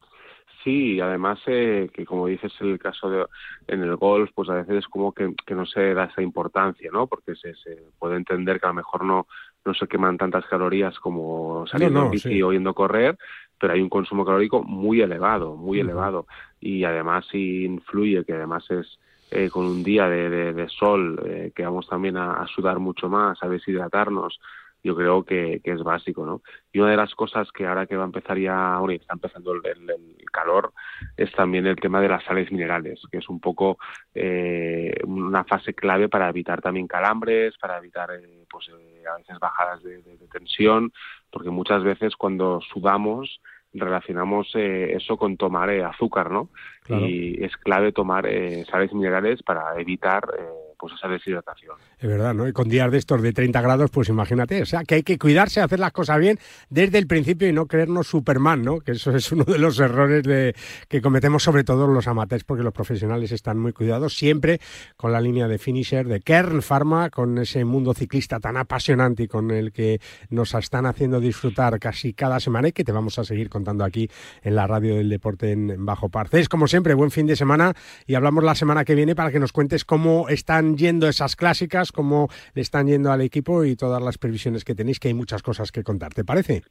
Sí, 0.63 0.99
además 0.99 1.39
eh, 1.47 1.89
que 1.91 2.05
como 2.05 2.27
dices 2.27 2.53
el 2.59 2.77
caso 2.77 3.09
de 3.09 3.25
en 3.67 3.81
el 3.81 3.95
golf, 3.95 4.29
pues 4.35 4.49
a 4.49 4.55
veces 4.55 4.77
es 4.77 4.87
como 4.87 5.11
que, 5.11 5.33
que 5.45 5.55
no 5.55 5.65
se 5.65 5.93
da 5.93 6.05
esa 6.05 6.21
importancia, 6.21 6.89
¿no? 6.93 7.07
Porque 7.07 7.35
se, 7.35 7.55
se, 7.55 7.77
puede 7.97 8.17
entender 8.17 8.59
que 8.59 8.67
a 8.67 8.69
lo 8.69 8.75
mejor 8.75 9.03
no 9.03 9.27
no 9.65 9.73
se 9.73 9.87
queman 9.87 10.17
tantas 10.17 10.45
calorías 10.47 10.99
como 10.99 11.65
saliendo 11.67 11.99
No, 11.99 12.01
no, 12.01 12.05
en 12.07 12.11
bici 12.11 12.29
sí. 12.29 12.41
o 12.43 12.51
yendo 12.51 12.71
a 12.71 12.73
correr, 12.73 13.17
pero 13.59 13.73
hay 13.73 13.81
un 13.81 13.89
consumo 13.89 14.25
calórico 14.25 14.63
muy 14.63 15.01
elevado, 15.01 15.55
muy 15.55 15.79
elevado. 15.79 16.25
Y 16.59 16.83
además 16.83 17.25
influye 17.33 18.25
que 18.25 18.33
además 18.33 18.65
es 18.71 18.99
eh, 19.29 19.49
con 19.49 19.65
un 19.65 19.83
día 19.83 20.09
de, 20.09 20.29
de- 20.29 20.53
de 20.53 20.67
sol 20.69 21.21
eh, 21.25 21.51
que 21.55 21.63
vamos 21.63 21.87
también 21.87 22.17
a, 22.17 22.41
a 22.41 22.47
sudar 22.47 22.79
mucho 22.79 23.07
más, 23.07 23.41
a 23.41 23.47
deshidratarnos, 23.47 24.39
yo 24.83 24.95
creo 24.95 25.23
que, 25.23 25.61
que 25.63 25.71
es 25.73 25.83
básico, 25.83 26.25
¿no? 26.25 26.41
Y 26.73 26.79
una 26.79 26.89
de 26.91 26.97
las 26.97 27.13
cosas 27.13 27.51
que 27.51 27.67
ahora 27.67 27.85
que 27.85 27.95
va 27.95 28.01
a 28.03 28.07
empezar 28.07 28.37
ya, 28.39 28.77
bueno, 28.79 28.99
está 28.99 29.13
empezando 29.13 29.53
el, 29.53 29.61
el- 29.65 29.89
el 30.19 30.31
calor, 30.31 30.73
es 31.15 31.31
también 31.33 31.67
el 31.67 31.75
tema 31.75 32.01
de 32.01 32.09
las 32.09 32.23
sales 32.23 32.51
minerales, 32.51 32.99
que 33.11 33.19
es 33.19 33.29
un 33.29 33.39
poco 33.39 33.77
eh, 34.15 34.93
una 35.05 35.43
fase 35.43 35.73
clave 35.73 36.09
para 36.09 36.29
evitar 36.29 36.61
también 36.61 36.87
calambres, 36.87 37.57
para 37.57 37.77
evitar 37.77 38.09
eh, 38.11 38.43
pues, 38.49 38.67
eh, 38.69 38.90
a 39.07 39.17
veces 39.17 39.39
bajadas 39.39 39.81
de, 39.83 40.01
de- 40.01 40.17
de 40.17 40.27
tensión, 40.27 40.91
porque 41.31 41.49
muchas 41.49 41.83
veces 41.83 42.15
cuando 42.15 42.59
sudamos 42.73 43.39
relacionamos 43.73 44.51
eh, 44.55 44.93
eso 44.97 45.15
con 45.17 45.37
tomar 45.37 45.69
eh, 45.69 45.83
azúcar, 45.83 46.29
¿no? 46.29 46.49
Claro. 46.83 47.05
Y 47.07 47.41
es 47.43 47.55
clave 47.57 47.93
tomar 47.93 48.25
eh, 48.27 48.65
sales 48.69 48.91
minerales 48.93 49.41
para 49.43 49.79
evitar 49.79 50.23
eh, 50.37 50.43
pues 50.81 50.95
esa 50.95 51.07
deshidratación. 51.07 51.75
Es 51.99 52.09
verdad, 52.09 52.33
¿no? 52.33 52.47
Y 52.47 52.53
con 52.53 52.67
días 52.67 52.91
de 52.91 52.97
estos 52.97 53.21
de 53.21 53.31
30 53.31 53.61
grados, 53.61 53.91
pues 53.91 54.09
imagínate, 54.09 54.63
o 54.63 54.65
sea, 54.65 54.83
que 54.83 54.95
hay 54.95 55.03
que 55.03 55.19
cuidarse, 55.19 55.61
hacer 55.61 55.79
las 55.79 55.91
cosas 55.91 56.19
bien 56.19 56.39
desde 56.71 56.97
el 56.97 57.05
principio 57.05 57.47
y 57.47 57.53
no 57.53 57.67
creernos 57.67 58.07
Superman, 58.07 58.63
¿no? 58.63 58.79
Que 58.79 58.93
eso 58.93 59.15
es 59.15 59.31
uno 59.31 59.43
de 59.43 59.59
los 59.59 59.79
errores 59.79 60.23
de, 60.23 60.55
que 60.87 60.99
cometemos 60.99 61.43
sobre 61.43 61.63
todo 61.63 61.85
los 61.85 62.07
amateurs, 62.07 62.43
porque 62.43 62.63
los 62.63 62.73
profesionales 62.73 63.31
están 63.31 63.59
muy 63.59 63.73
cuidados, 63.73 64.15
siempre 64.15 64.59
con 64.97 65.11
la 65.11 65.21
línea 65.21 65.47
de 65.47 65.59
finisher 65.59 66.07
de 66.07 66.19
Kern 66.19 66.63
Pharma, 66.63 67.11
con 67.11 67.37
ese 67.37 67.63
mundo 67.63 67.93
ciclista 67.93 68.39
tan 68.39 68.57
apasionante 68.57 69.23
y 69.23 69.27
con 69.27 69.51
el 69.51 69.71
que 69.71 70.01
nos 70.31 70.55
están 70.55 70.87
haciendo 70.87 71.19
disfrutar 71.19 71.79
casi 71.79 72.13
cada 72.13 72.39
semana 72.39 72.69
y 72.69 72.71
que 72.71 72.83
te 72.83 72.91
vamos 72.91 73.19
a 73.19 73.23
seguir 73.23 73.51
contando 73.51 73.83
aquí 73.83 74.09
en 74.41 74.55
la 74.55 74.65
radio 74.65 74.95
del 74.95 75.09
deporte 75.09 75.51
en, 75.51 75.69
en 75.69 75.85
Bajo 75.85 76.09
Parces. 76.09 76.49
Como 76.49 76.67
siempre, 76.67 76.95
buen 76.95 77.11
fin 77.11 77.27
de 77.27 77.35
semana 77.35 77.75
y 78.07 78.15
hablamos 78.15 78.43
la 78.43 78.55
semana 78.55 78.83
que 78.83 78.95
viene 78.95 79.13
para 79.13 79.31
que 79.31 79.39
nos 79.39 79.51
cuentes 79.51 79.85
cómo 79.85 80.27
están 80.27 80.70
yendo 80.77 81.07
esas 81.07 81.35
clásicas, 81.35 81.91
cómo 81.91 82.29
le 82.53 82.61
están 82.61 82.87
yendo 82.87 83.11
al 83.11 83.21
equipo 83.21 83.63
y 83.63 83.75
todas 83.75 84.01
las 84.01 84.17
previsiones 84.17 84.63
que 84.63 84.75
tenéis, 84.75 84.99
que 84.99 85.07
hay 85.09 85.13
muchas 85.13 85.41
cosas 85.43 85.71
que 85.71 85.83
contar. 85.83 86.13
¿Te 86.13 86.23
parece? 86.23 86.63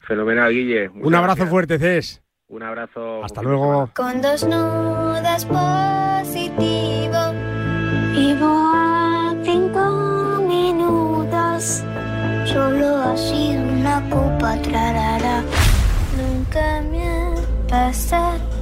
Fenomenal, 0.00 0.52
Guille. 0.52 0.88
Muchas 0.88 1.06
Un 1.06 1.14
abrazo 1.14 1.36
gracias. 1.36 1.50
fuerte, 1.50 1.78
Cés. 1.78 2.22
Un 2.48 2.62
abrazo. 2.62 3.24
Hasta 3.24 3.42
luego. 3.42 3.90
Con 3.94 4.20
dos 4.20 4.44
nudas 4.44 5.44
positivo. 5.46 7.18
Vivo 8.12 8.70
a 8.74 9.34
cinco 9.42 10.42
minutos. 10.46 11.82
Solo 12.46 13.16
sido 13.16 13.62
una 13.62 14.08
copa 14.10 14.60
trarara. 14.62 15.42
Nunca 16.16 16.82
me 16.90 17.08
ha 17.08 17.34
pasado. 17.68 18.53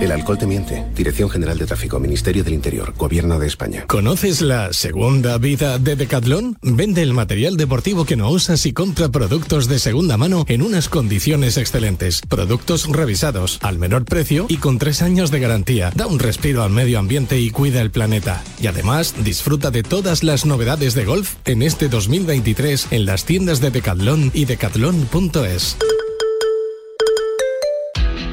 El 0.00 0.10
alcohol 0.10 0.38
te 0.38 0.46
miente. 0.46 0.84
Dirección 0.96 1.30
General 1.30 1.56
de 1.58 1.66
Tráfico, 1.66 2.00
Ministerio 2.00 2.42
del 2.42 2.54
Interior, 2.54 2.94
Gobierno 2.96 3.38
de 3.38 3.46
España. 3.46 3.84
¿Conoces 3.86 4.40
la 4.40 4.72
segunda 4.72 5.38
vida 5.38 5.78
de 5.78 5.94
Decathlon? 5.94 6.58
Vende 6.62 7.02
el 7.02 7.12
material 7.14 7.56
deportivo 7.56 8.04
que 8.04 8.16
no 8.16 8.30
usas 8.30 8.66
y 8.66 8.72
compra 8.72 9.10
productos 9.10 9.68
de 9.68 9.78
segunda 9.78 10.16
mano 10.16 10.44
en 10.48 10.62
unas 10.62 10.88
condiciones 10.88 11.56
excelentes. 11.56 12.22
Productos 12.28 12.88
revisados, 12.88 13.58
al 13.62 13.78
menor 13.78 14.04
precio 14.04 14.46
y 14.48 14.56
con 14.56 14.78
tres 14.78 15.02
años 15.02 15.30
de 15.30 15.40
garantía. 15.40 15.92
Da 15.94 16.06
un 16.06 16.18
respiro 16.18 16.62
al 16.62 16.70
medio 16.70 16.98
ambiente 16.98 17.38
y 17.38 17.50
cuida 17.50 17.80
el 17.80 17.90
planeta. 17.90 18.42
Y 18.60 18.66
además, 18.66 19.14
disfruta 19.22 19.70
de 19.70 19.82
todas 19.82 20.24
las 20.24 20.46
novedades 20.46 20.94
de 20.94 21.04
golf 21.04 21.34
en 21.44 21.62
este 21.62 21.88
2023 21.88 22.88
en 22.90 23.06
las 23.06 23.24
tiendas 23.24 23.60
de 23.60 23.70
Decathlon 23.70 24.30
y 24.34 24.46
decathlon.es. 24.46 25.76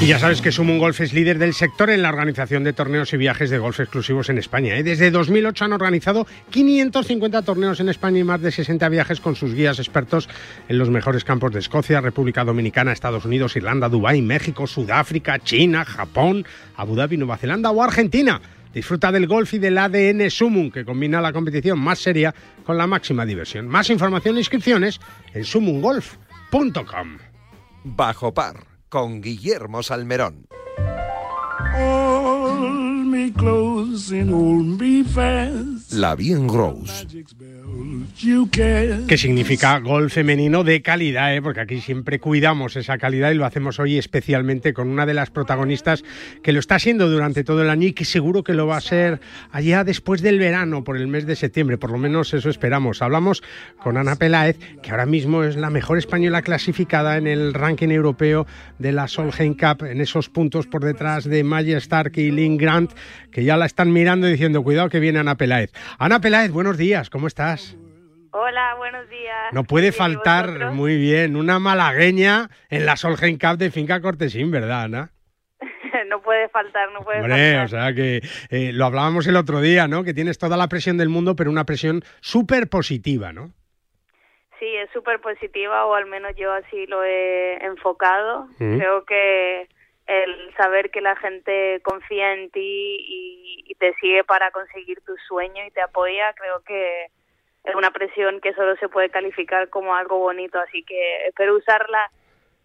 Y 0.00 0.06
ya 0.06 0.18
sabes 0.18 0.42
que 0.42 0.52
Sumun 0.52 0.78
Golf 0.78 1.00
es 1.00 1.14
líder 1.14 1.38
del 1.38 1.54
sector 1.54 1.88
en 1.88 2.02
la 2.02 2.10
organización 2.10 2.62
de 2.62 2.72
torneos 2.72 3.12
y 3.12 3.16
viajes 3.16 3.48
de 3.48 3.58
golf 3.58 3.80
exclusivos 3.80 4.28
en 4.28 4.36
España. 4.36 4.76
¿eh? 4.76 4.82
Desde 4.82 5.10
2008 5.10 5.64
han 5.64 5.72
organizado 5.72 6.26
550 6.50 7.42
torneos 7.42 7.80
en 7.80 7.88
España 7.88 8.18
y 8.18 8.24
más 8.24 8.42
de 8.42 8.50
60 8.50 8.88
viajes 8.90 9.20
con 9.20 9.34
sus 9.34 9.54
guías 9.54 9.78
expertos 9.78 10.28
en 10.68 10.78
los 10.78 10.90
mejores 10.90 11.24
campos 11.24 11.52
de 11.52 11.60
Escocia, 11.60 12.00
República 12.00 12.44
Dominicana, 12.44 12.92
Estados 12.92 13.24
Unidos, 13.24 13.56
Irlanda, 13.56 13.88
Dubái, 13.88 14.20
México, 14.20 14.66
Sudáfrica, 14.66 15.38
China, 15.38 15.84
Japón, 15.84 16.44
Abu 16.76 16.96
Dhabi, 16.96 17.16
Nueva 17.16 17.38
Zelanda 17.38 17.70
o 17.70 17.82
Argentina. 17.82 18.42
Disfruta 18.74 19.12
del 19.12 19.26
golf 19.26 19.54
y 19.54 19.58
del 19.58 19.78
ADN 19.78 20.28
Sumun, 20.30 20.70
que 20.70 20.84
combina 20.84 21.20
la 21.20 21.32
competición 21.32 21.78
más 21.78 22.00
seria 22.00 22.34
con 22.64 22.76
la 22.76 22.86
máxima 22.86 23.24
diversión. 23.24 23.68
Más 23.68 23.88
información 23.88 24.36
e 24.36 24.40
inscripciones 24.40 25.00
en 25.32 25.44
sumungolf.com. 25.44 27.18
Bajo 27.84 28.34
par 28.34 28.73
con 28.94 29.20
Guillermo 29.20 29.82
Salmerón. 29.82 30.46
La 35.92 36.16
Bien 36.16 36.48
Rose. 36.48 37.06
Que 39.06 39.18
significa 39.18 39.78
gol 39.78 40.10
femenino 40.10 40.64
de 40.64 40.82
calidad, 40.82 41.34
¿eh? 41.34 41.42
porque 41.42 41.60
aquí 41.60 41.80
siempre 41.80 42.18
cuidamos 42.18 42.76
esa 42.76 42.98
calidad 42.98 43.30
y 43.30 43.34
lo 43.34 43.44
hacemos 43.44 43.78
hoy 43.78 43.98
especialmente 43.98 44.72
con 44.72 44.88
una 44.88 45.06
de 45.06 45.14
las 45.14 45.30
protagonistas 45.30 46.04
que 46.42 46.52
lo 46.52 46.60
está 46.60 46.76
haciendo 46.76 47.08
durante 47.08 47.44
todo 47.44 47.62
el 47.62 47.70
año 47.70 47.88
y 47.88 47.92
que 47.92 48.04
seguro 48.04 48.42
que 48.42 48.54
lo 48.54 48.66
va 48.66 48.78
a 48.78 48.80
ser 48.80 49.20
allá 49.50 49.84
después 49.84 50.20
del 50.20 50.38
verano, 50.38 50.84
por 50.84 50.96
el 50.96 51.06
mes 51.06 51.26
de 51.26 51.36
septiembre, 51.36 51.78
por 51.78 51.90
lo 51.90 51.98
menos 51.98 52.34
eso 52.34 52.50
esperamos. 52.50 53.02
Hablamos 53.02 53.42
con 53.78 53.96
Ana 53.96 54.16
Peláez, 54.16 54.58
que 54.82 54.90
ahora 54.90 55.06
mismo 55.06 55.44
es 55.44 55.56
la 55.56 55.70
mejor 55.70 55.98
española 55.98 56.42
clasificada 56.42 57.16
en 57.16 57.26
el 57.26 57.54
ranking 57.54 57.90
europeo 57.90 58.46
de 58.78 58.92
la 58.92 59.08
Solheim 59.08 59.54
Cup, 59.54 59.84
en 59.84 60.00
esos 60.00 60.28
puntos 60.28 60.66
por 60.66 60.84
detrás 60.84 61.24
de 61.24 61.44
Maya 61.44 61.78
Stark 61.78 62.12
y 62.16 62.30
Lynn 62.30 62.56
Grant, 62.56 62.92
que 63.32 63.44
ya 63.44 63.56
la 63.56 63.66
están 63.66 63.92
mirando 63.92 64.26
diciendo, 64.26 64.62
cuidado 64.62 64.88
que 64.88 65.00
viene 65.00 65.18
Ana 65.18 65.36
Peláez. 65.36 65.72
Ana 65.98 66.20
Peláez, 66.20 66.50
buenos 66.50 66.76
días, 66.78 67.10
¿cómo 67.10 67.26
estás? 67.26 67.76
Hola, 68.30 68.74
buenos 68.76 69.08
días. 69.08 69.52
No 69.52 69.64
puede 69.64 69.88
¿y 69.88 69.92
faltar, 69.92 70.72
muy 70.72 70.96
bien, 70.96 71.36
una 71.36 71.58
malagueña 71.60 72.50
en 72.68 72.84
la 72.84 72.96
Solheim 72.96 73.38
Cup 73.38 73.58
de 73.58 73.70
Finca 73.70 74.00
Cortesín, 74.00 74.50
¿verdad, 74.50 74.84
Ana? 74.84 75.10
no 76.08 76.20
puede 76.20 76.48
faltar, 76.48 76.90
no 76.92 77.00
puede 77.00 77.20
Hombre, 77.20 77.54
faltar. 77.54 77.64
o 77.64 77.68
sea 77.68 77.94
que 77.94 78.20
eh, 78.50 78.72
lo 78.72 78.86
hablábamos 78.86 79.26
el 79.28 79.36
otro 79.36 79.60
día, 79.60 79.86
¿no? 79.86 80.02
Que 80.02 80.14
tienes 80.14 80.38
toda 80.38 80.56
la 80.56 80.68
presión 80.68 80.96
del 80.96 81.08
mundo, 81.08 81.36
pero 81.36 81.50
una 81.50 81.64
presión 81.64 82.02
súper 82.20 82.68
positiva, 82.68 83.32
¿no? 83.32 83.52
Sí, 84.58 84.66
es 84.82 84.90
súper 84.92 85.20
positiva, 85.20 85.84
o 85.86 85.94
al 85.94 86.06
menos 86.06 86.32
yo 86.36 86.52
así 86.52 86.86
lo 86.86 87.04
he 87.04 87.64
enfocado. 87.64 88.48
Mm. 88.58 88.78
Creo 88.78 89.04
que 89.04 89.68
el 90.06 90.54
saber 90.56 90.90
que 90.90 91.00
la 91.00 91.16
gente 91.16 91.80
confía 91.82 92.34
en 92.34 92.50
ti 92.50 92.96
y, 93.00 93.74
te 93.78 93.92
sigue 93.94 94.22
para 94.22 94.52
conseguir 94.52 95.00
tus 95.00 95.20
sueños 95.26 95.66
y 95.66 95.70
te 95.72 95.80
apoya, 95.80 96.32
creo 96.34 96.60
que 96.64 97.06
es 97.64 97.74
una 97.74 97.90
presión 97.90 98.40
que 98.40 98.54
solo 98.54 98.76
se 98.76 98.88
puede 98.88 99.10
calificar 99.10 99.68
como 99.68 99.94
algo 99.94 100.18
bonito. 100.18 100.58
Así 100.60 100.84
que 100.84 101.26
espero 101.26 101.56
usarla 101.56 102.08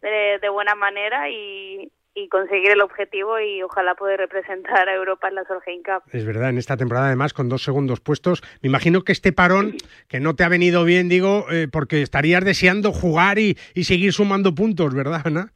de, 0.01 0.49
buena 0.49 0.75
manera 0.75 1.27
y, 1.29 1.91
y 2.13 2.29
conseguir 2.29 2.71
el 2.71 2.81
objetivo 2.81 3.39
y 3.39 3.63
ojalá 3.63 3.95
poder 3.95 4.19
representar 4.19 4.87
a 4.87 4.93
Europa 4.93 5.29
en 5.29 5.35
la 5.35 5.45
Solheim 5.45 5.81
Cup. 5.83 6.03
Es 6.11 6.25
verdad, 6.25 6.49
en 6.49 6.57
esta 6.57 6.77
temporada 6.77 7.07
además 7.07 7.33
con 7.33 7.49
dos 7.49 7.63
segundos 7.63 7.99
puestos. 7.99 8.43
Me 8.61 8.67
imagino 8.67 9.01
que 9.03 9.11
este 9.11 9.33
parón, 9.33 9.75
que 10.07 10.19
no 10.19 10.35
te 10.35 10.43
ha 10.43 10.49
venido 10.49 10.83
bien, 10.83 11.09
digo, 11.09 11.47
eh, 11.51 11.67
porque 11.71 12.01
estarías 12.01 12.45
deseando 12.45 12.91
jugar 12.91 13.39
y, 13.39 13.57
y 13.73 13.85
seguir 13.85 14.13
sumando 14.13 14.53
puntos, 14.53 14.93
¿verdad, 14.93 15.21
Ana? 15.25 15.53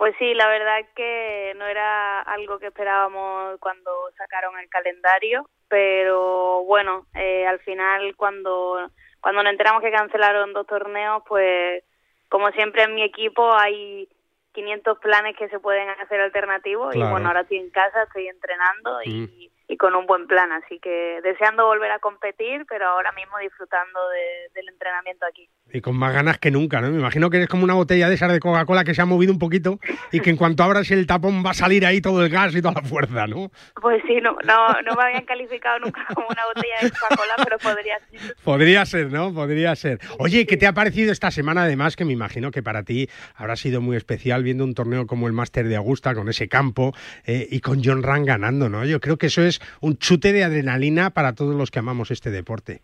Pues 0.00 0.14
sí, 0.18 0.32
la 0.32 0.48
verdad 0.48 0.78
que 0.96 1.52
no 1.58 1.66
era 1.66 2.22
algo 2.22 2.58
que 2.58 2.68
esperábamos 2.68 3.60
cuando 3.60 3.90
sacaron 4.16 4.58
el 4.58 4.66
calendario, 4.70 5.46
pero 5.68 6.62
bueno, 6.64 7.04
eh, 7.14 7.46
al 7.46 7.58
final 7.58 8.16
cuando, 8.16 8.88
cuando 9.20 9.42
nos 9.42 9.52
enteramos 9.52 9.82
que 9.82 9.90
cancelaron 9.92 10.54
dos 10.54 10.66
torneos, 10.66 11.22
pues 11.28 11.84
como 12.30 12.48
siempre 12.52 12.84
en 12.84 12.94
mi 12.94 13.02
equipo 13.02 13.52
hay 13.52 14.08
500 14.52 14.98
planes 15.00 15.36
que 15.36 15.50
se 15.50 15.60
pueden 15.60 15.90
hacer 15.90 16.18
alternativos 16.18 16.96
y 16.96 17.02
bueno, 17.02 17.28
ahora 17.28 17.42
estoy 17.42 17.58
en 17.58 17.68
casa, 17.68 18.04
estoy 18.04 18.26
entrenando 18.28 19.00
Mm. 19.00 19.02
y 19.04 19.50
con 19.76 19.94
un 19.94 20.06
buen 20.06 20.26
plan, 20.26 20.50
así 20.52 20.78
que 20.80 21.20
deseando 21.22 21.66
volver 21.66 21.90
a 21.92 21.98
competir, 21.98 22.64
pero 22.68 22.86
ahora 22.88 23.12
mismo 23.12 23.38
disfrutando 23.38 23.98
de- 24.10 24.52
del 24.54 24.68
entrenamiento 24.68 25.26
aquí. 25.26 25.48
Y 25.72 25.80
con 25.80 25.96
más 25.96 26.12
ganas 26.12 26.38
que 26.38 26.50
nunca, 26.50 26.80
¿no? 26.80 26.90
Me 26.90 26.98
imagino 26.98 27.30
que 27.30 27.36
eres 27.36 27.48
como 27.48 27.62
una 27.64 27.74
botella 27.74 28.08
de 28.08 28.14
esas 28.16 28.32
de 28.32 28.40
Coca-Cola 28.40 28.82
que 28.84 28.94
se 28.94 29.02
ha 29.02 29.06
movido 29.06 29.32
un 29.32 29.38
poquito 29.38 29.78
y 30.10 30.18
que 30.20 30.30
en 30.30 30.36
cuanto 30.36 30.64
abras 30.64 30.90
el 30.90 31.06
tapón 31.06 31.44
va 31.46 31.50
a 31.50 31.54
salir 31.54 31.86
ahí 31.86 32.00
todo 32.00 32.24
el 32.24 32.30
gas 32.30 32.54
y 32.56 32.60
toda 32.62 32.74
la 32.74 32.82
fuerza, 32.88 33.26
¿no? 33.28 33.50
Pues 33.80 34.02
sí, 34.06 34.16
no, 34.20 34.36
no, 34.44 34.68
no 34.82 34.94
me 34.96 35.04
habían 35.04 35.24
calificado 35.24 35.78
nunca 35.78 36.04
como 36.14 36.26
una 36.28 36.42
botella 36.46 36.74
de 36.82 36.90
Coca-Cola, 36.90 37.34
pero 37.44 37.58
podría 37.58 37.98
ser. 38.10 38.34
Podría 38.42 38.84
ser, 38.86 39.12
¿no? 39.12 39.32
Podría 39.32 39.76
ser. 39.76 40.00
Oye, 40.18 40.44
¿qué 40.46 40.56
te 40.56 40.66
ha 40.66 40.72
parecido 40.72 41.12
esta 41.12 41.30
semana 41.30 41.62
además? 41.62 41.94
Que 41.94 42.04
me 42.04 42.12
imagino 42.12 42.50
que 42.50 42.62
para 42.62 42.82
ti 42.82 43.08
habrá 43.36 43.54
sido 43.54 43.80
muy 43.80 43.96
especial 43.96 44.42
viendo 44.42 44.64
un 44.64 44.74
torneo 44.74 45.06
como 45.06 45.28
el 45.28 45.32
Máster 45.32 45.68
de 45.68 45.76
Augusta 45.76 46.14
con 46.16 46.28
ese 46.28 46.48
campo 46.48 46.92
eh, 47.26 47.46
y 47.48 47.60
con 47.60 47.80
John 47.84 48.02
Ran 48.02 48.24
ganando, 48.24 48.68
¿no? 48.68 48.84
Yo 48.84 48.98
creo 49.00 49.16
que 49.18 49.26
eso 49.26 49.42
es 49.42 49.59
un 49.80 49.96
chute 49.98 50.32
de 50.32 50.44
adrenalina 50.44 51.10
para 51.10 51.34
todos 51.34 51.54
los 51.54 51.70
que 51.70 51.78
amamos 51.78 52.10
este 52.10 52.30
deporte. 52.30 52.82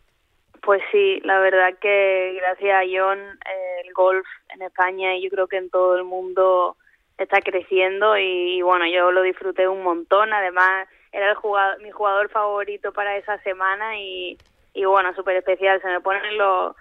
Pues 0.62 0.82
sí, 0.90 1.20
la 1.24 1.38
verdad 1.38 1.78
que 1.80 2.34
gracias 2.40 2.74
a 2.74 2.84
John 2.84 3.18
el 3.84 3.92
golf 3.92 4.26
en 4.54 4.62
España 4.62 5.14
y 5.14 5.22
yo 5.22 5.30
creo 5.30 5.46
que 5.46 5.58
en 5.58 5.70
todo 5.70 5.96
el 5.96 6.04
mundo 6.04 6.76
está 7.18 7.40
creciendo 7.40 8.18
y, 8.18 8.58
y 8.58 8.62
bueno, 8.62 8.84
yo 8.86 9.12
lo 9.12 9.22
disfruté 9.22 9.68
un 9.68 9.82
montón. 9.82 10.32
Además, 10.32 10.88
era 11.12 11.30
el 11.30 11.36
jugador, 11.36 11.80
mi 11.82 11.90
jugador 11.90 12.28
favorito 12.30 12.92
para 12.92 13.16
esa 13.16 13.38
semana 13.42 13.98
y, 13.98 14.36
y 14.74 14.84
bueno, 14.84 15.14
súper 15.14 15.36
especial. 15.36 15.80
Se 15.80 15.88
me 15.88 16.00
ponen 16.00 16.36
los, 16.36 16.74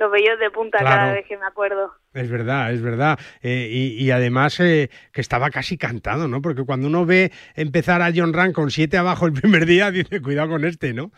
los 0.00 0.10
vellos 0.10 0.38
de 0.40 0.50
punta 0.50 0.78
Claro. 0.78 0.96
cada 0.96 1.12
vez 1.12 1.26
que 1.26 1.36
me 1.36 1.46
acuerdo. 1.46 1.92
Es 2.14 2.30
verdad, 2.30 2.72
es 2.72 2.82
verdad. 2.82 3.18
Eh, 3.42 3.68
y, 3.70 4.02
y 4.02 4.10
además 4.10 4.58
eh, 4.58 4.88
que 5.12 5.20
estaba 5.20 5.50
casi 5.50 5.76
cantado, 5.78 6.26
¿no? 6.26 6.40
Porque 6.42 6.64
cuando 6.64 6.88
uno 6.88 7.04
ve 7.06 7.30
empezar 7.54 8.00
a 8.02 8.10
John 8.14 8.32
Ran 8.32 8.52
con 8.52 8.70
siete 8.70 8.96
abajo 8.96 9.26
el 9.26 9.32
primer 9.34 9.66
día, 9.66 9.90
dice, 9.92 10.20
cuidado 10.22 10.48
con 10.48 10.64
este, 10.64 10.92
¿no? 10.94 11.10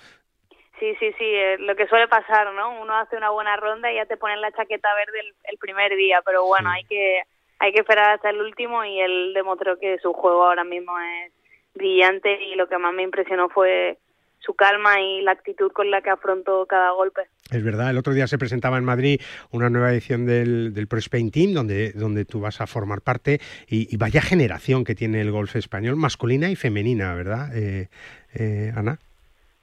Sí, 0.81 0.93
sí, 0.99 1.13
sí, 1.17 1.25
eh, 1.25 1.57
lo 1.61 1.77
que 1.77 1.87
suele 1.87 2.09
pasar, 2.09 2.53
¿no? 2.55 2.83
Uno 2.83 2.97
hace 2.99 3.17
una 3.17 3.31
buena 3.31 3.57
ronda 3.57 3.91
y 3.93 3.95
ya 3.95 4.07
te 4.07 4.17
ponen 4.17 4.41
la 4.41 4.51
chaqueta 4.51 4.89
verde 4.97 5.21
el, 5.21 5.33
el 5.45 5.59
primer 5.59 5.95
día, 5.97 6.21
pero 6.27 6.45
bueno, 6.45 6.69
hay 6.71 6.83
que 6.85 7.23
hay 7.61 7.73
que 7.73 7.79
esperar 7.79 8.15
hasta 8.17 8.31
el 8.31 8.41
último 8.41 8.85
y 8.85 9.01
él 9.01 9.31
demostró 9.33 9.79
que 9.79 9.97
su 10.03 10.13
juego 10.13 10.45
ahora 10.45 10.65
mismo 10.65 10.99
es 10.99 11.33
brillante 11.75 12.43
y 12.43 12.57
lo 12.57 12.67
que 12.69 12.77
más 12.79 12.93
me 12.93 13.05
impresionó 13.05 13.49
fue 13.49 13.99
su 14.45 14.55
calma 14.55 15.01
y 15.01 15.23
la 15.23 15.33
actitud 15.33 15.71
con 15.73 15.91
la 15.91 16.03
que 16.03 16.11
afrontó 16.11 16.67
cada 16.67 16.91
golpe. 16.91 17.23
Es 17.51 17.63
verdad, 17.65 17.91
el 17.91 17.99
otro 17.99 18.13
día 18.13 18.27
se 18.27 18.39
presentaba 18.39 18.79
en 18.79 18.85
Madrid 18.85 19.21
una 19.51 19.71
nueva 19.71 19.93
edición 19.93 20.27
del, 20.27 20.75
del 20.75 20.89
Pro 20.89 20.99
Spain 20.99 21.31
Team, 21.31 21.53
donde, 21.53 21.93
donde 21.93 22.25
tú 22.25 22.41
vas 22.41 22.61
a 22.61 22.67
formar 22.67 23.01
parte, 23.03 23.41
y, 23.69 23.93
y 23.93 23.97
vaya 23.97 24.21
generación 24.21 24.85
que 24.85 24.95
tiene 24.95 25.21
el 25.21 25.31
golf 25.31 25.57
español, 25.57 25.97
masculina 25.97 26.51
y 26.51 26.57
femenina, 26.57 27.15
¿verdad, 27.15 27.57
eh, 27.57 27.89
eh, 28.35 28.73
Ana? 28.77 28.99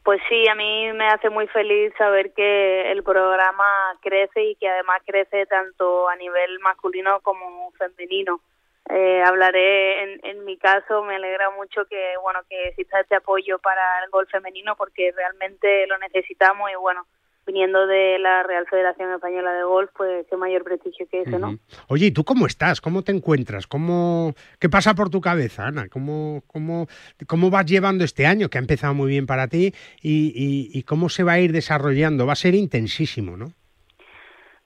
Pues 0.04 0.22
sí, 0.28 0.48
a 0.48 0.56
mí 0.56 0.92
me 0.94 1.08
hace 1.08 1.30
muy 1.30 1.48
feliz 1.48 1.94
saber 1.98 2.34
que 2.34 2.92
el 2.92 3.04
programa 3.04 3.66
crece 4.02 4.44
y 4.44 4.56
que 4.56 4.68
además 4.68 5.02
crece 5.06 5.46
tanto 5.46 6.10
a 6.10 6.16
nivel 6.16 6.60
masculino 6.62 7.20
como 7.22 7.72
femenino. 7.72 8.42
Eh, 8.90 9.22
hablaré 9.24 10.04
en, 10.04 10.20
en 10.24 10.46
mi 10.46 10.58
caso, 10.58 11.04
me 11.04 11.16
alegra 11.16 11.52
mucho 11.52 11.86
que 11.86 12.14
bueno 12.24 12.40
que 12.50 12.70
exista 12.70 13.00
este 13.00 13.16
apoyo 13.16 13.60
para 13.60 14.04
el 14.04 14.10
golf 14.10 14.30
femenino 14.32 14.76
porque 14.76 15.12
realmente 15.16 15.86
lo 15.86 15.98
necesitamos 16.00 16.72
y 16.72 16.76
bueno, 16.76 17.06
viniendo 17.46 17.86
de 17.86 18.18
la 18.20 18.44
Real 18.44 18.66
Federación 18.68 19.14
Española 19.14 19.54
de 19.54 19.64
Golf, 19.64 19.92
pues 19.96 20.26
qué 20.30 20.38
mayor 20.38 20.64
prestigio 20.64 21.08
que 21.10 21.22
ese, 21.22 21.38
¿no? 21.38 21.58
Oye, 21.88 22.08
¿y 22.08 22.12
tú 22.12 22.24
cómo 22.24 22.48
estás? 22.48 22.82
¿Cómo 22.82 23.04
te 23.04 23.12
encuentras? 23.12 23.68
¿Cómo, 23.68 24.34
¿Qué 24.60 24.70
pasa 24.70 24.94
por 24.94 25.10
tu 25.10 25.22
cabeza, 25.22 25.68
Ana? 25.68 25.88
¿Cómo, 25.90 26.44
cómo, 26.48 26.88
cómo 27.28 27.50
vas 27.50 27.66
llevando 27.66 28.04
este 28.04 28.26
año, 28.26 28.50
que 28.50 28.58
ha 28.58 28.62
empezado 28.62 28.94
muy 28.94 29.10
bien 29.10 29.26
para 29.26 29.48
ti, 29.48 29.74
y 30.02 30.84
cómo 30.84 31.10
se 31.10 31.24
va 31.24 31.34
a 31.34 31.40
ir 31.40 31.52
desarrollando? 31.52 32.26
Va 32.26 32.34
a 32.34 32.36
ser 32.36 32.56
intensísimo, 32.56 33.38
¿no? 33.38 33.54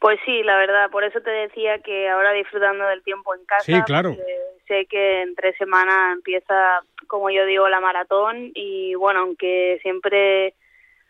Pues 0.04 0.20
sí, 0.26 0.44
la 0.44 0.58
verdad, 0.58 0.90
por 0.92 1.06
eso 1.06 1.22
te 1.22 1.30
decía 1.32 1.80
que 1.80 2.10
ahora 2.10 2.34
disfrutando 2.34 2.86
del 2.88 3.02
tiempo 3.04 3.34
en 3.36 3.46
casa. 3.46 3.64
Sí, 3.64 3.82
claro. 3.86 4.18
Sé 4.68 4.86
que 4.88 5.22
en 5.22 5.34
tres 5.34 5.56
semanas 5.58 6.16
empieza, 6.18 6.82
como 7.08 7.30
yo 7.30 7.46
digo, 7.46 7.70
la 7.70 7.80
maratón 7.80 8.52
y 8.54 8.96
bueno, 8.96 9.22
aunque 9.22 9.80
siempre 9.82 10.56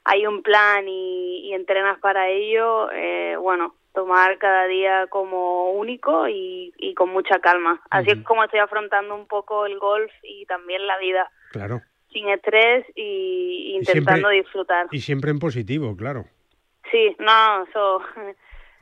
hay 0.04 0.28
un 0.28 0.44
plan 0.44 0.88
y, 0.88 1.40
y 1.50 1.54
entrenas 1.56 1.98
para 2.02 2.30
ello, 2.30 2.92
eh, 2.92 3.36
bueno, 3.36 3.74
tomar 3.96 4.38
cada 4.38 4.66
día 4.68 5.08
como 5.08 5.72
único 5.72 6.28
y, 6.28 6.72
y 6.78 6.94
con 6.94 7.10
mucha 7.10 7.40
calma. 7.40 7.82
Así 7.90 8.12
es 8.12 8.24
como 8.24 8.44
estoy 8.44 8.60
afrontando 8.60 9.16
un 9.16 9.26
poco 9.28 9.66
el 9.66 9.80
golf 9.80 10.12
y 10.22 10.46
también 10.46 10.86
la 10.86 11.00
vida, 11.00 11.32
Claro. 11.52 11.82
sin 12.12 12.30
estrés 12.30 12.86
y 12.96 13.72
Y 13.74 13.76
intentando 13.78 14.30
siempre- 14.30 14.38
disfrutar. 14.44 14.86
Y 14.92 15.00
siempre 15.00 15.32
en 15.32 15.40
positivo, 15.40 15.98
claro. 15.98 16.26
Sí, 16.92 17.16
no, 17.18 17.64
eso, 17.64 18.02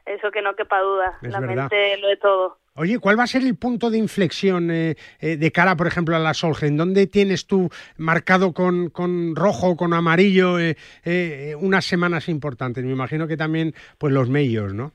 eso 0.06 0.32
que 0.32 0.42
no 0.42 0.56
quepa 0.56 0.80
duda. 0.82 1.18
Es 1.22 1.32
la 1.32 1.40
verdad. 1.40 1.70
mente 1.72 1.98
lo 1.98 2.10
es 2.10 2.20
todo. 2.20 2.58
Oye, 2.76 3.00
¿cuál 3.00 3.20
va 3.20 3.24
a 3.24 3.28
ser 3.28 3.42
el 3.44 3.58
punto 3.58 3.90
de 3.90 3.98
inflexión 3.98 4.72
eh, 4.72 4.96
eh, 5.20 5.36
de 5.36 5.52
cara, 5.52 5.76
por 5.76 5.88
ejemplo, 5.88 6.16
a 6.16 6.20
la 6.20 6.34
Solheim? 6.34 6.78
¿Dónde 6.78 7.06
tienes 7.06 7.46
tú 7.46 7.70
marcado 7.98 8.54
con, 8.54 8.90
con 8.90 9.36
rojo, 9.36 9.76
con 9.76 9.94
amarillo, 9.94 10.58
eh, 10.58 10.78
eh, 11.04 11.54
unas 11.60 11.84
semanas 11.86 12.30
importantes? 12.30 12.84
Me 12.86 12.94
imagino 12.94 13.28
que 13.28 13.36
también, 13.36 13.74
pues 13.98 14.14
los 14.14 14.30
medios, 14.30 14.74
¿no? 14.74 14.94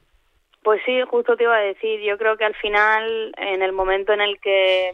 Pues 0.63 0.81
sí, 0.87 0.99
justo 1.11 1.37
te 1.37 1.43
iba 1.45 1.55
a 1.55 1.61
decir. 1.61 2.01
Yo 2.01 2.17
creo 2.17 2.37
que 2.39 2.45
al 2.47 2.55
final, 2.55 3.35
en 3.37 3.61
el 3.63 3.73
momento 3.73 4.13
en 4.15 4.23
el 4.23 4.41
que 4.41 4.93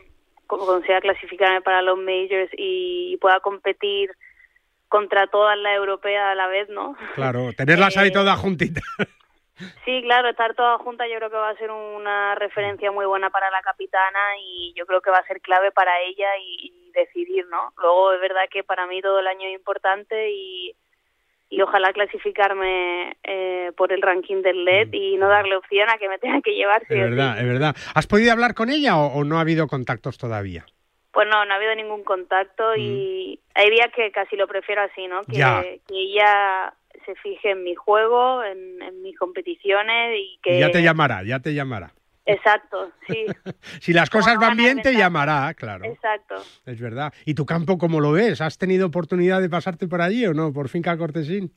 co- 0.48 0.58
consiga 0.66 1.00
clasificarme 1.00 1.62
para 1.62 1.82
los 1.82 1.96
majors 1.98 2.50
y 2.58 3.16
pueda 3.20 3.38
competir 3.40 4.10
contra 4.88 5.28
todas 5.28 5.56
las 5.56 5.76
europeas 5.76 6.32
a 6.32 6.34
la 6.34 6.48
vez, 6.48 6.68
¿no? 6.68 6.96
Claro, 7.14 7.52
tenerlas 7.56 7.96
ahí 7.96 8.10
todas 8.12 8.38
juntitas. 8.40 8.82
Sí, 9.84 10.02
claro, 10.02 10.28
estar 10.30 10.54
todas 10.54 10.80
juntas 10.80 11.06
yo 11.10 11.18
creo 11.18 11.30
que 11.30 11.36
va 11.36 11.50
a 11.50 11.56
ser 11.56 11.70
una 11.70 12.34
referencia 12.34 12.90
muy 12.90 13.06
buena 13.06 13.30
para 13.30 13.50
la 13.50 13.60
capitana 13.62 14.18
y 14.40 14.72
yo 14.76 14.86
creo 14.86 15.00
que 15.00 15.10
va 15.10 15.18
a 15.18 15.26
ser 15.26 15.40
clave 15.40 15.70
para 15.72 16.00
ella 16.00 16.28
y, 16.38 16.72
y 16.72 16.90
decidir, 16.92 17.46
¿no? 17.48 17.72
Luego 17.80 18.12
es 18.12 18.20
verdad 18.20 18.42
que 18.50 18.64
para 18.64 18.86
mí 18.86 19.00
todo 19.02 19.18
el 19.20 19.26
año 19.26 19.48
es 19.48 19.54
importante 19.54 20.30
y, 20.30 20.74
y 21.50 21.60
ojalá 21.60 21.92
clasificarme 21.92 23.16
eh, 23.22 23.72
por 23.76 23.92
el 23.92 24.02
ranking 24.02 24.42
del 24.42 24.64
LED 24.64 24.88
y 24.92 25.16
no 25.16 25.28
darle 25.28 25.56
opción 25.56 25.88
a 25.90 25.98
que 25.98 26.08
me 26.08 26.18
tenga 26.18 26.40
que 26.40 26.54
llevar. 26.54 26.82
Es 26.82 26.88
verdad, 26.88 27.38
es 27.38 27.46
verdad. 27.46 27.76
¿Has 27.94 28.06
podido 28.06 28.32
hablar 28.32 28.54
con 28.54 28.70
ella 28.70 28.96
o, 28.96 29.06
o 29.18 29.24
no 29.24 29.38
ha 29.38 29.42
habido 29.42 29.66
contactos 29.68 30.16
todavía? 30.18 30.64
Pues 31.12 31.28
no, 31.28 31.44
no 31.44 31.52
ha 31.52 31.56
habido 31.56 31.74
ningún 31.74 32.04
contacto 32.04 32.74
y 32.74 33.38
hay 33.54 33.68
días 33.70 33.88
que 33.94 34.10
casi 34.12 34.34
lo 34.34 34.46
prefiero 34.48 34.80
así, 34.80 35.06
¿no? 35.08 35.22
Que, 35.24 35.32
Mm. 35.32 35.36
Ya. 35.36 35.62
que 35.62 35.80
ella 35.94 36.72
se 37.04 37.14
fije 37.16 37.50
en 37.50 37.62
mi 37.64 37.74
juego, 37.74 38.42
en, 38.44 38.80
en 38.82 39.02
mis 39.02 39.18
competiciones 39.18 40.16
y 40.18 40.38
que... 40.42 40.58
Ya 40.58 40.70
te 40.70 40.82
llamará, 40.82 41.22
ya 41.24 41.40
te 41.40 41.54
llamará. 41.54 41.92
Exacto, 42.24 42.90
sí, 43.08 43.26
Si 43.80 43.92
las 43.92 44.08
cosas 44.08 44.38
van 44.38 44.56
bien, 44.56 44.80
te 44.80 44.94
llamará, 44.94 45.52
claro. 45.54 45.84
exacto. 45.84 46.36
Es 46.66 46.80
verdad. 46.80 47.12
¿Y 47.26 47.34
tu 47.34 47.44
campo 47.46 47.78
cómo 47.78 47.98
lo 48.00 48.12
ves? 48.12 48.40
¿Has 48.40 48.58
tenido 48.58 48.86
oportunidad 48.86 49.40
de 49.40 49.50
pasarte 49.50 49.88
por 49.88 50.00
allí 50.02 50.24
o 50.26 50.32
no? 50.34 50.52
Por 50.52 50.68
finca 50.68 50.96
Cortesín. 50.96 51.52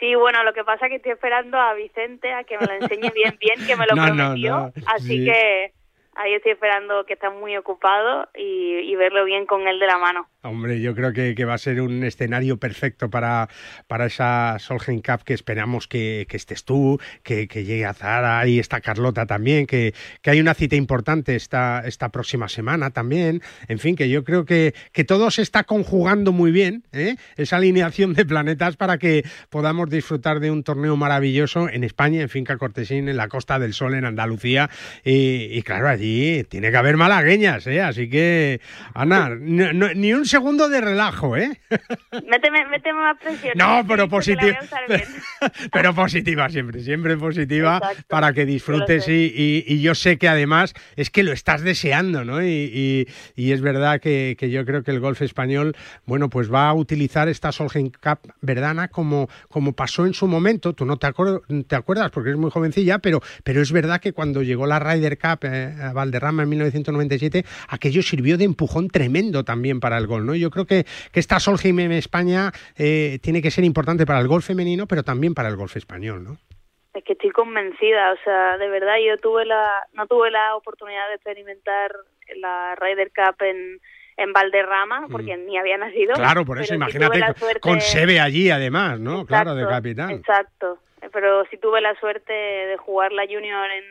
Sí, 0.00 0.14
bueno, 0.14 0.42
lo 0.44 0.52
que 0.54 0.64
pasa 0.64 0.86
es 0.86 0.90
que 0.90 0.96
estoy 0.96 1.12
esperando 1.12 1.58
a 1.58 1.74
Vicente 1.74 2.32
a 2.32 2.42
que 2.44 2.58
me 2.58 2.66
lo 2.66 2.72
enseñe 2.72 3.10
bien, 3.14 3.36
bien, 3.38 3.66
que 3.66 3.76
me 3.76 3.86
lo 3.86 3.94
No, 3.96 4.06
no, 4.08 4.14
prometió. 4.14 4.50
no, 4.58 4.72
Así 4.86 5.18
sí. 5.18 5.24
que 5.26 5.72
ahí 6.16 6.32
estoy 6.34 6.52
esperando 6.52 7.04
que 7.04 7.12
está 7.12 7.30
muy 7.30 7.56
ocupado 7.56 8.28
y, 8.34 8.78
y 8.78 8.96
verlo 8.96 9.24
bien 9.24 9.46
con 9.46 9.68
él 9.68 9.78
de 9.78 9.86
la 9.86 9.98
mano. 9.98 10.26
Hombre, 10.42 10.80
yo 10.80 10.94
creo 10.94 11.12
que, 11.12 11.34
que 11.34 11.44
va 11.44 11.52
a 11.52 11.58
ser 11.58 11.82
un 11.82 12.02
escenario 12.02 12.56
perfecto 12.56 13.10
para, 13.10 13.50
para 13.86 14.06
esa 14.06 14.56
Solheim 14.58 15.02
Cup 15.02 15.22
que 15.22 15.34
esperamos 15.34 15.86
que, 15.86 16.24
que 16.30 16.38
estés 16.38 16.64
tú, 16.64 16.98
que, 17.22 17.46
que 17.46 17.64
llegue 17.64 17.84
a 17.84 17.92
Zara 17.92 18.46
y 18.46 18.58
está 18.58 18.80
Carlota 18.80 19.26
también, 19.26 19.66
que, 19.66 19.92
que 20.22 20.30
hay 20.30 20.40
una 20.40 20.54
cita 20.54 20.76
importante 20.76 21.36
esta, 21.36 21.82
esta 21.84 22.08
próxima 22.08 22.48
semana 22.48 22.88
también. 22.88 23.42
En 23.68 23.78
fin, 23.78 23.96
que 23.96 24.08
yo 24.08 24.24
creo 24.24 24.46
que, 24.46 24.74
que 24.92 25.04
todo 25.04 25.30
se 25.30 25.42
está 25.42 25.64
conjugando 25.64 26.32
muy 26.32 26.52
bien, 26.52 26.84
¿eh? 26.92 27.16
esa 27.36 27.56
alineación 27.56 28.14
de 28.14 28.24
planetas 28.24 28.76
para 28.76 28.96
que 28.96 29.24
podamos 29.50 29.90
disfrutar 29.90 30.40
de 30.40 30.50
un 30.50 30.62
torneo 30.62 30.96
maravilloso 30.96 31.68
en 31.68 31.84
España, 31.84 32.22
en 32.22 32.30
Finca 32.30 32.56
Cortesín, 32.56 33.10
en 33.10 33.18
la 33.18 33.28
Costa 33.28 33.58
del 33.58 33.74
Sol, 33.74 33.92
en 33.92 34.06
Andalucía. 34.06 34.70
Y, 35.04 35.48
y 35.52 35.60
claro, 35.62 35.86
allí 35.88 36.44
tiene 36.44 36.70
que 36.70 36.76
haber 36.78 36.96
malagueñas, 36.96 37.66
¿eh? 37.66 37.82
así 37.82 38.08
que, 38.08 38.62
Ana, 38.94 39.36
no- 39.38 39.74
no- 39.74 39.92
ni 39.92 40.14
un 40.14 40.29
segundo 40.30 40.68
de 40.68 40.80
relajo, 40.80 41.36
¿eh? 41.36 41.60
Méteme, 42.26 42.66
méteme 42.66 43.00
más 43.00 43.18
presión. 43.20 43.52
No, 43.56 43.84
pero 43.86 44.08
positiva. 44.08 44.58
Pero 45.72 45.94
positiva 45.94 46.48
siempre, 46.50 46.82
siempre 46.82 47.16
positiva 47.16 47.76
Exacto, 47.78 48.02
para 48.08 48.32
que 48.32 48.44
disfrutes 48.44 49.08
y, 49.08 49.12
y- 49.34 49.64
y 49.66 49.80
yo 49.80 49.94
sé 49.94 50.18
que 50.18 50.28
además 50.28 50.74
es 50.96 51.08
que 51.10 51.22
lo 51.22 51.32
estás 51.32 51.62
deseando, 51.62 52.24
¿no? 52.24 52.42
Y, 52.44 53.06
es 53.36 53.60
verdad 53.62 54.00
que, 54.00 54.36
que 54.38 54.50
yo 54.50 54.64
creo 54.64 54.82
que 54.82 54.90
el 54.90 55.00
golf 55.00 55.22
español, 55.22 55.74
bueno, 56.06 56.28
pues 56.30 56.52
va 56.52 56.68
a 56.68 56.74
utilizar 56.74 57.28
esta 57.28 57.52
Solheim 57.52 57.90
Cup 57.90 58.32
verdana 58.42 58.88
como, 58.88 59.28
como 59.48 59.72
pasó 59.72 60.06
en 60.06 60.14
su 60.14 60.26
momento. 60.26 60.72
Tú 60.74 60.84
no 60.84 60.96
te, 60.98 61.08
te 61.66 61.76
acuerdas 61.76 62.10
porque 62.10 62.30
eres 62.30 62.40
muy 62.40 62.50
jovencilla, 62.50 62.98
pero, 62.98 63.20
pero 63.42 63.60
es 63.62 63.72
verdad 63.72 64.00
que 64.00 64.12
cuando 64.12 64.42
llegó 64.42 64.66
la 64.66 64.78
Ryder 64.78 65.18
Cup 65.18 65.40
eh, 65.44 65.74
a 65.82 65.92
Valderrama 65.92 66.42
en 66.44 66.48
1997, 66.50 67.44
aquello 67.68 68.02
sirvió 68.02 68.36
de 68.38 68.44
empujón 68.44 68.88
tremendo 68.88 69.44
también 69.44 69.80
para 69.80 69.98
el 69.98 70.06
golf, 70.06 70.19
¿no? 70.26 70.34
Yo 70.34 70.50
creo 70.50 70.66
que, 70.66 70.84
que 71.12 71.20
esta 71.20 71.40
Solheim 71.40 71.78
en 71.80 71.92
España 71.92 72.52
eh, 72.78 73.18
tiene 73.22 73.42
que 73.42 73.50
ser 73.50 73.64
importante 73.64 74.06
para 74.06 74.20
el 74.20 74.28
golf 74.28 74.46
femenino, 74.46 74.86
pero 74.86 75.02
también 75.02 75.34
para 75.34 75.48
el 75.48 75.56
golf 75.56 75.76
español, 75.76 76.24
¿no? 76.24 76.36
Es 76.92 77.04
que 77.04 77.12
estoy 77.12 77.30
convencida, 77.30 78.12
o 78.12 78.16
sea, 78.24 78.58
de 78.58 78.68
verdad 78.68 78.94
yo 79.06 79.16
tuve 79.18 79.44
la, 79.46 79.86
no 79.92 80.06
tuve 80.08 80.30
la 80.30 80.56
oportunidad 80.56 81.08
de 81.08 81.14
experimentar 81.14 81.92
la 82.36 82.74
Ryder 82.74 83.12
Cup 83.14 83.36
en, 83.44 83.80
en 84.16 84.32
Valderrama, 84.32 85.06
porque 85.10 85.36
ni 85.36 85.56
había 85.56 85.78
nacido. 85.78 86.14
Mm. 86.14 86.16
Claro, 86.18 86.44
por 86.44 86.58
eso 86.58 86.68
sí 86.70 86.74
imagínate 86.74 87.20
con- 87.20 87.34
suerte- 87.36 87.60
con 87.60 87.80
Sebe 87.80 88.18
allí 88.20 88.50
además, 88.50 88.98
¿no? 88.98 89.24
claro, 89.24 89.54
de 89.54 89.66
capitán. 89.66 90.10
Exacto, 90.10 90.78
pero 91.12 91.44
sí 91.50 91.58
tuve 91.58 91.80
la 91.80 91.94
suerte 92.00 92.32
de 92.32 92.76
jugar 92.76 93.12
la 93.12 93.22
Junior 93.24 93.70
en, 93.70 93.84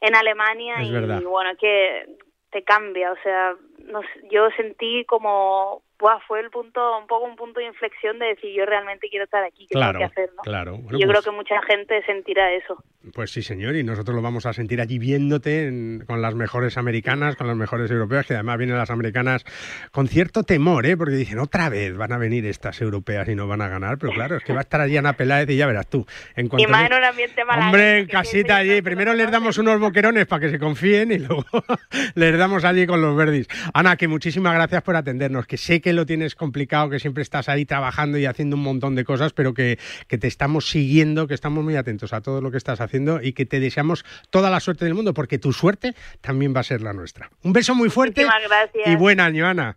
en 0.00 0.14
Alemania 0.14 0.76
Es 0.80 0.88
y 0.88 0.92
verdad. 0.92 1.20
bueno, 1.22 1.50
es 1.50 1.58
que 1.58 2.06
te 2.52 2.62
cambia, 2.62 3.10
o 3.10 3.16
sea, 3.22 3.54
no 3.86 4.00
yo 4.30 4.48
sentí 4.56 5.04
como, 5.06 5.82
buah, 6.02 6.18
fue 6.28 6.40
el 6.40 6.50
punto, 6.50 6.98
un 6.98 7.06
poco 7.06 7.24
un 7.24 7.36
punto 7.36 7.60
de 7.60 7.66
inflexión 7.66 8.18
de 8.18 8.26
decir 8.26 8.50
yo 8.54 8.66
realmente 8.66 9.08
quiero 9.08 9.24
estar 9.24 9.42
aquí, 9.44 9.66
¿qué 9.70 9.74
Claro, 9.74 9.98
tengo 10.00 10.10
que 10.12 10.20
hacer? 10.20 10.34
¿no? 10.36 10.42
claro. 10.42 10.74
Y 10.74 10.82
Bueno, 10.82 10.98
yo 10.98 11.06
pues- 11.06 11.20
creo 11.20 11.22
que 11.32 11.36
mucha 11.36 11.62
gente 11.62 12.02
sentirá 12.04 12.52
eso. 12.52 12.82
Pues 13.14 13.32
sí, 13.32 13.42
señor, 13.42 13.74
y 13.74 13.82
nosotros 13.82 14.14
lo 14.14 14.22
vamos 14.22 14.46
a 14.46 14.52
sentir 14.52 14.80
allí 14.80 14.98
viéndote 14.98 15.66
en- 15.66 16.04
con 16.06 16.22
las 16.22 16.34
mejores 16.36 16.76
americanas, 16.76 17.34
con 17.36 17.46
las 17.48 17.56
mejores 17.56 17.90
europeas, 17.90 18.26
que 18.26 18.34
además 18.34 18.58
vienen 18.58 18.76
las 18.76 18.90
americanas 18.90 19.44
con 19.90 20.06
cierto 20.08 20.42
temor, 20.44 20.86
¿eh? 20.86 20.96
porque 20.96 21.14
dicen, 21.14 21.38
otra 21.40 21.68
vez 21.68 21.96
van 21.96 22.12
a 22.12 22.18
venir 22.18 22.46
estas 22.46 22.80
europeas 22.80 23.28
y 23.28 23.34
no 23.34 23.46
van 23.48 23.60
a 23.62 23.68
ganar, 23.68 23.98
pero 23.98 24.12
claro, 24.12 24.36
es 24.36 24.44
que 24.44 24.52
va 24.52 24.58
a 24.60 24.62
estar 24.62 24.80
allí 24.80 24.96
Ana 24.96 25.14
Peláez 25.14 25.48
y 25.50 25.56
ya 25.56 25.66
verás 25.66 25.88
tú. 25.88 26.04
En 26.36 26.46
Y 26.46 26.48
cuanto 26.48 26.68
más 26.68 26.80
le- 26.82 26.86
en 26.96 27.02
un 27.02 27.04
ambiente 27.08 27.44
malagueño, 27.44 27.66
Hombre, 27.68 27.98
en 28.00 28.06
casita 28.06 28.56
allí, 28.56 28.82
primero 28.82 29.14
les 29.14 29.30
damos 29.30 29.58
unos 29.58 29.80
boquerones 29.80 30.26
para 30.26 30.40
que 30.40 30.50
se 30.50 30.58
confíen 30.58 31.10
y 31.12 31.18
luego 31.18 31.44
les 32.14 32.36
damos 32.38 32.64
allí 32.64 32.86
con 32.86 33.00
los 33.00 33.16
verdis. 33.16 33.48
Ana, 33.74 33.96
que 33.96 34.08
muchísimas 34.08 34.54
gracias 34.54 34.82
por 34.82 34.96
atendernos, 34.96 35.46
que 35.46 35.56
sé 35.56 35.80
que 35.80 35.91
lo 35.92 36.06
tienes 36.06 36.34
complicado, 36.34 36.90
que 36.90 36.98
siempre 36.98 37.22
estás 37.22 37.48
ahí 37.48 37.64
trabajando 37.64 38.18
y 38.18 38.26
haciendo 38.26 38.56
un 38.56 38.62
montón 38.62 38.94
de 38.94 39.04
cosas, 39.04 39.32
pero 39.32 39.54
que, 39.54 39.78
que 40.08 40.18
te 40.18 40.26
estamos 40.26 40.68
siguiendo, 40.70 41.26
que 41.26 41.34
estamos 41.34 41.64
muy 41.64 41.76
atentos 41.76 42.12
a 42.12 42.20
todo 42.20 42.40
lo 42.40 42.50
que 42.50 42.58
estás 42.58 42.80
haciendo 42.80 43.20
y 43.22 43.32
que 43.32 43.46
te 43.46 43.60
deseamos 43.60 44.04
toda 44.30 44.50
la 44.50 44.60
suerte 44.60 44.84
del 44.84 44.94
mundo, 44.94 45.14
porque 45.14 45.38
tu 45.38 45.52
suerte 45.52 45.94
también 46.20 46.54
va 46.54 46.60
a 46.60 46.64
ser 46.64 46.80
la 46.80 46.92
nuestra. 46.92 47.30
Un 47.42 47.52
beso 47.52 47.74
muy 47.74 47.90
fuerte 47.90 48.24
Muchísimas 48.24 48.48
gracias. 48.48 48.88
y 48.88 48.96
buen 48.96 49.20
año, 49.20 49.46
Ana. 49.46 49.76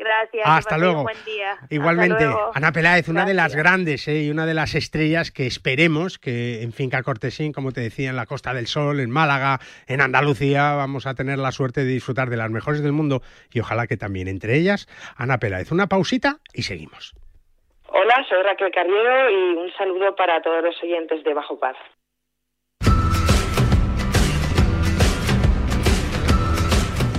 Gracias. 0.00 0.46
Hasta 0.46 0.78
luego. 0.78 1.02
buen 1.02 1.24
día. 1.26 1.58
Igualmente, 1.68 2.24
luego. 2.24 2.52
Ana 2.54 2.72
Peláez, 2.72 3.06
una 3.10 3.26
de 3.26 3.34
las 3.34 3.54
grandes 3.54 4.08
¿eh? 4.08 4.22
y 4.22 4.30
una 4.30 4.46
de 4.46 4.54
las 4.54 4.74
estrellas 4.74 5.30
que 5.30 5.46
esperemos 5.46 6.18
que 6.18 6.62
en 6.62 6.72
Finca 6.72 7.02
Cortesín, 7.02 7.52
como 7.52 7.72
te 7.72 7.82
decía, 7.82 8.08
en 8.08 8.16
la 8.16 8.24
Costa 8.24 8.54
del 8.54 8.66
Sol, 8.66 8.98
en 9.00 9.10
Málaga, 9.10 9.58
en 9.86 10.00
Andalucía, 10.00 10.72
vamos 10.72 11.06
a 11.06 11.12
tener 11.12 11.38
la 11.38 11.52
suerte 11.52 11.84
de 11.84 11.92
disfrutar 11.92 12.30
de 12.30 12.38
las 12.38 12.50
mejores 12.50 12.82
del 12.82 12.92
mundo 12.92 13.20
y 13.52 13.60
ojalá 13.60 13.86
que 13.86 13.98
también 13.98 14.26
entre 14.26 14.56
ellas 14.56 14.88
Ana 15.18 15.36
Peláez. 15.36 15.70
Una 15.70 15.86
pausita 15.86 16.38
y 16.54 16.62
seguimos. 16.62 17.14
Hola, 17.88 18.24
soy 18.26 18.42
Raquel 18.42 18.70
Carriero 18.72 19.30
y 19.30 19.56
un 19.58 19.70
saludo 19.76 20.16
para 20.16 20.40
todos 20.40 20.64
los 20.64 20.82
oyentes 20.82 21.22
de 21.24 21.34
Bajo 21.34 21.60
Paz. 21.60 21.76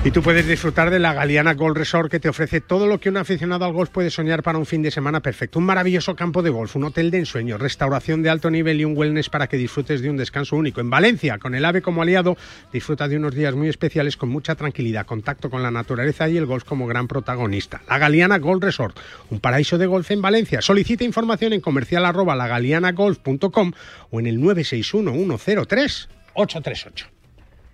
Y 0.04 0.10
tú 0.10 0.24
puedes 0.24 0.48
disfrutar 0.48 0.90
de 0.90 0.98
la 0.98 1.14
Galeana 1.14 1.54
Golf 1.54 1.78
Resort 1.78 2.10
que 2.10 2.20
te 2.20 2.28
ofrece 2.28 2.60
todo 2.60 2.88
lo 2.88 3.00
que 3.00 3.10
un 3.10 3.18
aficionado 3.18 3.66
al 3.66 3.74
golf 3.74 3.92
puede 3.92 4.10
soñar 4.10 4.42
para 4.42 4.58
un 4.58 4.66
fin 4.66 4.82
de 4.82 4.90
semana 4.90 5.20
perfecto. 5.20 5.60
Un 5.60 5.66
maravilloso 5.66 6.16
campo 6.16 6.42
de 6.42 6.50
golf, 6.50 6.76
un 6.76 6.86
hotel 6.86 7.12
de 7.12 7.20
ensueño, 7.20 7.60
restauración 7.60 8.24
de 8.24 8.32
alto 8.32 8.50
nivel 8.50 8.82
y 8.82 8.86
un 8.86 8.98
wellness 8.98 9.30
para 9.30 9.46
que 9.46 9.58
disfrutes 9.58 10.02
de 10.02 10.10
un 10.10 10.18
descanso 10.18 10.56
único. 10.56 10.82
En 10.82 10.90
Valencia, 10.90 11.38
con 11.38 11.54
el 11.54 11.64
AVE 11.64 11.84
como 11.84 12.02
aliado, 12.02 12.36
disfruta 12.74 13.08
de 13.08 13.18
unos 13.18 13.36
días 13.36 13.54
muy 13.54 13.70
especiales 13.70 14.18
con 14.18 14.30
mucha 14.30 14.56
tranquilidad, 14.56 15.06
contacto 15.06 15.52
con 15.52 15.62
la 15.62 15.70
naturaleza 15.70 16.28
y 16.28 16.36
el 16.36 16.48
golf 16.48 16.64
como 16.64 16.88
gran 16.88 17.08
protagonista. 17.08 17.84
La 17.88 18.00
Galeana 18.00 18.40
Golf 18.40 18.64
Resort, 18.64 18.98
un 19.30 19.40
paraíso 19.40 19.78
de 19.78 19.86
golf 19.86 20.10
en 20.10 20.24
Valencia. 20.24 20.64
Solicita 20.64 21.04
información 21.04 21.54
en 21.54 21.62
comercial 21.62 22.06
o 22.06 24.20
en 24.20 24.26
el 24.26 24.42
961 24.42 25.38
103 25.38 26.10
838. 26.34 27.21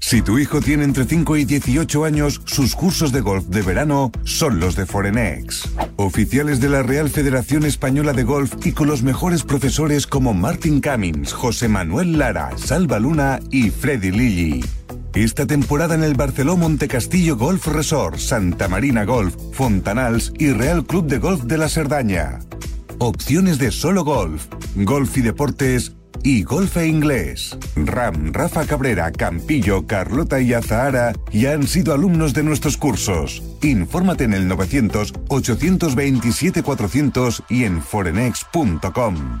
Si 0.00 0.22
tu 0.22 0.38
hijo 0.38 0.60
tiene 0.60 0.84
entre 0.84 1.04
5 1.04 1.36
y 1.36 1.44
18 1.44 2.04
años, 2.04 2.40
sus 2.46 2.74
cursos 2.74 3.12
de 3.12 3.20
golf 3.20 3.44
de 3.46 3.62
verano 3.62 4.10
son 4.24 4.60
los 4.60 4.76
de 4.76 4.86
Forenex. 4.86 5.68
Oficiales 5.96 6.60
de 6.60 6.68
la 6.68 6.82
Real 6.82 7.10
Federación 7.10 7.64
Española 7.64 8.12
de 8.12 8.22
Golf 8.22 8.54
y 8.64 8.72
con 8.72 8.88
los 8.88 9.02
mejores 9.02 9.42
profesores 9.42 10.06
como 10.06 10.34
Martin 10.34 10.80
Cummings, 10.80 11.32
José 11.32 11.68
Manuel 11.68 12.18
Lara, 12.18 12.56
Salva 12.56 12.98
Luna 12.98 13.40
y 13.50 13.70
Freddy 13.70 14.10
Lilly. 14.10 14.64
Esta 15.14 15.46
temporada 15.46 15.94
en 15.94 16.04
el 16.04 16.14
Barceló 16.14 16.56
Montecastillo 16.56 17.36
Golf 17.36 17.66
Resort, 17.66 18.18
Santa 18.18 18.68
Marina 18.68 19.04
Golf, 19.04 19.34
Fontanals 19.52 20.32
y 20.38 20.52
Real 20.52 20.84
Club 20.86 21.06
de 21.06 21.18
Golf 21.18 21.42
de 21.42 21.58
la 21.58 21.68
Cerdaña. 21.68 22.38
Opciones 22.98 23.58
de 23.58 23.72
solo 23.72 24.04
golf, 24.04 24.46
golf 24.74 25.16
y 25.18 25.22
deportes 25.22 25.97
y 26.22 26.42
golf 26.42 26.76
e 26.76 26.86
inglés. 26.86 27.56
Ram, 27.76 28.32
Rafa 28.32 28.66
Cabrera, 28.66 29.10
Campillo, 29.12 29.86
Carlota 29.86 30.40
y 30.40 30.52
Azahara 30.52 31.12
ya 31.32 31.52
han 31.52 31.66
sido 31.66 31.92
alumnos 31.92 32.34
de 32.34 32.42
nuestros 32.42 32.76
cursos. 32.76 33.42
Infórmate 33.62 34.24
en 34.24 34.34
el 34.34 34.48
900 34.48 35.14
827 35.28 36.62
400 36.62 37.42
y 37.48 37.64
en 37.64 37.82
forenex.com. 37.82 39.40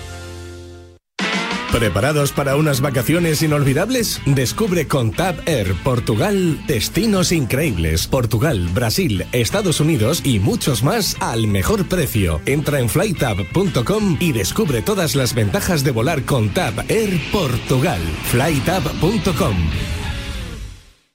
¿Preparados 1.71 2.33
para 2.33 2.57
unas 2.57 2.81
vacaciones 2.81 3.41
inolvidables? 3.41 4.21
Descubre 4.25 4.87
con 4.87 5.11
Tab 5.11 5.35
Air 5.45 5.73
Portugal 5.83 6.61
destinos 6.67 7.31
increíbles. 7.31 8.07
Portugal, 8.07 8.67
Brasil, 8.73 9.25
Estados 9.31 9.79
Unidos 9.79 10.21
y 10.25 10.39
muchos 10.39 10.83
más 10.83 11.15
al 11.21 11.47
mejor 11.47 11.87
precio. 11.87 12.41
Entra 12.45 12.81
en 12.81 12.89
flytab.com 12.89 14.17
y 14.19 14.33
descubre 14.33 14.81
todas 14.81 15.15
las 15.15 15.33
ventajas 15.33 15.85
de 15.85 15.91
volar 15.91 16.23
con 16.25 16.49
Tab 16.49 16.73
Air 16.89 17.17
Portugal. 17.31 18.01
flytab.com 18.25 20.00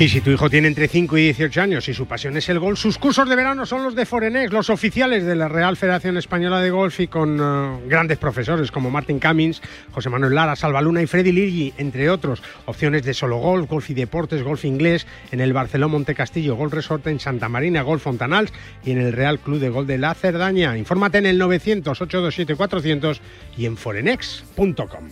Y 0.00 0.08
si 0.08 0.20
tu 0.20 0.30
hijo 0.30 0.48
tiene 0.48 0.68
entre 0.68 0.86
5 0.86 1.18
y 1.18 1.22
18 1.22 1.60
años 1.60 1.88
y 1.88 1.94
su 1.94 2.06
pasión 2.06 2.36
es 2.36 2.48
el 2.48 2.60
golf, 2.60 2.78
sus 2.78 2.98
cursos 2.98 3.28
de 3.28 3.34
verano 3.34 3.66
son 3.66 3.82
los 3.82 3.96
de 3.96 4.06
Forenex, 4.06 4.52
los 4.52 4.70
oficiales 4.70 5.24
de 5.24 5.34
la 5.34 5.48
Real 5.48 5.76
Federación 5.76 6.16
Española 6.16 6.60
de 6.60 6.70
Golf 6.70 7.00
y 7.00 7.08
con 7.08 7.40
uh, 7.40 7.80
grandes 7.88 8.16
profesores 8.16 8.70
como 8.70 8.90
Martin 8.90 9.18
Cummings, 9.18 9.60
José 9.90 10.08
Manuel 10.08 10.36
Lara, 10.36 10.54
Salvaluna 10.54 11.02
y 11.02 11.08
Freddy 11.08 11.32
Lilly, 11.32 11.74
entre 11.78 12.10
otros. 12.10 12.44
Opciones 12.66 13.02
de 13.02 13.12
solo 13.12 13.38
golf, 13.38 13.68
golf 13.68 13.90
y 13.90 13.94
deportes, 13.94 14.44
golf 14.44 14.64
inglés 14.64 15.04
en 15.32 15.40
el 15.40 15.52
Barceló 15.52 15.88
Montecastillo 15.88 16.54
Golf 16.54 16.74
Resort 16.74 17.04
en 17.08 17.18
Santa 17.18 17.48
Marina, 17.48 17.82
Golf 17.82 18.04
Fontanals 18.04 18.52
y 18.84 18.92
en 18.92 18.98
el 18.98 19.12
Real 19.12 19.40
Club 19.40 19.58
de 19.58 19.70
Golf 19.70 19.88
de 19.88 19.98
la 19.98 20.14
Cerdaña. 20.14 20.78
Infórmate 20.78 21.18
en 21.18 21.26
el 21.26 21.40
900-827-400 21.40 23.18
y 23.56 23.66
en 23.66 23.76
forenex.com. 23.76 25.08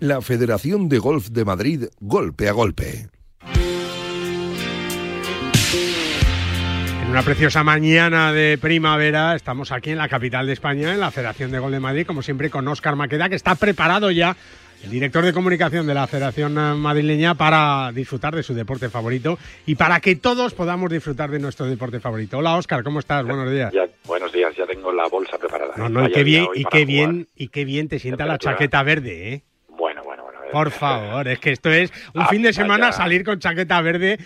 La 0.00 0.20
Federación 0.20 0.90
de 0.90 0.98
Golf 0.98 1.28
de 1.28 1.46
Madrid, 1.46 1.84
golpe 1.98 2.50
a 2.50 2.52
golpe. 2.52 3.08
Una 7.10 7.22
preciosa 7.22 7.64
mañana 7.64 8.32
de 8.32 8.58
primavera 8.58 9.34
estamos 9.34 9.72
aquí 9.72 9.90
en 9.90 9.98
la 9.98 10.08
capital 10.08 10.46
de 10.46 10.52
España, 10.52 10.92
en 10.92 11.00
la 11.00 11.10
Federación 11.10 11.50
de 11.50 11.58
Gol 11.58 11.72
de 11.72 11.80
Madrid, 11.80 12.06
como 12.06 12.22
siempre 12.22 12.50
con 12.50 12.68
Óscar 12.68 12.96
Maqueda, 12.96 13.30
que 13.30 13.34
está 13.34 13.54
preparado 13.54 14.10
ya, 14.10 14.36
el 14.84 14.90
director 14.90 15.24
de 15.24 15.32
comunicación 15.32 15.86
de 15.86 15.94
la 15.94 16.06
Federación 16.06 16.54
Madrileña, 16.78 17.34
para 17.34 17.92
disfrutar 17.92 18.36
de 18.36 18.42
su 18.42 18.52
deporte 18.52 18.90
favorito 18.90 19.38
y 19.64 19.74
para 19.74 20.00
que 20.00 20.16
todos 20.16 20.52
podamos 20.52 20.90
disfrutar 20.90 21.30
de 21.30 21.38
nuestro 21.38 21.66
deporte 21.66 21.98
favorito. 21.98 22.38
Hola 22.38 22.56
Óscar, 22.56 22.84
¿cómo 22.84 22.98
estás? 22.98 23.24
Buenos 23.24 23.50
días. 23.50 23.72
Ya, 23.72 23.88
buenos 24.06 24.30
días, 24.30 24.54
ya 24.54 24.66
tengo 24.66 24.92
la 24.92 25.08
bolsa 25.08 25.38
preparada. 25.38 25.74
No, 25.76 25.88
no, 25.88 26.06
y 26.06 26.12
qué 26.12 26.22
bien, 26.24 26.46
y 26.54 26.64
qué 26.64 26.84
bien, 26.84 27.26
y 27.34 27.48
qué 27.48 27.64
bien 27.64 27.88
te 27.88 27.98
sienta 27.98 28.26
la 28.26 28.36
chaqueta 28.36 28.82
verde, 28.82 29.32
¿eh? 29.32 29.42
Por 30.52 30.70
favor, 30.70 31.26
es 31.28 31.38
que 31.40 31.52
esto 31.52 31.70
es 31.70 31.92
un 32.14 32.26
fin 32.26 32.42
de 32.42 32.52
semana 32.52 32.92
salir 32.92 33.24
con 33.24 33.38
chaqueta 33.38 33.80
verde 33.82 34.18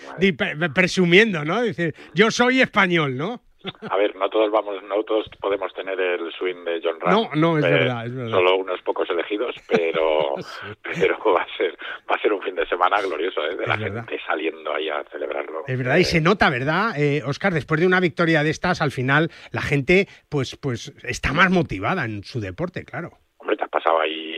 presumiendo, 0.73 1.43
¿no? 1.45 1.61
Decir, 1.61 1.93
yo 2.13 2.31
soy 2.31 2.61
español, 2.61 3.17
¿no? 3.17 3.41
A 3.89 3.95
ver, 3.95 4.13
no 4.17 4.27
todos 4.29 4.51
vamos, 4.51 4.75
no 4.89 5.01
todos 5.03 5.25
podemos 5.39 5.73
tener 5.73 5.97
el 5.97 6.29
swing 6.33 6.65
de 6.65 6.81
John 6.83 6.99
Ram. 6.99 7.13
No, 7.13 7.29
no, 7.33 7.57
es 7.57 7.63
Eh, 7.63 7.69
verdad, 7.69 8.05
es 8.05 8.13
verdad. 8.13 8.31
Solo 8.31 8.57
unos 8.57 8.81
pocos 8.81 9.09
elegidos, 9.09 9.55
pero, 9.69 10.35
pero 10.83 11.17
va 11.33 11.43
a 11.43 11.57
ser, 11.57 11.71
va 12.11 12.15
a 12.15 12.21
ser 12.21 12.33
un 12.33 12.41
fin 12.41 12.55
de 12.55 12.65
semana 12.67 13.01
glorioso, 13.01 13.41
¿eh? 13.45 13.55
De 13.55 13.65
la 13.65 13.77
verdad. 13.77 14.05
gente 14.05 14.21
saliendo 14.27 14.73
ahí 14.75 14.89
a 14.89 15.05
celebrarlo. 15.09 15.63
Es 15.65 15.77
verdad, 15.77 15.95
y 15.95 16.03
se 16.03 16.19
nota, 16.19 16.49
¿verdad, 16.49 16.99
eh, 16.99 17.23
Oscar? 17.25 17.53
Después 17.53 17.79
de 17.79 17.87
una 17.87 18.01
victoria 18.01 18.43
de 18.43 18.49
estas, 18.49 18.81
al 18.81 18.91
final 18.91 19.31
la 19.51 19.61
gente, 19.61 20.09
pues, 20.27 20.57
pues, 20.57 20.91
está 21.03 21.31
más 21.31 21.49
motivada 21.49 22.03
en 22.03 22.25
su 22.25 22.41
deporte, 22.41 22.83
claro. 22.83 23.11
Hombre, 23.37 23.55
te 23.55 23.63
has 23.63 23.69
pasado 23.69 24.01
ahí 24.01 24.32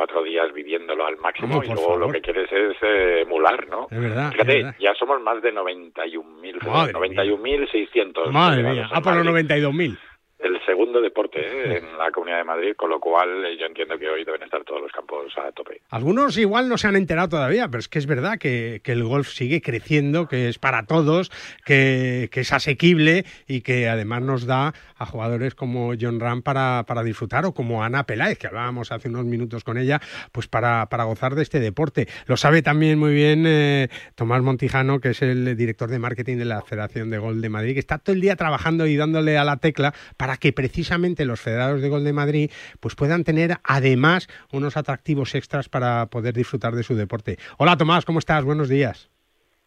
cuatro 0.00 0.22
días 0.22 0.50
viviéndolo 0.54 1.04
al 1.04 1.18
máximo 1.18 1.56
Hombre, 1.56 1.68
y 1.68 1.74
luego 1.74 1.90
lo 1.90 2.06
favor. 2.06 2.14
que 2.14 2.22
quieres 2.22 2.50
es 2.50 2.74
eh, 2.80 3.20
emular, 3.20 3.68
¿no? 3.68 3.86
Es 3.90 4.00
verdad, 4.00 4.32
Fíjate, 4.32 4.50
es 4.58 4.64
verdad. 4.64 4.76
ya 4.80 4.94
somos 4.94 5.20
más 5.20 5.42
de 5.42 5.52
91.000, 5.52 6.66
Madre 6.66 6.94
91.600. 6.94 8.30
Madre 8.32 8.62
mía, 8.62 8.88
ah, 8.90 9.02
por 9.02 9.14
los 9.14 9.26
Madrid. 9.26 9.50
92.000. 9.50 9.98
El 10.42 10.58
segundo 10.64 11.02
deporte 11.02 11.38
¿eh? 11.40 11.78
en 11.78 11.98
la 11.98 12.10
Comunidad 12.10 12.38
de 12.38 12.44
Madrid, 12.44 12.72
con 12.74 12.88
lo 12.88 12.98
cual 12.98 13.44
eh, 13.44 13.58
yo 13.58 13.66
entiendo 13.66 13.98
que 13.98 14.08
hoy 14.08 14.24
deben 14.24 14.42
estar 14.42 14.64
todos 14.64 14.80
los 14.80 14.90
campos 14.90 15.32
a 15.36 15.52
tope. 15.52 15.82
Algunos 15.90 16.38
igual 16.38 16.68
no 16.68 16.78
se 16.78 16.88
han 16.88 16.96
enterado 16.96 17.28
todavía, 17.28 17.68
pero 17.68 17.80
es 17.80 17.88
que 17.88 17.98
es 17.98 18.06
verdad 18.06 18.38
que, 18.38 18.80
que 18.82 18.92
el 18.92 19.04
golf 19.04 19.28
sigue 19.28 19.60
creciendo, 19.60 20.28
que 20.28 20.48
es 20.48 20.58
para 20.58 20.86
todos, 20.86 21.30
que, 21.66 22.30
que 22.32 22.40
es 22.40 22.52
asequible 22.52 23.24
y 23.46 23.60
que 23.60 23.88
además 23.88 24.22
nos 24.22 24.46
da 24.46 24.72
a 24.96 25.04
jugadores 25.04 25.54
como 25.54 25.92
John 26.00 26.20
Ram 26.20 26.42
para, 26.42 26.84
para 26.86 27.02
disfrutar 27.02 27.44
o 27.44 27.52
como 27.52 27.84
Ana 27.84 28.04
Peláez, 28.04 28.38
que 28.38 28.46
hablábamos 28.46 28.92
hace 28.92 29.08
unos 29.08 29.26
minutos 29.26 29.62
con 29.62 29.76
ella, 29.76 30.00
pues 30.32 30.48
para, 30.48 30.86
para 30.86 31.04
gozar 31.04 31.34
de 31.34 31.42
este 31.42 31.60
deporte. 31.60 32.06
Lo 32.26 32.38
sabe 32.38 32.62
también 32.62 32.98
muy 32.98 33.12
bien 33.12 33.44
eh, 33.46 33.88
Tomás 34.14 34.42
Montijano, 34.42 35.00
que 35.00 35.10
es 35.10 35.20
el 35.20 35.56
director 35.56 35.90
de 35.90 35.98
marketing 35.98 36.38
de 36.38 36.46
la 36.46 36.62
Federación 36.62 37.10
de 37.10 37.18
Golf 37.18 37.40
de 37.40 37.48
Madrid, 37.50 37.74
que 37.74 37.80
está 37.80 37.98
todo 37.98 38.14
el 38.14 38.22
día 38.22 38.36
trabajando 38.36 38.86
y 38.86 38.96
dándole 38.96 39.36
a 39.36 39.44
la 39.44 39.58
tecla 39.58 39.92
para 40.16 40.29
que 40.38 40.52
precisamente 40.52 41.24
los 41.24 41.40
federados 41.40 41.80
de 41.80 41.88
Gol 41.88 42.04
de 42.04 42.12
Madrid 42.12 42.50
pues 42.80 42.94
puedan 42.94 43.24
tener 43.24 43.56
además 43.64 44.28
unos 44.52 44.76
atractivos 44.76 45.34
extras 45.34 45.68
para 45.68 46.06
poder 46.06 46.34
disfrutar 46.34 46.74
de 46.74 46.82
su 46.82 46.94
deporte. 46.94 47.38
Hola 47.58 47.76
Tomás, 47.76 48.04
¿cómo 48.04 48.18
estás? 48.18 48.44
Buenos 48.44 48.68
días. 48.68 49.10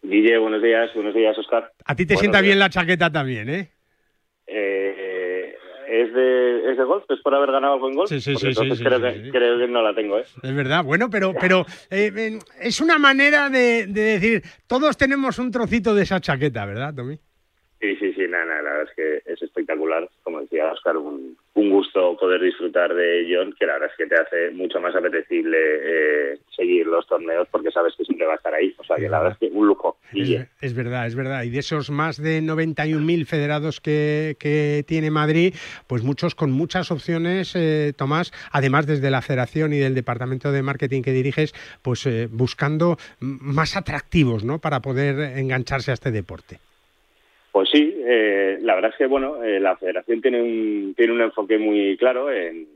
Guille, 0.01 0.37
buenos 0.37 0.61
días, 0.61 0.89
buenos 0.93 1.15
días, 1.15 1.37
Oscar. 1.37 1.71
A 1.85 1.95
ti 1.95 2.05
te 2.05 2.17
sienta 2.17 2.41
bien 2.41 2.59
la 2.59 2.69
chaqueta 2.69 3.09
también, 3.09 3.49
¿eh? 3.49 3.71
Eh, 4.47 5.55
¿es, 5.87 6.13
de, 6.13 6.71
¿Es 6.71 6.77
de 6.77 6.83
golf? 6.83 7.05
¿Es 7.09 7.21
por 7.21 7.33
haber 7.33 7.51
ganado 7.51 7.75
algo 7.75 7.87
en 7.89 7.95
golf? 7.95 8.09
Sí, 8.09 8.19
sí, 8.19 8.35
sí, 8.35 8.47
entonces 8.47 8.79
sí, 8.79 8.83
creo, 8.83 9.01
que, 9.01 9.13
sí. 9.13 9.31
creo 9.31 9.57
que 9.57 9.67
no 9.69 9.81
la 9.81 9.95
tengo, 9.95 10.19
¿eh? 10.19 10.25
Es 10.43 10.55
verdad, 10.55 10.83
bueno, 10.83 11.09
pero, 11.09 11.33
pero 11.39 11.65
eh, 11.89 12.11
eh, 12.13 12.39
es 12.59 12.81
una 12.81 12.99
manera 12.99 13.49
de, 13.49 13.87
de 13.87 14.01
decir, 14.01 14.41
todos 14.67 14.97
tenemos 14.97 15.39
un 15.39 15.51
trocito 15.51 15.95
de 15.95 16.03
esa 16.03 16.19
chaqueta, 16.19 16.65
¿verdad, 16.65 16.93
Tommy? 16.93 17.17
Sí, 17.79 17.95
sí, 17.95 18.13
sí, 18.13 18.21
nada, 18.29 18.45
nada, 18.45 18.61
la 18.61 18.69
verdad 18.71 18.87
es 18.89 18.95
que 18.95 19.31
es 19.31 19.41
espectacular. 19.41 20.09
Como 20.33 20.41
decía 20.45 20.71
Oscar, 20.71 20.97
un, 20.97 21.37
un 21.53 21.69
gusto 21.69 22.17
poder 22.17 22.41
disfrutar 22.41 22.91
de 22.95 23.27
John, 23.29 23.53
que 23.59 23.67
la 23.67 23.73
verdad 23.73 23.91
es 23.91 23.97
que 23.97 24.07
te 24.07 24.19
hace 24.19 24.49
mucho 24.49 24.81
más 24.81 24.95
apetecible 24.95 25.57
eh, 25.61 26.39
seguir 26.55 26.87
los 26.87 27.05
torneos 27.05 27.47
porque 27.51 27.69
sabes 27.69 27.93
que 27.95 28.03
siempre 28.03 28.25
va 28.25 28.33
a 28.33 28.37
estar 28.37 28.51
ahí. 28.51 28.73
O 28.79 28.83
sea, 28.83 28.95
que 28.95 29.07
la 29.07 29.19
verdad 29.19 29.37
es 29.39 29.47
que 29.47 29.55
un 29.55 29.67
lujo. 29.67 29.97
Es, 30.11 30.47
es 30.59 30.73
verdad, 30.73 31.05
es 31.05 31.15
verdad. 31.15 31.43
Y 31.43 31.51
de 31.51 31.59
esos 31.59 31.91
más 31.91 32.19
de 32.19 32.41
91.000 32.41 33.27
federados 33.27 33.79
que, 33.79 34.35
que 34.39 34.83
tiene 34.87 35.11
Madrid, 35.11 35.53
pues 35.85 36.01
muchos 36.01 36.33
con 36.33 36.49
muchas 36.49 36.89
opciones, 36.89 37.55
eh, 37.55 37.93
Tomás, 37.95 38.31
además 38.51 38.87
desde 38.87 39.11
la 39.11 39.21
federación 39.21 39.71
y 39.73 39.77
del 39.77 39.93
departamento 39.93 40.51
de 40.51 40.63
marketing 40.63 41.03
que 41.03 41.11
diriges, 41.11 41.53
pues 41.83 42.07
eh, 42.07 42.27
buscando 42.31 42.97
más 43.19 43.77
atractivos, 43.77 44.43
¿no? 44.43 44.57
Para 44.57 44.81
poder 44.81 45.37
engancharse 45.37 45.91
a 45.91 45.93
este 45.93 46.09
deporte. 46.09 46.57
Pues 47.53 47.69
sí, 47.69 47.93
eh, 48.03 48.57
la 48.61 48.73
verdad 48.73 48.89
es 48.89 48.97
que 48.97 49.05
bueno, 49.05 49.43
eh, 49.43 49.59
la 49.59 49.77
Federación 49.77 50.23
tiene 50.23 50.41
un 50.41 50.95
tiene 50.97 51.13
un 51.13 51.21
enfoque 51.21 51.59
muy 51.59 51.95
claro 51.97 52.31
en, 52.31 52.67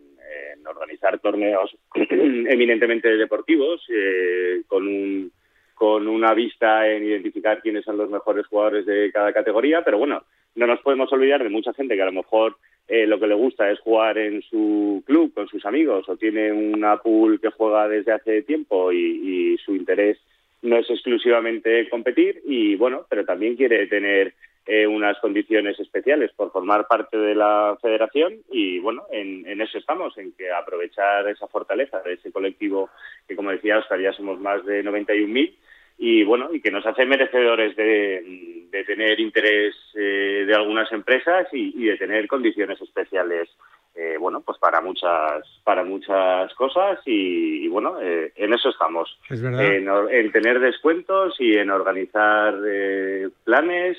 organizar 0.70 1.18
torneos 1.20 1.76
eminentemente 1.96 3.16
deportivos 3.16 3.82
eh, 3.90 4.62
con 4.68 4.86
un 4.86 5.32
con 5.74 6.08
una 6.08 6.34
vista 6.34 6.88
en 6.88 7.06
identificar 7.06 7.62
quiénes 7.62 7.86
son 7.86 7.98
los 7.98 8.10
mejores 8.10 8.46
jugadores 8.48 8.86
de 8.86 9.12
cada 9.12 9.32
categoría, 9.32 9.84
pero 9.84 9.98
bueno, 9.98 10.24
no 10.56 10.68
nos 10.68 10.82
podemos 10.82 11.12
olvidar 11.14 11.42
de 11.42 11.50
mucha 11.50 11.74
gente 11.74 11.96
que 11.96 12.02
a 12.02 12.08
lo 12.08 12.12
mejor 12.12 12.58
eh, 12.88 13.08
lo 13.08 13.20
que 13.20 13.28
le 13.28 13.36
gusta 13.36 13.72
es 13.72 13.80
jugar 13.80 14.18
en 14.18 14.42
su 14.44 15.02
club 15.08 15.34
con 15.34 15.48
sus 15.48 15.66
amigos 15.66 16.08
o 16.10 16.18
tiene 16.18 16.52
una 16.52 16.98
pool 16.98 17.40
que 17.40 17.50
juega 17.50 17.88
desde 17.88 18.12
hace 18.12 18.44
tiempo 18.44 18.92
y, 18.92 19.54
y 19.54 19.58
su 19.58 19.76
interés 19.76 20.20
no 20.62 20.78
es 20.78 20.90
exclusivamente 20.90 21.90
competir 21.90 22.42
y 22.46 22.76
bueno, 22.76 23.06
pero 23.10 23.26
también 23.26 23.56
quiere 23.56 23.88
tener 23.88 24.34
eh, 24.66 24.86
unas 24.86 25.18
condiciones 25.20 25.80
especiales 25.80 26.32
por 26.36 26.52
formar 26.52 26.88
parte 26.88 27.18
de 27.18 27.36
la 27.36 27.78
federación 27.82 28.36
y 28.52 28.80
bueno, 28.80 29.04
en, 29.12 29.48
en 29.48 29.62
eso 29.62 29.78
estamos, 29.78 30.18
en 30.18 30.34
que 30.34 30.52
aprovechar 30.52 31.28
esa 31.30 31.48
fortaleza 31.48 32.02
de 32.02 32.14
ese 32.14 32.32
colectivo 32.32 32.90
que 33.28 33.36
como 33.36 33.52
decía 33.52 33.78
Oscar 33.78 34.02
ya 34.02 34.12
somos 34.14 34.40
más 34.40 34.66
de 34.66 34.84
91.000 34.84 35.56
y 36.00 36.24
bueno, 36.24 36.50
y 36.54 36.62
que 36.62 36.70
nos 36.70 36.86
hace 36.86 37.06
merecedores 37.06 37.76
de, 37.76 38.68
de 38.70 38.84
tener 38.84 39.20
interés 39.20 39.74
eh, 39.96 40.44
de 40.46 40.54
algunas 40.54 40.92
empresas 40.92 41.48
y, 41.52 41.74
y 41.76 41.86
de 41.86 41.98
tener 41.98 42.28
condiciones 42.28 42.80
especiales 42.82 43.50
eh, 43.98 44.16
bueno, 44.20 44.42
pues 44.42 44.58
para 44.60 44.80
muchas 44.80 45.44
para 45.64 45.84
muchas 45.84 46.54
cosas 46.54 47.00
y, 47.06 47.66
y 47.66 47.68
bueno, 47.68 48.00
eh, 48.02 48.32
en 48.36 48.54
eso 48.54 48.70
estamos. 48.70 49.18
Es 49.30 49.42
verdad. 49.42 49.66
En, 49.66 49.90
en 49.90 50.32
tener 50.32 50.60
descuentos 50.60 51.36
y 51.40 51.58
en 51.58 51.72
organizar 51.72 52.54
eh, 52.68 53.30
planes 53.44 53.98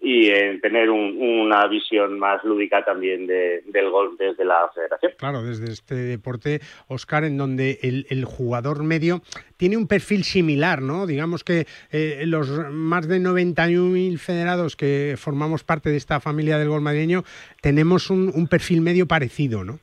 y 0.00 0.30
en 0.30 0.60
tener 0.60 0.90
un- 0.90 1.16
una 1.20 1.66
visión 1.66 2.18
más 2.18 2.44
lúdica 2.44 2.84
también 2.84 3.26
de- 3.26 3.62
del 3.66 3.90
golf 3.90 4.18
desde 4.18 4.44
la 4.44 4.70
federación. 4.74 5.12
Claro, 5.18 5.42
desde 5.42 5.72
este 5.72 5.94
deporte, 5.96 6.60
Oscar, 6.86 7.24
en 7.24 7.36
donde 7.36 7.78
el, 7.82 8.24
jugador 8.24 8.84
medio 8.84 9.22
tiene 9.56 9.76
un 9.76 9.88
perfil 9.88 10.22
similar, 10.22 10.82
¿no? 10.82 11.06
Digamos 11.06 11.42
que 11.42 11.66
eh, 11.90 12.22
los 12.26 12.48
más 12.70 13.08
de 13.08 13.18
91.000 13.18 14.18
federados 14.18 14.76
que 14.76 15.16
formamos 15.18 15.64
parte 15.64 15.90
de 15.90 15.96
esta 15.96 16.20
familia 16.20 16.58
del 16.58 16.68
gol 16.68 16.80
madrileño 16.80 17.24
tenemos 17.60 18.10
un 18.10 18.46
perfil 18.48 18.80
medio 18.82 19.06
parecido, 19.08 19.64
¿no? 19.64 19.80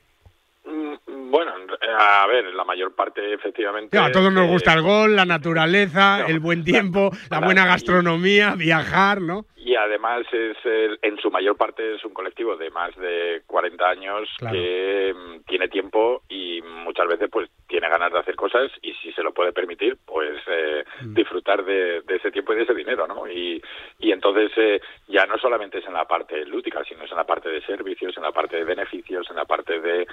A 2.08 2.26
ver, 2.28 2.44
la 2.54 2.64
mayor 2.64 2.94
parte 2.94 3.34
efectivamente... 3.34 3.98
a 3.98 4.12
todos 4.12 4.32
nos 4.32 4.46
gusta 4.48 4.72
el 4.74 4.82
gol, 4.82 5.16
la 5.16 5.24
naturaleza, 5.24 6.24
el 6.26 6.38
buen 6.40 6.62
tiempo, 6.64 7.10
la 7.30 7.40
buena 7.40 7.66
gastronomía, 7.66 8.54
viajar, 8.56 9.20
¿no? 9.20 9.46
Y 9.56 9.74
además 9.74 10.22
es 10.32 10.56
el- 10.64 10.98
en 11.02 11.18
su 11.18 11.30
mayor 11.30 11.56
parte 11.56 11.96
es 11.96 12.04
un 12.04 12.14
colectivo 12.14 12.56
de 12.56 12.70
más 12.70 12.94
de 12.96 13.42
40 13.46 13.88
años 13.88 14.28
Claro. 14.38 14.54
que 14.54 15.12
mm, 15.14 15.40
tiene 15.48 15.68
tiempo 15.68 16.22
y 16.28 16.62
muchas 16.62 17.08
veces 17.08 17.28
pues 17.32 17.50
tiene 17.66 17.88
ganas 17.88 18.12
de 18.12 18.18
hacer 18.18 18.36
cosas 18.36 18.70
y 18.82 18.92
si 18.94 19.12
se 19.12 19.22
lo 19.22 19.32
puede 19.32 19.52
permitir 19.52 19.98
pues 20.04 20.40
eh, 20.46 20.84
Mm. 21.02 21.14
disfrutar 21.14 21.64
de, 21.64 22.00
de 22.02 22.16
ese 22.16 22.30
tiempo 22.30 22.52
y 22.52 22.56
de 22.56 22.62
ese 22.62 22.74
dinero, 22.74 23.06
¿no? 23.06 23.26
Y, 23.28 23.62
y 23.98 24.12
entonces 24.12 24.50
eh, 24.56 24.80
ya 25.08 25.26
no 25.26 25.36
solamente 25.38 25.78
es 25.78 25.86
en 25.86 25.92
la 25.92 26.06
parte 26.06 26.44
lúdica, 26.46 26.82
sino 26.84 27.04
es 27.04 27.10
en 27.10 27.16
la 27.18 27.24
parte 27.26 27.48
de 27.50 27.60
servicios, 27.62 28.16
en 28.16 28.22
la 28.22 28.32
parte 28.32 28.56
de 28.56 28.64
beneficios, 28.64 29.28
en 29.28 29.36
la 29.36 29.44
parte 29.44 29.80
de, 29.80 30.06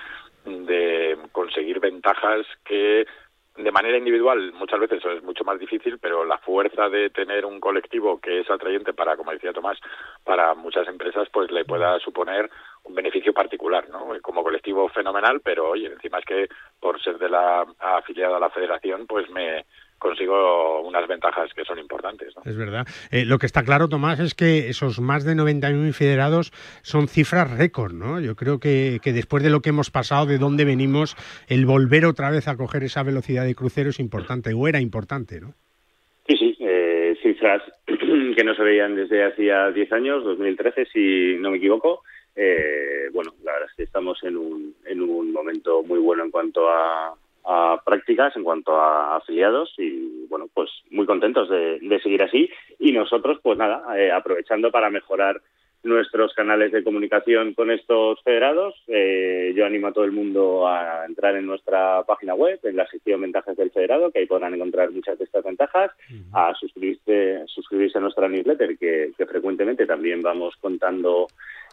de 0.46 1.18
conseguir 1.32 1.80
ventajas 1.80 2.46
que 2.66 3.06
de 3.56 3.72
manera 3.72 3.98
individual 3.98 4.52
muchas 4.54 4.80
veces 4.80 4.98
eso 4.98 5.12
es 5.12 5.22
mucho 5.24 5.44
más 5.44 5.60
difícil, 5.60 6.00
pero 6.00 6.26
la 6.26 6.40
fuerza 6.40 6.90
de 6.90 7.12
tener 7.12 7.46
un 7.46 7.60
colectivo 7.60 8.20
que 8.20 8.40
es 8.40 8.50
atrayente 8.50 8.94
para, 8.94 9.16
como 9.16 9.32
decía 9.32 9.54
Tomás, 9.54 9.80
para 10.24 10.56
muchas 10.56 10.88
empresas, 10.88 11.30
pues 11.32 11.52
le 11.52 11.64
pueda 11.64 12.00
suponer 12.00 12.50
un 12.84 12.96
beneficio 12.96 13.34
particular, 13.34 13.90
¿no? 13.90 14.08
Como 14.22 14.44
colectivo 14.44 14.90
fenomenal, 14.90 15.42
pero 15.44 15.70
oye, 15.70 15.88
encima 15.88 16.20
es 16.20 16.26
que 16.26 16.48
por 16.80 17.02
ser 17.02 17.18
de 17.18 17.30
la 17.30 17.66
afiliada 17.80 18.38
a 18.38 18.40
la 18.40 18.50
federación, 18.50 19.08
pues 19.08 19.30
me 19.30 19.66
consigo 19.98 20.82
unas 20.82 21.08
ventajas 21.08 21.50
que 21.54 21.64
son 21.64 21.80
importantes, 21.80 22.36
¿no? 22.36 22.44
Es 22.46 22.58
verdad. 22.58 22.86
Eh, 23.10 23.24
lo 23.26 23.38
que 23.38 23.46
está 23.46 23.64
claro, 23.64 23.88
Tomás, 23.88 24.20
es 24.20 24.36
que 24.36 24.68
esos 24.68 25.00
más 25.00 25.24
de 25.24 25.34
91.000 25.34 25.94
federados 25.94 26.52
son 26.82 27.08
cifras 27.08 27.50
récord, 27.58 27.94
¿no? 27.94 28.20
Yo 28.20 28.36
creo 28.36 28.60
que, 28.60 29.00
que 29.02 29.14
después 29.14 29.44
de 29.44 29.50
lo 29.50 29.62
que 29.62 29.70
hemos 29.70 29.92
pasado, 29.92 30.26
de 30.26 30.38
dónde 30.38 30.66
venimos, 30.66 31.16
el 31.48 31.66
volver 31.66 32.06
otra 32.06 32.30
vez 32.32 32.50
a 32.50 32.58
coger 32.58 32.84
esa 32.84 33.04
velocidad 33.04 33.46
de 33.46 33.56
crucero 33.56 33.92
es 33.92 34.00
importante, 34.00 34.54
o 34.54 34.68
era 34.68 34.82
importante, 34.82 35.40
¿no? 35.40 35.54
Sí, 36.28 36.36
sí, 36.38 36.58
eh, 36.60 37.18
cifras 37.22 37.62
que 37.86 38.44
no 38.44 38.56
se 38.56 38.64
veían 38.64 38.96
desde 38.96 39.26
hacía 39.26 39.72
10 39.72 39.92
años, 39.94 40.24
2013 40.26 40.86
si 40.92 41.38
no 41.40 41.50
me 41.52 41.58
equivoco. 41.58 42.04
Eh, 42.36 43.10
bueno, 43.14 43.34
la 43.44 43.54
verdad 43.54 43.70
es 43.70 43.76
que 43.76 43.84
estamos 43.84 44.22
en 44.24 44.38
un, 44.38 44.76
en 44.86 45.02
un 45.02 45.32
momento 45.32 45.84
muy 45.84 46.00
bueno 46.00 46.24
en 46.24 46.32
cuanto 46.32 46.70
a, 46.70 47.16
a 47.46 47.82
prácticas, 47.86 48.36
en 48.36 48.44
cuanto 48.44 48.76
a 48.76 49.18
afiliados 49.18 49.74
y 49.78 50.26
bueno, 50.28 50.48
pues 50.54 50.70
muy 50.90 51.06
contentos 51.06 51.50
de, 51.50 51.80
de 51.80 52.00
seguir 52.02 52.24
así 52.24 52.50
y 52.80 52.92
nosotros 52.92 53.40
pues 53.44 53.58
nada, 53.58 53.84
eh, 53.98 54.12
aprovechando 54.12 54.72
para 54.72 54.90
mejorar 54.90 55.42
nuestros 55.84 56.34
canales 56.34 56.72
de 56.72 56.84
comunicación 56.84 57.54
con 57.54 57.70
estos 57.70 58.22
federados. 58.24 58.74
Eh, 58.88 59.54
yo 59.54 59.66
animo 59.66 59.88
a 59.88 59.92
todo 59.92 60.06
el 60.06 60.14
mundo 60.14 60.66
a 60.66 61.06
entrar 61.06 61.36
en 61.36 61.46
nuestra 61.46 62.04
página 62.04 62.34
web, 62.34 62.58
en 62.64 62.78
la 62.78 62.88
sección 62.88 63.20
Ventajas 63.20 63.58
del 63.58 63.70
Federado, 63.72 64.10
que 64.10 64.20
ahí 64.20 64.26
podrán 64.26 64.54
encontrar 64.54 64.92
muchas 64.92 65.20
de 65.20 65.26
estas 65.26 65.44
ventajas, 65.44 65.92
a 66.32 66.54
suscribirse, 66.56 67.44
suscribirse 67.48 67.98
a 67.98 68.02
nuestra 68.02 68.30
newsletter, 68.30 68.78
que, 68.78 69.12
que 69.18 69.26
frecuentemente 69.26 69.86
también 69.86 70.22
vamos 70.22 70.56
contando 70.62 71.28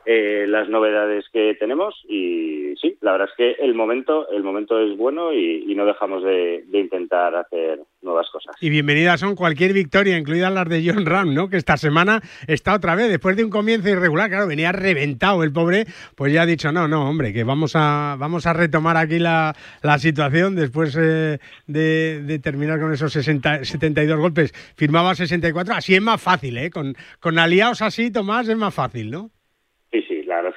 eh, 0.07 0.47
las 0.49 0.69
novedades 0.69 1.25
que 1.33 1.55
tenemos 1.59 1.95
y 2.09 2.75
sí, 2.81 2.97
la 3.01 3.13
verdad 3.13 3.29
es 3.31 3.37
que 3.37 3.65
el 3.65 3.75
momento, 3.75 4.29
el 4.31 4.43
momento 4.43 4.79
es 4.81 4.97
bueno 4.97 5.33
y, 5.33 5.75
no 5.81 5.87
dejamos 5.87 6.23
de, 6.23 6.65
de 6.67 6.79
intentar 6.79 7.35
hacer 7.35 7.81
nuevas 8.03 8.29
cosas. 8.31 8.55
Y 8.61 8.69
bienvenidas 8.69 9.21
son 9.21 9.35
cualquier 9.35 9.73
victoria, 9.73 10.19
incluidas 10.19 10.53
las 10.53 10.69
de 10.69 10.83
John 10.85 11.07
Ram, 11.07 11.33
¿no? 11.33 11.49
Que 11.49 11.57
esta 11.57 11.77
semana 11.77 12.21
está 12.47 12.75
otra 12.75 12.95
vez, 12.95 13.09
después 13.09 13.37
de 13.37 13.45
un 13.45 13.51
comienzo 13.51 13.89
irregular, 13.89 14.29
claro, 14.29 14.47
venía 14.47 14.73
reventado 14.73 15.43
el 15.43 15.53
pobre, 15.53 15.87
pues 16.17 16.33
ya 16.33 16.43
ha 16.43 16.47
dicho, 16.47 16.71
no, 16.73 16.87
no, 16.89 17.09
hombre, 17.09 17.33
que 17.33 17.45
vamos 17.45 17.73
a, 17.75 18.17
vamos 18.19 18.47
a 18.47 18.53
retomar 18.53 18.97
aquí 18.97 19.19
la, 19.19 19.55
la 19.83 19.99
situación 19.99 20.55
después 20.55 20.97
eh, 21.01 21.39
de, 21.67 22.23
de 22.23 22.39
terminar 22.39 22.81
con 22.81 22.93
esos 22.93 23.13
60, 23.13 23.65
72 23.65 24.19
golpes. 24.19 24.53
Firmaba 24.77 25.15
64, 25.15 25.75
así 25.75 25.95
es 25.95 26.03
más 26.03 26.21
fácil, 26.21 26.59
¿eh? 26.59 26.71
Con, 26.71 26.95
con 27.21 27.39
aliados 27.39 27.83
así, 27.83 28.11
Tomás, 28.11 28.49
es 28.49 28.57
más 28.57 28.75
fácil, 28.75 29.11
¿no? 29.11 29.31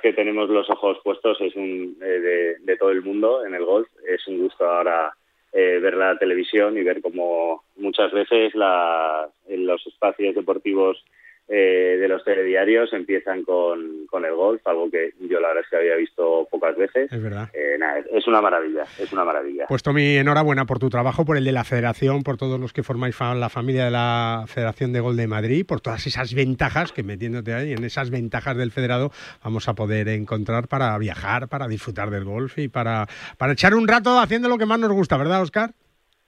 Que 0.02 0.14
tenemos 0.14 0.50
los 0.50 0.70
ojos 0.70 0.98
puestos 1.04 1.40
es 1.42 1.56
un, 1.56 1.98
eh, 2.02 2.56
de, 2.60 2.78
todo 2.78 2.92
el 2.92 3.02
mundo 3.02 3.46
en 3.46 3.54
el 3.54 3.66
golf. 3.66 3.88
Es 4.08 4.28
un 4.28 4.40
gusto 4.40 4.66
ahora 4.66 5.14
eh, 5.52 5.80
ver 5.82 5.96
la 5.96 6.18
televisión 6.18 6.78
y 6.78 6.84
ver 6.84 7.02
cómo 7.02 7.64
muchas 7.78 8.12
veces 8.12 8.54
la, 8.56 9.30
los 9.48 9.88
espacios 9.88 10.36
deportivos 10.36 11.04
eh, 11.50 11.98
de 12.00 12.08
los 12.08 12.24
telediarios 12.24 12.94
empiezan 12.94 13.44
con, 13.44 14.08
con, 14.08 14.24
el 14.24 14.34
golf, 14.34 14.66
algo 14.66 14.90
que 14.90 15.12
yo 15.20 15.42
la 15.42 15.50
verdad 15.50 15.64
es 15.64 15.70
que 15.70 15.76
había 15.76 15.96
visto 15.96 16.48
pocas 16.50 16.76
veces. 16.78 17.12
Es 17.12 17.22
verdad. 17.22 17.50
Eh, 17.54 17.76
nada, 17.78 18.02
es 18.12 18.28
una 18.28 18.42
maravilla, 18.42 18.84
es 18.98 19.12
una 19.12 19.26
maravilla. 19.26 19.66
Pues 19.68 19.84
Tommy, 19.84 20.18
enhorabuena 20.18 20.66
por 20.66 20.80
tu 20.80 20.90
trabajo, 20.90 21.26
por 21.26 21.36
el 21.36 21.44
de 21.44 21.52
la 21.52 21.66
Federación, 21.66 22.24
por 22.24 22.38
todos 22.38 22.60
los 22.60 22.72
que 22.72 22.84
formáis 22.84 23.20
la 23.20 23.50
familia 23.50 23.86
de 23.86 23.92
la 23.92 24.46
Federación 24.48 24.94
de 24.94 25.02
Gol 25.02 25.18
de 25.18 25.28
Madrid, 25.28 25.66
por 25.68 25.82
todas 25.82 26.08
esas 26.08 26.34
ventajas 26.34 26.94
que 26.94 27.04
metiéndote 27.04 27.54
ahí, 27.54 27.74
en 27.74 27.84
esas 27.84 28.10
ventajas 28.10 28.58
del 28.58 28.72
federado, 28.72 29.12
vamos 29.44 29.68
a 29.68 29.74
poder 29.74 30.08
encontrar 30.08 30.68
para 30.68 30.98
viajar, 30.98 31.50
para 31.50 31.68
disfrutar 31.68 32.10
del 32.10 32.24
golf 32.24 32.58
y 32.58 32.70
para, 32.70 33.06
para 33.38 33.54
echar 33.54 33.76
un 33.76 33.88
rato 33.88 34.18
haciendo 34.18 34.48
lo 34.48 34.58
que 34.58 34.66
más 34.66 34.80
nos 34.80 34.94
gusta, 34.94 35.18
¿verdad, 35.18 35.42
Oscar? 35.42 35.72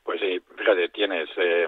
Pues 0.03 0.19
sí, 0.19 0.41
fíjate, 0.57 0.89
tienes... 0.89 1.29
Eh 1.37 1.67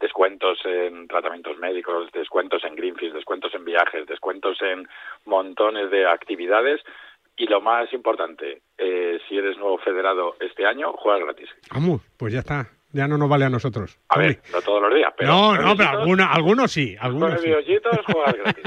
descuentos 0.00 0.58
en 0.64 1.06
tratamientos 1.08 1.58
médicos, 1.58 2.10
descuentos 2.12 2.64
en 2.64 2.74
Greenfield, 2.74 3.14
descuentos 3.14 3.54
en 3.54 3.64
viajes, 3.64 4.06
descuentos 4.06 4.58
en 4.62 4.88
montones 5.26 5.90
de 5.90 6.06
actividades 6.06 6.80
y 7.36 7.46
lo 7.46 7.60
más 7.60 7.92
importante, 7.92 8.62
eh, 8.76 9.18
si 9.28 9.36
eres 9.36 9.56
nuevo 9.56 9.78
federado 9.78 10.36
este 10.40 10.66
año, 10.66 10.92
juegas 10.92 11.24
gratis. 11.24 11.48
Vamos, 11.72 12.02
pues 12.16 12.32
ya 12.32 12.40
está. 12.40 12.79
Ya 12.92 13.06
no 13.06 13.16
nos 13.16 13.28
vale 13.28 13.44
a 13.44 13.50
nosotros. 13.50 13.98
A 14.08 14.18
ver, 14.18 14.40
no 14.52 14.60
todos 14.62 14.82
los 14.82 14.94
días, 14.94 15.12
pero... 15.16 15.30
No, 15.30 15.56
no, 15.56 15.76
pero 15.76 15.90
algunos, 15.90 16.26
algunos 16.28 16.72
sí. 16.72 16.96
Algunos 16.98 17.40
sí. 17.40 17.48
juegas 18.06 18.34
gratis. 18.44 18.64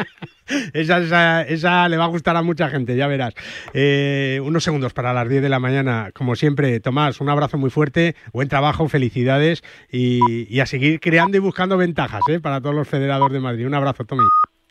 esa, 0.73 0.99
esa, 0.99 1.41
esa, 1.41 1.89
le 1.89 1.97
va 1.97 2.05
a 2.05 2.07
gustar 2.07 2.35
a 2.37 2.41
mucha 2.41 2.69
gente, 2.69 2.95
ya 2.95 3.07
verás. 3.07 3.33
Eh, 3.73 4.39
unos 4.43 4.63
segundos 4.63 4.93
para 4.93 5.13
las 5.13 5.27
10 5.27 5.41
de 5.41 5.49
la 5.49 5.59
mañana. 5.59 6.11
Como 6.13 6.35
siempre, 6.35 6.79
Tomás, 6.79 7.19
un 7.19 7.29
abrazo 7.29 7.57
muy 7.57 7.69
fuerte, 7.69 8.15
buen 8.31 8.47
trabajo, 8.47 8.87
felicidades 8.87 9.63
y, 9.91 10.47
y 10.53 10.59
a 10.61 10.65
seguir 10.65 10.99
creando 10.99 11.37
y 11.37 11.41
buscando 11.41 11.77
ventajas 11.77 12.21
¿eh? 12.29 12.39
para 12.39 12.61
todos 12.61 12.75
los 12.75 12.87
federados 12.87 13.31
de 13.31 13.39
Madrid. 13.39 13.67
Un 13.67 13.75
abrazo, 13.75 14.05
Tommy. 14.05 14.23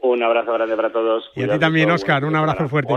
Un 0.03 0.21
abrazo 0.21 0.53
grande 0.53 0.75
para 0.75 0.91
todos. 0.91 1.31
Y 1.37 1.45
a 1.45 1.49
ti 1.53 1.59
también, 1.61 1.89
Oscar, 1.91 2.25
un 2.25 2.35
abrazo 2.35 2.69
fuerte. 2.69 2.93